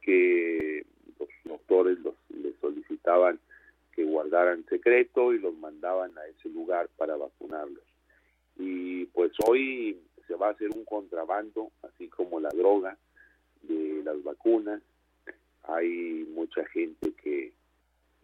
que 0.01 0.85
los 1.19 1.29
doctores 1.45 1.99
los, 1.99 2.15
les 2.29 2.55
solicitaban 2.59 3.39
que 3.91 4.03
guardaran 4.03 4.65
secreto 4.65 5.33
y 5.33 5.39
los 5.39 5.55
mandaban 5.55 6.17
a 6.17 6.25
ese 6.25 6.49
lugar 6.49 6.89
para 6.97 7.15
vacunarlos. 7.15 7.83
Y 8.57 9.05
pues 9.05 9.31
hoy 9.47 9.99
se 10.27 10.35
va 10.35 10.47
a 10.47 10.51
hacer 10.51 10.69
un 10.75 10.83
contrabando, 10.83 11.71
así 11.83 12.07
como 12.07 12.39
la 12.39 12.49
droga 12.49 12.97
de 13.61 14.01
las 14.03 14.21
vacunas. 14.23 14.81
Hay 15.63 16.27
mucha 16.33 16.65
gente 16.65 17.13
que 17.23 17.53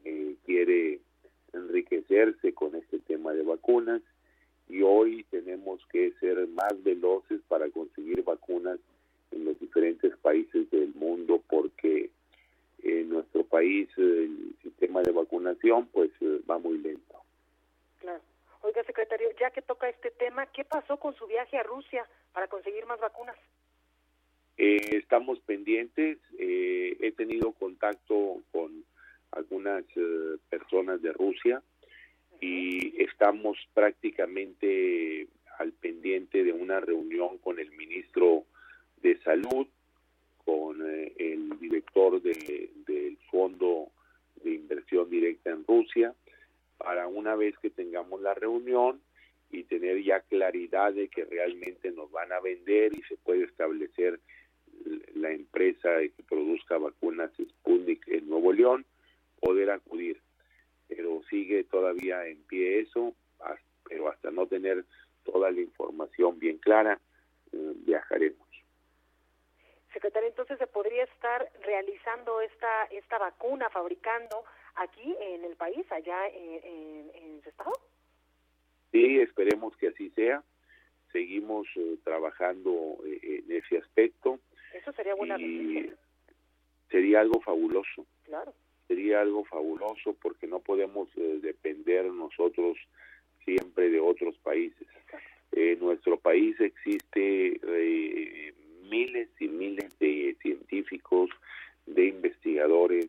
eh, 0.05 0.35
quiere 0.45 0.99
enriquecerse 1.53 2.53
con 2.53 2.75
este 2.75 2.99
tema 2.99 3.33
de 3.33 3.43
vacunas 3.43 4.01
y 4.69 4.81
hoy 4.83 5.25
tenemos 5.31 5.85
que 5.87 6.11
ser 6.19 6.47
más 6.47 6.81
veloces 6.83 7.41
para 7.47 7.69
conseguir 7.69 8.23
vacunas 8.23 8.79
en 9.31 9.45
los 9.45 9.59
diferentes 9.59 10.15
países 10.17 10.69
del 10.69 10.93
mundo 10.93 11.41
porque 11.49 12.09
en 12.83 13.09
nuestro 13.09 13.43
país 13.43 13.89
el 13.97 14.55
sistema 14.63 15.01
de 15.01 15.11
vacunación 15.11 15.87
pues 15.87 16.11
va 16.49 16.57
muy 16.59 16.77
lento. 16.77 17.09
secretario, 18.89 19.29
ya 19.39 19.51
que 19.51 19.61
toca 19.61 19.87
este 19.87 20.11
tema, 20.11 20.45
¿qué 20.47 20.65
pasó 20.65 20.97
con 20.97 21.15
su 21.15 21.27
viaje 21.27 21.57
a 21.57 21.63
Rusia 21.63 22.07
para 22.33 22.47
conseguir 22.47 22.85
más 22.85 22.99
vacunas? 22.99 23.35
Eh, 24.57 24.97
estamos 24.97 25.39
pendientes. 25.41 26.17
Eh, 26.37 26.97
he 26.99 27.11
tenido 27.11 27.51
contacto 27.53 28.41
con 28.51 28.83
algunas 29.31 29.83
eh, 29.95 30.37
personas 30.49 31.01
de 31.01 31.13
Rusia 31.13 31.61
y 32.41 33.01
estamos 33.01 33.57
prácticamente 33.73 35.27
al 35.57 35.73
pendiente 35.73 36.43
de 36.43 36.53
una 36.53 36.79
reunión 36.79 37.37
con 37.39 37.59
el 37.59 37.71
ministro 37.71 38.45
de 39.01 39.19
Salud, 39.21 39.67
con 40.45 40.81
el 40.81 41.59
director 41.59 42.21
del 42.21 43.17
Fondo 43.29 43.89
de 44.43 44.51
Inversión 44.51 45.09
Directa 45.09 45.51
en 45.51 45.65
Rusia, 45.65 46.13
para 46.77 47.07
una 47.07 47.35
vez 47.35 47.57
que 47.59 47.69
tengamos 47.69 48.21
la 48.21 48.33
reunión 48.33 49.01
y 49.51 49.63
tener 49.63 50.01
ya 50.01 50.21
claridad 50.21 50.93
de 50.93 51.09
que 51.09 51.25
realmente 51.25 51.91
nos 51.91 52.09
van 52.11 52.31
a 52.31 52.39
vender 52.39 52.93
y 52.93 53.01
se 53.03 53.17
puede 53.17 53.43
establecer 53.43 54.19
la 55.15 55.31
empresa 55.31 55.89
que 55.99 56.23
produzca 56.27 56.77
vacunas 56.77 57.31
Sputnik 57.33 58.07
en 58.07 58.29
Nuevo 58.29 58.53
León, 58.53 58.85
poder 59.41 59.71
acudir. 59.71 60.21
Pero 60.89 61.21
sigue 61.29 61.63
todavía 61.63 62.25
en 62.25 62.43
pie 62.43 62.81
eso, 62.81 63.13
pero 63.87 64.09
hasta 64.09 64.31
no 64.31 64.47
tener 64.47 64.83
toda 65.23 65.51
la 65.51 65.61
información 65.61 66.39
bien 66.39 66.57
clara, 66.57 66.99
eh, 67.53 67.73
viajaremos. 67.85 68.47
Secretario, 69.93 70.29
entonces 70.29 70.57
se 70.57 70.67
podría 70.67 71.03
estar 71.03 71.49
realizando 71.61 72.41
esta 72.41 72.85
esta 72.85 73.17
vacuna, 73.17 73.69
fabricando 73.69 74.43
aquí 74.75 75.15
en 75.19 75.43
el 75.45 75.55
país, 75.55 75.85
allá 75.91 76.27
en, 76.27 77.09
en, 77.13 77.41
su 77.41 77.49
estado. 77.49 77.73
Sí, 78.91 79.19
esperemos 79.19 79.75
que 79.77 79.87
así 79.87 80.09
sea. 80.11 80.43
Seguimos 81.11 81.67
eh, 81.75 81.97
trabajando 82.03 82.97
eh, 83.05 83.43
en 83.47 83.51
ese 83.51 83.77
aspecto. 83.77 84.39
Eso 84.73 84.91
sería 84.93 85.15
buena 85.15 85.39
y 85.39 85.91
Sería 86.89 87.19
algo 87.21 87.39
fabuloso. 87.41 88.05
Claro. 88.23 88.53
Sería 88.89 89.21
algo 89.21 89.45
fabuloso 89.45 90.17
porque 90.21 90.47
no 90.47 90.59
podemos 90.59 91.07
eh, 91.15 91.39
depender 91.41 92.05
nosotros 92.07 92.77
siempre 93.45 93.89
de 93.89 94.01
otros 94.01 94.35
países. 94.39 94.87
En 95.53 95.79
nuestro 95.79 96.17
país 96.17 96.59
existe 96.59 97.61
miles 98.89 99.29
y 99.39 99.47
miles 99.47 99.97
de 99.99 100.35
científicos, 100.41 101.29
de 101.85 102.07
investigadores, 102.07 103.07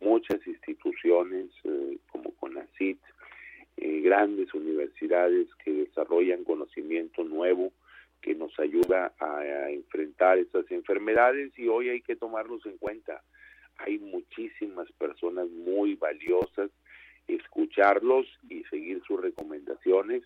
muchas 0.00 0.46
instituciones 0.46 1.48
eh, 1.64 1.98
como 2.10 2.32
CONACIT, 2.32 2.98
eh, 3.76 4.00
grandes 4.00 4.52
universidades 4.54 5.48
que 5.64 5.72
desarrollan 5.72 6.44
conocimiento 6.44 7.24
nuevo 7.24 7.72
que 8.20 8.34
nos 8.34 8.56
ayuda 8.60 9.12
a, 9.18 9.70
enfrentar 9.70 10.38
estas 10.38 10.70
enfermedades 10.70 11.58
y 11.58 11.66
hoy 11.66 11.88
hay 11.88 12.00
que 12.00 12.14
tomarlos 12.14 12.64
en 12.66 12.76
cuenta. 12.78 13.22
Hay 13.84 13.98
muchísimas 13.98 14.90
personas 14.92 15.48
muy 15.50 15.94
valiosas, 15.96 16.70
escucharlos 17.26 18.26
y 18.48 18.64
seguir 18.64 19.02
sus 19.06 19.20
recomendaciones 19.20 20.22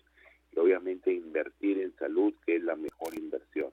y 0.51 0.59
obviamente 0.59 1.11
invertir 1.11 1.79
en 1.79 1.95
salud, 1.97 2.33
que 2.45 2.57
es 2.57 2.63
la 2.63 2.75
mejor 2.75 3.13
inversión. 3.15 3.71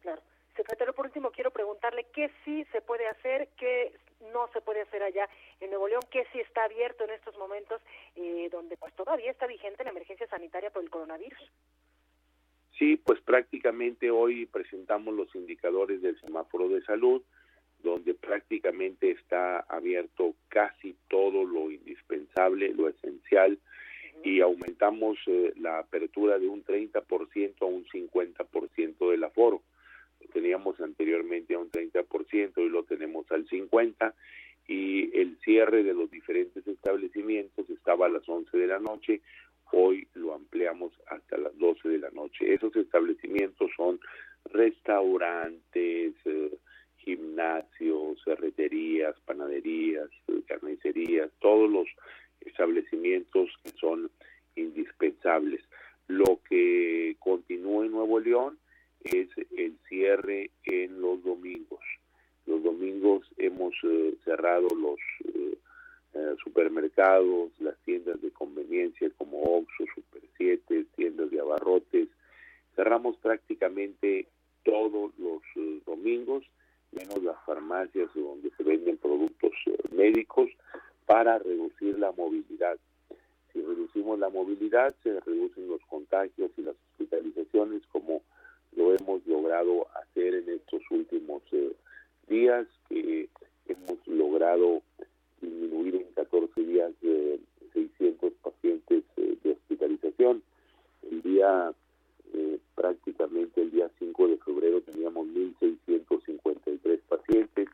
Claro. 0.00 0.22
Secretario, 0.56 0.94
por 0.94 1.06
último, 1.06 1.30
quiero 1.30 1.50
preguntarle 1.50 2.06
qué 2.14 2.30
sí 2.44 2.64
se 2.70 2.80
puede 2.80 3.08
hacer, 3.08 3.48
qué 3.56 3.92
no 4.32 4.48
se 4.52 4.60
puede 4.60 4.82
hacer 4.82 5.02
allá 5.02 5.28
en 5.60 5.70
Nuevo 5.70 5.88
León, 5.88 6.02
qué 6.10 6.26
sí 6.32 6.40
está 6.40 6.64
abierto 6.64 7.04
en 7.04 7.10
estos 7.10 7.36
momentos, 7.36 7.80
eh, 8.14 8.48
donde 8.52 8.76
pues 8.76 8.94
todavía 8.94 9.30
está 9.30 9.46
vigente 9.46 9.84
la 9.84 9.90
emergencia 9.90 10.26
sanitaria 10.28 10.70
por 10.70 10.82
el 10.82 10.90
coronavirus. 10.90 11.50
Sí, 12.78 12.96
pues 12.96 13.20
prácticamente 13.20 14.10
hoy 14.10 14.46
presentamos 14.46 15.14
los 15.14 15.34
indicadores 15.34 16.02
del 16.02 16.20
semáforo 16.20 16.68
de 16.68 16.82
salud, 16.82 17.22
donde 17.84 18.14
prácticamente 18.14 19.12
está 19.12 19.60
abierto 19.60 20.34
casi 20.48 20.96
todo 21.08 21.44
lo 21.44 21.70
indispensable, 21.70 22.74
lo 22.74 22.88
esencial, 22.88 23.58
y 24.24 24.40
aumentamos 24.40 25.18
eh, 25.26 25.52
la 25.56 25.78
apertura 25.78 26.38
de 26.38 26.48
un 26.48 26.64
30% 26.64 27.54
a 27.60 27.64
un 27.66 27.84
50% 27.84 29.10
del 29.10 29.24
aforo 29.24 29.62
teníamos 30.32 30.80
anteriormente 30.80 31.54
a 31.54 31.58
un 31.58 31.70
30% 31.70 32.52
y 32.58 32.68
lo 32.68 32.82
tenemos 32.84 33.30
al 33.30 33.46
50% 33.46 34.12
y 34.66 35.16
el 35.18 35.38
cierre 35.44 35.82
de 35.82 35.92
los 35.92 36.10
diferentes 36.10 36.66
establecimientos 36.66 37.68
estaba 37.68 38.06
a 38.06 38.08
las 38.08 38.26
11 38.26 38.56
de 38.56 38.66
la 38.66 38.78
noche, 38.78 39.20
hoy 39.72 40.08
lo 40.14 40.34
ampliamos 40.34 40.92
hasta 41.06 41.36
las 41.36 41.56
12 41.58 41.88
de 41.88 41.98
la 41.98 42.10
noche. 42.10 42.52
Esos 42.54 42.74
establecimientos 42.74 43.70
son 43.76 44.00
restaurantes, 44.46 46.14
eh, 46.24 46.50
gimnasios, 47.04 48.22
ferreterías, 48.24 49.14
panaderías, 49.26 50.10
eh, 50.28 50.42
carnicerías, 50.46 51.30
todos 51.40 51.70
los 51.70 51.88
establecimientos 52.40 53.50
que 53.62 53.70
son 53.80 54.10
indispensables. 54.56 55.62
Lo 56.08 56.40
que 56.48 57.16
continúa 57.18 57.86
en 57.86 57.92
Nuevo 57.92 58.20
León 58.20 58.58
es 59.04 59.28
el 59.56 59.76
cierre 59.88 60.50
en 60.64 61.00
los 61.00 61.22
domingos. 61.22 61.80
Los 62.46 62.62
domingos 62.62 63.26
hemos 63.38 63.74
eh, 63.84 64.14
cerrado 64.24 64.68
los 64.68 64.98
eh, 65.24 65.56
eh, 66.14 66.34
supermercados, 66.42 67.52
las 67.58 67.76
tiendas 67.84 68.20
de 68.20 68.30
conveniencia 68.30 69.10
como 69.16 69.40
Oxxo, 69.42 69.84
Super 69.94 70.22
7, 70.36 70.86
tiendas 70.96 71.30
de 71.30 71.40
abarrotes. 71.40 72.08
Cerramos 72.76 73.16
prácticamente 73.18 74.26
todos 74.62 75.12
los 75.18 75.42
domingos, 75.86 76.44
menos 76.94 77.22
las 77.22 77.36
farmacias 77.44 78.08
donde 78.14 78.50
se 78.56 78.62
venden 78.62 78.96
productos 78.96 79.52
médicos, 79.92 80.50
para 81.06 81.38
reducir 81.38 81.98
la 81.98 82.12
movilidad. 82.12 82.78
Si 83.52 83.60
reducimos 83.60 84.18
la 84.18 84.30
movilidad, 84.30 84.94
se 85.02 85.20
reducen 85.20 85.68
los 85.68 85.80
contagios 85.82 86.50
y 86.56 86.62
las 86.62 86.74
hospitalizaciones 86.90 87.82
como 87.92 88.22
lo 88.76 88.94
hemos 88.94 89.24
logrado 89.26 89.86
hacer 89.94 90.34
en 90.34 90.48
estos 90.48 90.82
últimos 90.90 91.42
eh, 91.52 91.72
días, 92.28 92.66
que 92.88 93.28
hemos 93.68 94.06
logrado 94.06 94.82
disminuir 95.40 95.96
en 95.96 96.12
14 96.14 96.60
días 96.62 96.92
de 97.00 97.38
600 97.72 98.32
pacientes 98.42 99.04
eh, 99.16 99.36
de 99.42 99.52
hospitalización. 99.52 100.42
El 101.10 101.22
día, 101.22 101.72
eh, 102.32 102.58
prácticamente 102.74 103.62
el 103.62 103.70
día 103.70 103.90
5 103.98 104.28
de 104.28 104.36
febrero 104.38 104.80
teníamos 104.80 105.28
1.653 105.28 106.98
pacientes, 107.08 107.68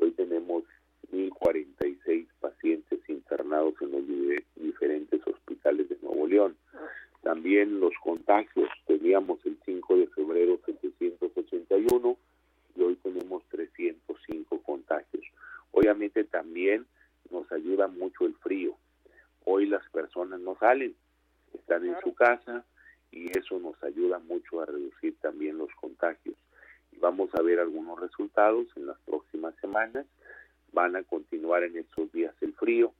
hoy 0.00 0.10
tenemos 0.12 0.64
1.046 1.12 2.26
pacientes 2.40 3.00
internados 3.08 3.74
en 3.80 3.92
los 3.92 4.02
diferentes 4.56 5.20
hospitales 5.26 5.88
de 5.88 5.96
Nuevo 6.02 6.26
León. 6.26 6.56
También 7.24 7.80
los 7.80 7.94
contagios, 8.02 8.68
teníamos 8.86 9.38
el 9.46 9.58
5 9.64 9.96
de 9.96 10.06
febrero 10.08 10.60
781 10.66 12.18
y 12.76 12.82
hoy 12.82 12.96
tenemos 12.96 13.42
305 13.48 14.62
contagios. 14.62 15.24
Obviamente 15.72 16.24
también 16.24 16.84
nos 17.30 17.50
ayuda 17.50 17.88
mucho 17.88 18.26
el 18.26 18.34
frío. 18.34 18.76
Hoy 19.46 19.64
las 19.64 19.88
personas 19.88 20.38
no 20.40 20.54
salen, 20.58 20.94
están 21.54 21.86
en 21.86 21.96
su 22.02 22.14
casa 22.14 22.62
y 23.10 23.36
eso 23.38 23.58
nos 23.58 23.82
ayuda 23.82 24.18
mucho 24.18 24.60
a 24.60 24.66
reducir 24.66 25.16
también 25.22 25.56
los 25.56 25.70
contagios. 25.80 26.36
Y 26.92 26.98
vamos 26.98 27.30
a 27.34 27.40
ver 27.40 27.58
algunos 27.58 27.98
resultados 27.98 28.66
en 28.76 28.86
las 28.86 28.98
próximas 29.00 29.54
semanas. 29.62 30.04
Van 30.74 30.94
a 30.94 31.02
continuar 31.04 31.62
en 31.62 31.78
estos 31.78 32.12
días 32.12 32.34
el 32.42 32.52
frío, 32.52 32.92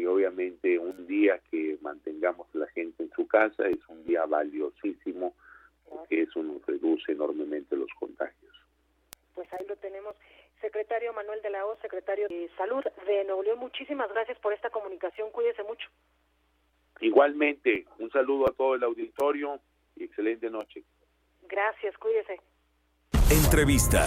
y 0.00 0.06
obviamente 0.06 0.78
un 0.78 1.06
día 1.06 1.38
que 1.50 1.76
mantengamos 1.82 2.46
la 2.54 2.66
gente 2.68 3.02
en 3.02 3.10
su 3.10 3.26
casa 3.28 3.68
es 3.68 3.78
un 3.88 4.04
día 4.04 4.24
valiosísimo 4.24 5.34
porque 5.88 6.22
eso 6.22 6.42
nos 6.42 6.64
reduce 6.64 7.12
enormemente 7.12 7.76
los 7.76 7.90
contagios. 7.98 8.54
Pues 9.34 9.52
ahí 9.52 9.66
lo 9.68 9.76
tenemos. 9.76 10.14
Secretario 10.60 11.12
Manuel 11.12 11.42
de 11.42 11.50
la 11.50 11.66
O, 11.66 11.76
secretario 11.82 12.28
de 12.28 12.50
Salud 12.56 12.82
de 13.06 13.24
Nuevo 13.24 13.42
León, 13.42 13.58
muchísimas 13.58 14.10
gracias 14.10 14.38
por 14.38 14.52
esta 14.52 14.70
comunicación. 14.70 15.30
Cuídese 15.30 15.62
mucho. 15.64 15.88
Igualmente, 17.00 17.86
un 17.98 18.10
saludo 18.10 18.48
a 18.48 18.52
todo 18.52 18.74
el 18.74 18.82
auditorio 18.84 19.60
y 19.96 20.04
excelente 20.04 20.48
noche. 20.50 20.82
Gracias, 21.48 21.96
cuídese. 21.98 22.40
Entrevista. 23.30 24.06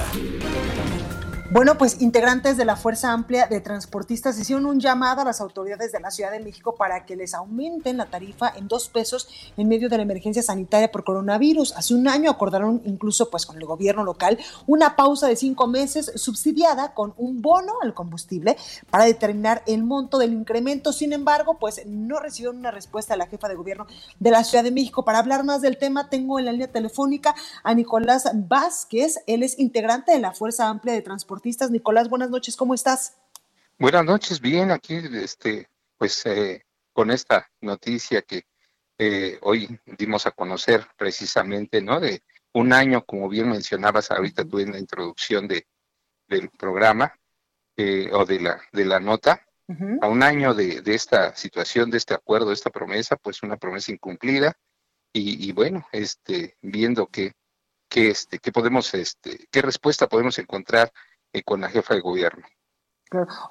Bueno, 1.53 1.77
pues 1.77 2.01
integrantes 2.01 2.57
de 2.57 2.65
la 2.65 2.75
Fuerza 2.75 3.11
Amplia 3.11 3.45
de 3.45 3.61
Transportistas 3.61 4.39
hicieron 4.39 4.65
un 4.65 4.79
llamado 4.79 5.21
a 5.21 5.25
las 5.25 5.39
autoridades 5.39 5.91
de 5.91 5.99
la 5.99 6.09
Ciudad 6.09 6.31
de 6.31 6.39
México 6.39 6.73
para 6.73 7.05
que 7.05 7.15
les 7.15 7.35
aumenten 7.35 7.97
la 7.97 8.07
tarifa 8.07 8.51
en 8.57 8.67
dos 8.67 8.89
pesos 8.89 9.29
en 9.55 9.67
medio 9.67 9.87
de 9.87 9.97
la 9.97 10.01
emergencia 10.01 10.41
sanitaria 10.41 10.91
por 10.91 11.03
coronavirus. 11.03 11.73
Hace 11.73 11.93
un 11.93 12.07
año 12.07 12.31
acordaron 12.31 12.81
incluso 12.85 13.29
pues 13.29 13.45
con 13.45 13.57
el 13.57 13.65
gobierno 13.65 14.03
local 14.03 14.39
una 14.65 14.95
pausa 14.95 15.27
de 15.27 15.35
cinco 15.35 15.67
meses 15.67 16.13
subsidiada 16.15 16.95
con 16.95 17.13
un 17.17 17.43
bono 17.43 17.73
al 17.83 17.93
combustible 17.93 18.57
para 18.89 19.05
determinar 19.05 19.61
el 19.67 19.83
monto 19.83 20.17
del 20.17 20.33
incremento. 20.33 20.91
Sin 20.91 21.13
embargo, 21.13 21.59
pues 21.59 21.85
no 21.85 22.17
recibieron 22.17 22.57
una 22.57 22.71
respuesta 22.71 23.13
de 23.13 23.19
la 23.19 23.27
jefa 23.27 23.47
de 23.47 23.53
gobierno 23.53 23.85
de 24.19 24.31
la 24.31 24.43
Ciudad 24.43 24.63
de 24.63 24.71
México. 24.71 25.05
Para 25.05 25.19
hablar 25.19 25.43
más 25.43 25.61
del 25.61 25.77
tema, 25.77 26.09
tengo 26.09 26.39
en 26.39 26.45
la 26.45 26.51
línea 26.51 26.71
telefónica 26.71 27.35
a 27.61 27.75
Nicolás 27.75 28.27
Vázquez. 28.33 29.19
Él 29.27 29.43
es 29.43 29.59
integrante 29.59 30.13
de 30.13 30.19
la 30.19 30.31
Fuerza 30.31 30.67
Amplia 30.67 30.95
de 30.95 31.03
Transportistas 31.03 31.42
Nicolás, 31.43 32.09
buenas 32.09 32.29
noches, 32.29 32.55
¿cómo 32.55 32.73
estás? 32.73 33.17
Buenas 33.77 34.05
noches, 34.05 34.39
bien, 34.39 34.71
aquí 34.71 34.95
este, 35.13 35.67
pues 35.97 36.25
eh, 36.25 36.63
con 36.93 37.11
esta 37.11 37.49
noticia 37.59 38.21
que 38.21 38.45
eh, 38.97 39.39
hoy 39.41 39.77
dimos 39.97 40.25
a 40.25 40.31
conocer 40.31 40.87
precisamente, 40.95 41.81
¿no? 41.81 41.99
De 41.99 42.23
un 42.53 42.71
año, 42.71 43.03
como 43.03 43.27
bien 43.27 43.49
mencionabas 43.49 44.09
ahorita 44.11 44.45
tú 44.45 44.59
en 44.59 44.71
la 44.71 44.79
introducción 44.79 45.47
de, 45.47 45.67
del 46.29 46.49
programa 46.49 47.13
eh, 47.75 48.09
o 48.13 48.25
de 48.25 48.39
la, 48.39 48.61
de 48.71 48.85
la 48.85 48.99
nota, 48.99 49.45
a 50.01 50.07
un 50.07 50.21
año 50.21 50.53
de, 50.53 50.81
de, 50.81 50.93
esta 50.93 51.35
situación, 51.35 51.89
de 51.89 51.97
este 51.97 52.13
acuerdo, 52.13 52.49
de 52.49 52.53
esta 52.53 52.69
promesa, 52.69 53.15
pues 53.15 53.41
una 53.43 53.57
promesa 53.57 53.91
incumplida 53.91 54.53
y, 55.11 55.49
y 55.49 55.51
bueno, 55.51 55.87
este, 55.91 56.57
viendo 56.61 57.07
que, 57.07 57.33
que, 57.89 58.11
este, 58.11 58.39
que 58.39 58.51
podemos, 58.51 58.93
este, 58.93 59.47
qué 59.49 59.61
respuesta 59.61 60.07
podemos 60.07 60.37
encontrar 60.37 60.91
con 61.41 61.61
la 61.61 61.69
jefa 61.69 61.95
de 61.95 62.01
gobierno. 62.01 62.45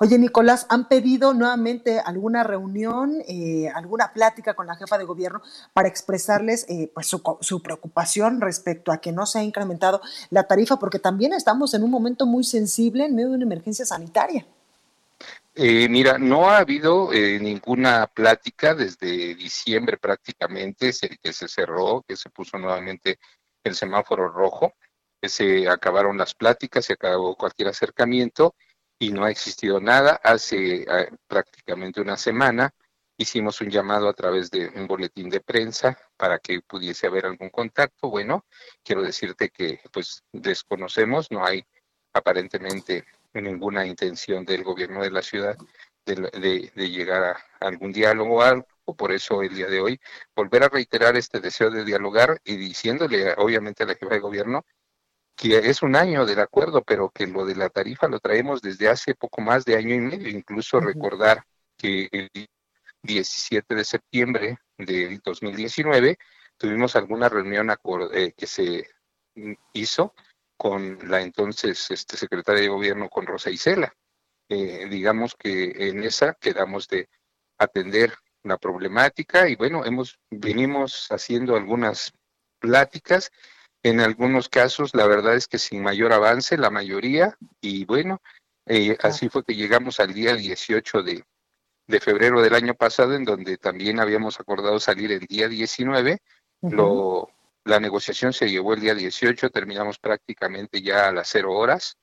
Oye, 0.00 0.18
Nicolás, 0.18 0.66
¿han 0.68 0.88
pedido 0.88 1.34
nuevamente 1.34 2.00
alguna 2.00 2.42
reunión, 2.42 3.22
eh, 3.28 3.68
alguna 3.74 4.12
plática 4.12 4.54
con 4.54 4.66
la 4.66 4.76
jefa 4.76 4.98
de 4.98 5.04
gobierno 5.04 5.40
para 5.72 5.88
expresarles 5.88 6.66
eh, 6.68 6.90
pues 6.92 7.06
su, 7.06 7.62
preocupación 7.62 8.40
respecto 8.40 8.92
a 8.92 9.00
que 9.00 9.12
no 9.12 9.26
se 9.26 9.38
ha 9.38 9.42
incrementado 9.42 10.00
la 10.30 10.44
tarifa? 10.44 10.76
Porque 10.78 10.98
también 10.98 11.32
estamos 11.32 11.74
en 11.74 11.82
un 11.82 11.90
momento 11.90 12.26
muy 12.26 12.44
sensible 12.44 13.04
en 13.04 13.14
medio 13.14 13.30
de 13.30 13.36
una 13.36 13.44
emergencia 13.44 13.84
sanitaria. 13.84 14.46
Eh, 15.54 15.88
mira, 15.88 16.18
no 16.18 16.48
ha 16.48 16.58
habido 16.58 17.10
ninguna 17.12 18.06
plática 18.06 18.74
desde 18.74 19.34
diciembre 19.34 19.98
prácticamente, 19.98 20.92
que 21.22 21.32
se 21.32 21.46
cerró, 21.46 22.02
que 22.08 22.16
se 22.16 22.30
puso 22.30 22.58
nuevamente 22.58 23.18
el 23.62 23.74
semáforo 23.74 24.28
rojo 24.28 24.72
se 25.28 25.68
acabaron 25.68 26.18
las 26.18 26.34
pláticas, 26.34 26.84
se 26.86 26.94
acabó 26.94 27.36
cualquier 27.36 27.68
acercamiento 27.68 28.54
y 28.98 29.10
no 29.12 29.24
ha 29.24 29.30
existido 29.30 29.80
nada. 29.80 30.20
Hace 30.22 30.82
eh, 30.82 31.10
prácticamente 31.26 32.00
una 32.00 32.16
semana 32.16 32.72
hicimos 33.16 33.60
un 33.60 33.70
llamado 33.70 34.08
a 34.08 34.14
través 34.14 34.50
de 34.50 34.68
un 34.68 34.86
boletín 34.86 35.28
de 35.30 35.40
prensa 35.40 35.98
para 36.16 36.38
que 36.38 36.60
pudiese 36.62 37.06
haber 37.06 37.26
algún 37.26 37.50
contacto. 37.50 38.10
Bueno, 38.10 38.46
quiero 38.82 39.02
decirte 39.02 39.50
que 39.50 39.80
pues 39.92 40.24
desconocemos, 40.32 41.30
no 41.30 41.44
hay 41.44 41.64
aparentemente 42.12 43.04
ninguna 43.34 43.86
intención 43.86 44.44
del 44.44 44.62
gobierno 44.64 45.02
de 45.02 45.10
la 45.10 45.22
ciudad 45.22 45.56
de, 46.04 46.70
llegar 46.74 47.22
a 47.24 47.66
algún 47.66 47.92
diálogo 47.92 48.36
o 48.36 48.42
algo. 48.42 48.66
Por 48.96 49.12
eso 49.12 49.42
el 49.42 49.54
día 49.54 49.68
de 49.68 49.80
hoy 49.80 50.00
volver 50.34 50.64
a 50.64 50.68
reiterar 50.68 51.16
este 51.16 51.40
deseo 51.40 51.70
de 51.70 51.84
dialogar 51.84 52.40
y 52.44 52.56
diciéndole 52.56 53.32
obviamente 53.34 53.84
a 53.84 53.86
la 53.86 53.94
jefa 53.94 54.14
de 54.14 54.20
gobierno 54.20 54.64
que 55.36 55.58
es 55.58 55.82
un 55.82 55.96
año 55.96 56.26
del 56.26 56.40
acuerdo, 56.40 56.82
pero 56.82 57.10
que 57.10 57.26
lo 57.26 57.44
de 57.44 57.56
la 57.56 57.68
tarifa 57.68 58.08
lo 58.08 58.20
traemos 58.20 58.62
desde 58.62 58.88
hace 58.88 59.14
poco 59.14 59.40
más 59.40 59.64
de 59.64 59.76
año 59.76 59.94
y 59.94 60.00
medio. 60.00 60.28
Incluso 60.28 60.80
recordar 60.80 61.44
que 61.76 62.08
el 62.12 62.30
17 63.02 63.74
de 63.74 63.84
septiembre 63.84 64.58
del 64.78 65.20
2019 65.20 66.18
tuvimos 66.56 66.94
alguna 66.94 67.28
reunión 67.28 67.70
eh, 68.12 68.32
que 68.36 68.46
se 68.46 68.86
hizo 69.72 70.14
con 70.56 70.98
la 71.10 71.20
entonces 71.20 71.90
este, 71.90 72.16
secretaria 72.16 72.62
de 72.62 72.68
gobierno, 72.68 73.08
con 73.08 73.26
Rosa 73.26 73.50
Isela. 73.50 73.92
Eh, 74.48 74.86
digamos 74.88 75.34
que 75.34 75.88
en 75.88 76.04
esa 76.04 76.34
quedamos 76.34 76.86
de 76.86 77.08
atender 77.58 78.12
la 78.44 78.58
problemática 78.58 79.48
y 79.48 79.56
bueno, 79.56 79.84
hemos 79.84 80.18
venimos 80.30 81.08
haciendo 81.10 81.56
algunas 81.56 82.12
pláticas 82.58 83.30
en 83.82 84.00
algunos 84.00 84.48
casos, 84.48 84.94
la 84.94 85.06
verdad 85.06 85.34
es 85.34 85.48
que 85.48 85.58
sin 85.58 85.82
mayor 85.82 86.12
avance, 86.12 86.56
la 86.56 86.70
mayoría, 86.70 87.36
y 87.60 87.84
bueno, 87.84 88.22
eh, 88.66 88.96
así 89.02 89.28
fue 89.28 89.44
que 89.44 89.54
llegamos 89.54 89.98
al 89.98 90.14
día 90.14 90.34
18 90.34 91.02
de, 91.02 91.24
de, 91.88 92.00
febrero 92.00 92.40
del 92.40 92.54
año 92.54 92.74
pasado, 92.74 93.14
en 93.14 93.24
donde 93.24 93.58
también 93.58 93.98
habíamos 93.98 94.38
acordado 94.38 94.78
salir 94.78 95.10
el 95.10 95.26
día 95.26 95.48
19. 95.48 96.18
Lo, 96.62 97.28
la 97.64 97.80
negociación 97.80 98.32
se 98.32 98.48
llevó 98.48 98.74
el 98.74 98.80
día 98.80 98.94
18, 98.94 99.50
terminamos 99.50 99.98
prácticamente 99.98 100.80
ya 100.80 101.08
a 101.08 101.12
las 101.12 101.28
cero 101.28 101.52
horas, 101.52 101.96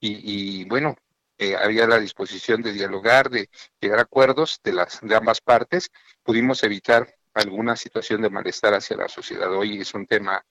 y, 0.00 0.64
bueno, 0.66 0.94
eh, 1.38 1.56
había 1.56 1.86
la 1.86 1.98
disposición 1.98 2.62
de 2.62 2.72
dialogar, 2.72 3.28
de 3.28 3.48
llegar 3.80 3.98
a 3.98 4.02
acuerdos 4.02 4.60
de, 4.62 4.72
las, 4.72 5.00
de 5.02 5.14
ambas 5.14 5.40
partes. 5.40 5.90
Pudimos 6.22 6.62
evitar 6.62 7.14
alguna 7.34 7.76
situación 7.76 8.22
de 8.22 8.30
malestar 8.30 8.74
hacia 8.74 8.96
la 8.96 9.08
sociedad. 9.08 9.52
Hoy 9.52 9.80
es 9.80 9.94
un 9.94 10.06
tema 10.06 10.44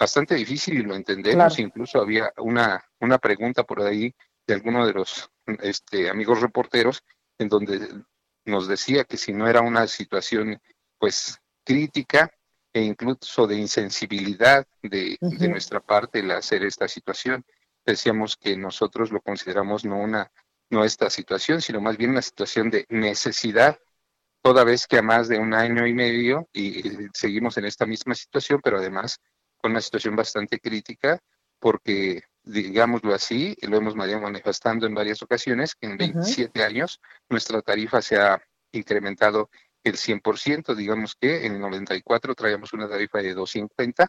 bastante 0.00 0.34
difícil 0.34 0.78
y 0.78 0.82
lo 0.82 0.94
entendemos. 0.94 1.58
Incluso 1.58 2.00
había 2.00 2.32
una, 2.38 2.82
una 3.00 3.18
pregunta 3.18 3.64
por 3.64 3.82
ahí 3.82 4.14
de 4.46 4.54
alguno 4.54 4.86
de 4.86 4.94
los 4.94 5.30
este, 5.62 6.08
amigos 6.08 6.40
reporteros 6.40 7.04
en 7.38 7.50
donde 7.50 8.02
nos 8.46 8.66
decía 8.66 9.04
que 9.04 9.18
si 9.18 9.34
no 9.34 9.46
era 9.46 9.60
una 9.60 9.86
situación 9.86 10.58
pues 10.98 11.38
crítica 11.64 12.32
e 12.72 12.82
incluso 12.82 13.46
de 13.46 13.56
insensibilidad 13.56 14.66
de, 14.82 15.18
de 15.20 15.48
nuestra 15.48 15.80
parte 15.80 16.20
el 16.20 16.30
hacer 16.30 16.64
esta 16.64 16.88
situación, 16.88 17.44
decíamos 17.84 18.36
que 18.36 18.56
nosotros 18.56 19.10
lo 19.10 19.20
consideramos 19.20 19.84
no 19.84 19.98
una 19.98 20.30
no 20.70 20.84
esta 20.84 21.10
situación, 21.10 21.60
sino 21.60 21.80
más 21.80 21.96
bien 21.96 22.10
una 22.10 22.22
situación 22.22 22.70
de 22.70 22.86
necesidad, 22.88 23.76
toda 24.40 24.62
vez 24.62 24.86
que 24.86 24.98
a 24.98 25.02
más 25.02 25.28
de 25.28 25.38
un 25.38 25.52
año 25.52 25.84
y 25.84 25.92
medio 25.92 26.48
y 26.52 27.08
seguimos 27.12 27.58
en 27.58 27.64
esta 27.64 27.86
misma 27.86 28.14
situación, 28.14 28.60
pero 28.62 28.78
además 28.78 29.20
con 29.60 29.72
una 29.72 29.80
situación 29.80 30.16
bastante 30.16 30.58
crítica 30.58 31.20
porque, 31.58 32.22
digámoslo 32.42 33.14
así, 33.14 33.56
lo 33.62 33.76
hemos 33.76 33.94
manifestando 33.94 34.86
en 34.86 34.94
varias 34.94 35.22
ocasiones, 35.22 35.74
que 35.74 35.86
en 35.86 35.98
27 35.98 36.64
años 36.64 37.00
nuestra 37.28 37.60
tarifa 37.62 38.00
se 38.00 38.18
ha 38.18 38.42
incrementado 38.72 39.50
el 39.84 39.94
100%, 39.96 40.74
digamos 40.74 41.14
que 41.14 41.46
en 41.46 41.54
el 41.54 41.60
94 41.60 42.34
traíamos 42.34 42.72
una 42.72 42.88
tarifa 42.88 43.18
de 43.18 43.36
2.50 43.36 44.08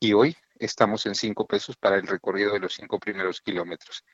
y 0.00 0.12
hoy 0.12 0.36
estamos 0.58 1.06
en 1.06 1.14
5 1.14 1.46
pesos 1.46 1.76
para 1.76 1.96
el 1.96 2.06
recorrido 2.06 2.52
de 2.52 2.60
los 2.60 2.74
5 2.74 2.98
primeros 2.98 3.40
kilómetros. 3.40 4.04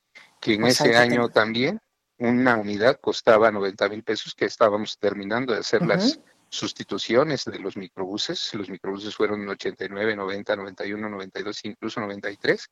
Que 0.41 0.55
en 0.55 0.64
ese 0.66 0.97
año 0.97 1.28
también 1.28 1.81
una 2.18 2.57
unidad 2.57 3.01
costaba 3.01 3.51
90 3.51 3.89
mil 3.89 4.03
pesos, 4.03 4.35
que 4.35 4.45
estábamos 4.45 4.99
terminando 4.99 5.55
de 5.55 5.61
hacer 5.61 5.83
las 5.87 6.20
sustituciones 6.51 7.44
de 7.44 7.59
los 7.59 7.76
microbuses. 7.76 8.53
Los 8.55 8.68
microbuses 8.68 9.14
fueron 9.14 9.40
en 9.42 9.48
89, 9.48 10.16
90, 10.16 10.57
91, 10.57 11.09
92, 11.09 11.64
incluso 11.64 12.01
93, 12.01 12.68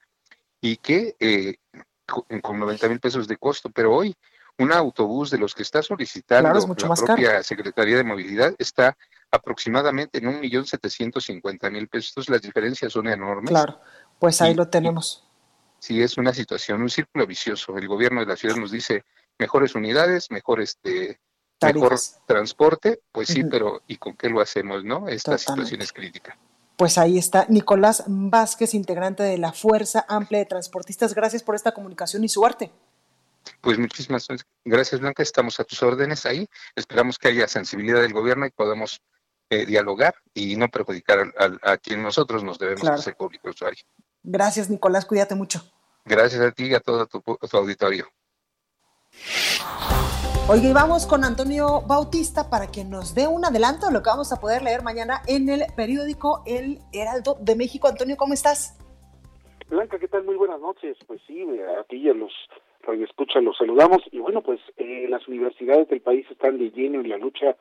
y 0.61 0.77
que 0.77 1.15
eh, 1.21 1.57
con 2.05 2.59
90 2.59 2.89
mil 2.89 3.01
pesos 3.01 3.29
de 3.29 3.37
costo, 3.37 3.71
pero 3.71 3.95
hoy 3.95 4.15
un 4.59 4.73
autobús 4.73 5.31
de 5.31 5.39
los 5.39 5.55
que 5.55 5.63
está 5.63 5.83
solicitando 5.83 6.53
la 6.53 6.95
propia 6.95 7.43
Secretaría 7.45 7.97
de 7.97 8.05
Movilidad 8.05 8.55
está 8.59 8.97
aproximadamente 9.31 10.19
en 10.19 10.27
un 10.27 10.41
millón 10.41 10.67
setecientos 10.67 11.25
cincuenta 11.25 11.71
mil 11.71 11.87
pesos. 11.87 12.11
Entonces 12.11 12.31
las 12.31 12.43
diferencias 12.43 12.93
son 12.93 13.07
enormes. 13.07 13.51
Claro, 13.51 13.81
pues 14.19 14.43
ahí 14.43 14.55
lo 14.55 14.69
tenemos. 14.69 15.25
Sí, 15.79 16.03
es 16.03 16.19
una 16.19 16.35
situación, 16.35 16.83
un 16.83 16.91
círculo 16.91 17.25
vicioso. 17.25 17.77
El 17.77 17.87
gobierno 17.87 18.21
de 18.21 18.27
la 18.27 18.37
ciudad 18.37 18.57
nos 18.57 18.73
dice 18.73 19.05
mejores 19.39 19.77
unidades, 19.77 20.29
mejor 20.33 20.61
este, 20.61 21.21
mejor 21.61 21.99
transporte, 22.27 23.01
pues 23.13 23.29
sí, 23.29 23.45
pero 23.45 23.83
¿y 23.87 23.97
con 23.97 24.15
qué 24.15 24.29
lo 24.29 24.41
hacemos, 24.41 24.85
no? 24.85 25.09
Esta 25.09 25.37
situación 25.39 25.83
es 25.83 25.93
crítica. 25.93 26.39
Pues 26.77 26.97
ahí 26.97 27.19
está 27.19 27.47
Nicolás 27.49 28.05
Vázquez, 28.07 28.75
integrante 28.75 29.25
de 29.25 29.37
la 29.37 29.53
Fuerza 29.53 30.05
Amplia 30.09 30.39
de 30.39 30.47
Transportistas. 30.47 31.15
Gracias 31.15 31.43
por 31.43 31.57
esta 31.57 31.73
comunicación 31.73 32.23
y 32.23 32.29
suerte. 32.29 32.71
Pues 33.61 33.79
muchísimas 33.79 34.29
gracias, 34.65 35.01
Blanca. 35.01 35.23
Estamos 35.23 35.59
a 35.59 35.65
tus 35.65 35.83
órdenes 35.83 36.25
ahí. 36.27 36.47
Esperamos 36.77 37.19
que 37.19 37.29
haya 37.29 37.49
sensibilidad 37.49 38.01
del 38.01 38.13
gobierno 38.13 38.47
y 38.47 38.51
podamos 38.51 39.01
eh, 39.51 39.67
dialogar 39.67 40.15
y 40.35 40.57
no 40.57 40.69
perjudicar 40.69 41.33
a, 41.63 41.77
quien 41.79 42.03
nosotros 42.03 42.45
nos 42.45 42.59
debemos 42.59 42.83
claro. 42.83 43.03
ser 43.03 43.17
público 43.17 43.49
usuario. 43.49 43.83
Gracias, 44.23 44.71
Nicolás. 44.71 45.05
Cuídate 45.05 45.35
mucho. 45.35 45.69
Gracias 46.05 46.41
a 46.41 46.53
ti 46.53 46.67
y 46.67 46.75
a 46.75 46.81
todo 46.81 47.07
tu 47.07 47.23
auditorio. 47.53 48.09
Oiga, 50.51 50.67
y 50.67 50.73
vamos 50.73 51.07
con 51.07 51.25
Antonio 51.25 51.83
Bautista 51.87 52.49
para 52.49 52.69
que 52.69 52.83
nos 52.83 53.15
dé 53.15 53.29
un 53.29 53.45
adelanto 53.45 53.89
de 53.89 53.93
lo 53.93 54.03
que 54.03 54.09
vamos 54.09 54.33
a 54.33 54.41
poder 54.41 54.63
leer 54.63 54.83
mañana 54.83 55.21
en 55.29 55.51
el 55.51 55.61
periódico 55.77 56.43
El 56.47 56.79
Heraldo 56.91 57.37
de 57.39 57.55
México. 57.55 57.87
Antonio, 57.87 58.17
¿cómo 58.17 58.33
estás? 58.33 58.79
Blanca, 59.69 59.99
¿qué 59.99 60.09
tal? 60.09 60.25
Muy 60.25 60.37
buenas 60.37 60.59
noches. 60.59 60.97
Pues 61.07 61.21
sí, 61.27 61.45
aquí 61.79 62.01
ya 62.01 62.15
los 62.15 62.33
Radio 62.81 63.05
Escucha, 63.05 63.41
los 63.41 63.59
saludamos. 63.59 63.99
Y 64.11 64.21
bueno, 64.21 64.41
pues 64.41 64.59
eh, 64.79 65.07
las 65.11 65.29
universidades 65.29 65.87
del 65.91 66.01
país 66.01 66.27
están 66.31 66.59
de 66.59 66.71
lleno 66.71 67.03
en 67.03 67.11
la 67.11 67.19
lucha 67.19 67.55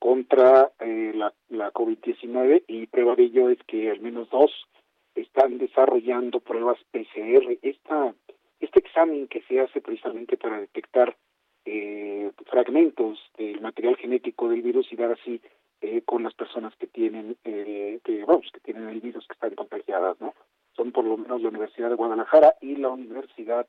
contra 0.00 0.72
eh, 0.80 1.12
la, 1.14 1.32
la 1.48 1.72
COVID-19 1.72 2.64
y 2.66 2.88
prueba 2.88 3.14
de 3.14 3.22
ello 3.22 3.50
es 3.50 3.58
que 3.68 3.88
al 3.88 4.00
menos 4.00 4.28
dos 4.30 4.50
están 5.14 5.58
desarrollando 5.58 6.40
pruebas 6.40 6.78
PCR. 6.90 7.56
Esta, 7.62 8.12
este 8.58 8.80
examen 8.80 9.28
que 9.28 9.42
se 9.42 9.60
hace 9.60 9.80
precisamente 9.80 10.36
para 10.36 10.58
detectar 10.58 11.16
eh, 11.64 12.30
fragmentos 12.46 13.18
del 13.36 13.60
material 13.60 13.96
genético 13.96 14.48
del 14.48 14.62
virus 14.62 14.92
y 14.92 14.96
dar 14.96 15.12
así 15.12 15.40
eh, 15.80 16.02
con 16.04 16.22
las 16.22 16.34
personas 16.34 16.74
que 16.76 16.86
tienen 16.86 17.36
eh, 17.44 18.00
que, 18.04 18.24
vamos, 18.24 18.50
que 18.52 18.60
tienen 18.60 18.88
el 18.88 19.00
virus 19.00 19.26
que 19.26 19.34
están 19.34 19.54
contagiadas, 19.54 20.20
¿no? 20.20 20.34
Son 20.76 20.92
por 20.92 21.04
lo 21.04 21.16
menos 21.16 21.42
la 21.42 21.48
Universidad 21.48 21.90
de 21.90 21.96
Guadalajara 21.96 22.54
y 22.60 22.76
la 22.76 22.90
Universidad 22.90 23.66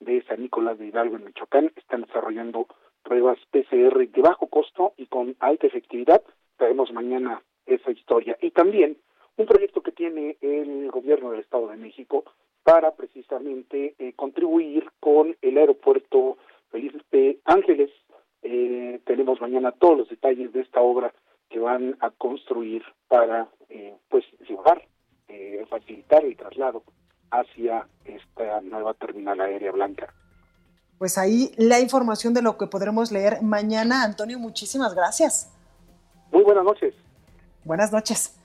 de 0.00 0.22
San 0.22 0.42
Nicolás 0.42 0.78
de 0.78 0.86
Hidalgo 0.86 1.16
en 1.16 1.24
Michoacán 1.24 1.72
están 1.76 2.02
desarrollando 2.02 2.66
pruebas 3.02 3.38
PCR 3.50 4.08
de 4.08 4.22
bajo 4.22 4.46
costo 4.48 4.92
y 4.96 5.06
con 5.06 5.36
alta 5.40 5.66
efectividad. 5.66 6.22
Traemos 6.56 6.92
mañana 6.92 7.42
esa 7.66 7.90
historia. 7.90 8.36
Y 8.40 8.50
también 8.50 8.96
un 9.36 9.46
proyecto 9.46 9.82
que 9.82 9.92
tiene 9.92 10.36
el 10.40 10.90
gobierno 10.90 11.30
del 11.30 11.40
Estado 11.40 11.68
de 11.68 11.76
México 11.76 12.24
para 12.62 12.94
precisamente 12.96 13.94
eh, 13.98 14.12
contribuir 14.14 14.90
con 14.98 15.36
el 15.42 15.58
aeropuerto 15.58 16.36
Felipe 16.70 17.40
Ángeles. 17.44 17.90
Eh, 18.42 19.00
tenemos 19.04 19.40
mañana 19.40 19.72
todos 19.72 19.98
los 19.98 20.08
detalles 20.08 20.52
de 20.52 20.60
esta 20.60 20.80
obra 20.80 21.12
que 21.48 21.58
van 21.58 21.96
a 22.00 22.10
construir 22.10 22.82
para 23.08 23.48
eh, 23.68 23.94
pues 24.08 24.24
llevar, 24.48 24.82
eh, 25.28 25.64
facilitar 25.68 26.24
el 26.24 26.36
traslado 26.36 26.82
hacia 27.30 27.88
esta 28.04 28.60
nueva 28.60 28.94
terminal 28.94 29.40
aérea 29.40 29.72
blanca. 29.72 30.12
Pues 30.98 31.18
ahí 31.18 31.52
la 31.56 31.80
información 31.80 32.32
de 32.32 32.42
lo 32.42 32.56
que 32.56 32.66
podremos 32.66 33.12
leer 33.12 33.42
mañana. 33.42 34.02
Antonio, 34.04 34.38
muchísimas 34.38 34.94
gracias. 34.94 35.52
Muy 36.32 36.42
buenas 36.42 36.64
noches. 36.64 36.94
Buenas 37.64 37.92
noches. 37.92 38.38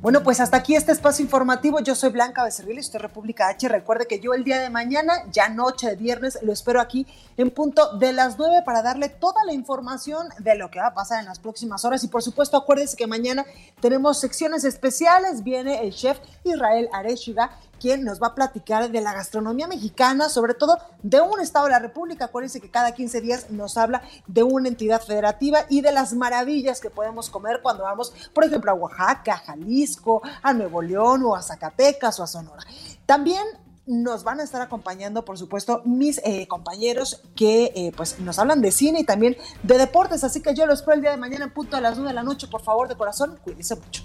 Bueno, 0.00 0.22
pues 0.22 0.38
hasta 0.38 0.58
aquí 0.58 0.76
este 0.76 0.92
espacio 0.92 1.24
informativo. 1.24 1.80
Yo 1.80 1.96
soy 1.96 2.10
Blanca 2.10 2.44
Becerril, 2.44 2.78
estoy 2.78 3.00
República 3.00 3.48
H. 3.48 3.68
Recuerde 3.68 4.06
que 4.06 4.20
yo 4.20 4.32
el 4.32 4.44
día 4.44 4.60
de 4.60 4.70
mañana, 4.70 5.24
ya 5.32 5.48
noche 5.48 5.88
de 5.88 5.96
viernes, 5.96 6.38
lo 6.42 6.52
espero 6.52 6.80
aquí 6.80 7.04
en 7.36 7.50
punto 7.50 7.96
de 7.98 8.12
las 8.12 8.38
9 8.38 8.62
para 8.64 8.82
darle 8.82 9.08
toda 9.08 9.44
la 9.44 9.52
información 9.52 10.28
de 10.38 10.54
lo 10.54 10.70
que 10.70 10.78
va 10.78 10.86
a 10.86 10.94
pasar 10.94 11.18
en 11.18 11.26
las 11.26 11.40
próximas 11.40 11.84
horas. 11.84 12.04
Y 12.04 12.08
por 12.08 12.22
supuesto, 12.22 12.56
acuérdese 12.56 12.96
que 12.96 13.08
mañana 13.08 13.44
tenemos 13.80 14.20
secciones 14.20 14.62
especiales. 14.62 15.42
Viene 15.42 15.82
el 15.82 15.92
chef 15.92 16.20
Israel 16.44 16.88
Areshiga 16.92 17.50
quien 17.78 18.04
nos 18.04 18.20
va 18.20 18.28
a 18.28 18.34
platicar 18.34 18.90
de 18.90 19.00
la 19.00 19.12
gastronomía 19.12 19.66
mexicana, 19.66 20.28
sobre 20.28 20.54
todo 20.54 20.78
de 21.02 21.20
un 21.20 21.40
estado 21.40 21.66
de 21.66 21.72
la 21.72 21.78
República. 21.78 22.26
Acuérdense 22.26 22.60
que 22.60 22.70
cada 22.70 22.92
15 22.92 23.20
días 23.20 23.50
nos 23.50 23.76
habla 23.76 24.02
de 24.26 24.42
una 24.42 24.68
entidad 24.68 25.00
federativa 25.02 25.60
y 25.68 25.80
de 25.80 25.92
las 25.92 26.12
maravillas 26.12 26.80
que 26.80 26.90
podemos 26.90 27.30
comer 27.30 27.60
cuando 27.62 27.84
vamos, 27.84 28.12
por 28.34 28.44
ejemplo, 28.44 28.70
a 28.70 28.74
Oaxaca, 28.74 29.34
a 29.34 29.38
Jalisco, 29.38 30.22
a 30.42 30.52
Nuevo 30.52 30.82
León 30.82 31.22
o 31.24 31.34
a 31.34 31.42
Zacatecas 31.42 32.18
o 32.20 32.22
a 32.24 32.26
Sonora. 32.26 32.64
También 33.06 33.44
nos 33.86 34.22
van 34.22 34.38
a 34.40 34.42
estar 34.42 34.60
acompañando, 34.60 35.24
por 35.24 35.38
supuesto, 35.38 35.80
mis 35.86 36.18
eh, 36.18 36.46
compañeros 36.46 37.22
que 37.34 37.72
eh, 37.74 37.92
pues 37.96 38.20
nos 38.20 38.38
hablan 38.38 38.60
de 38.60 38.70
cine 38.70 39.00
y 39.00 39.04
también 39.04 39.36
de 39.62 39.78
deportes. 39.78 40.24
Así 40.24 40.42
que 40.42 40.54
yo 40.54 40.66
los 40.66 40.80
espero 40.80 40.94
el 40.94 41.00
día 41.00 41.10
de 41.10 41.16
mañana 41.16 41.52
punto 41.54 41.76
a 41.76 41.80
las 41.80 41.96
9 41.96 42.10
de 42.10 42.14
la 42.14 42.22
noche. 42.22 42.48
Por 42.48 42.60
favor, 42.60 42.86
de 42.86 42.96
corazón, 42.96 43.38
cuídense 43.42 43.76
mucho. 43.76 44.04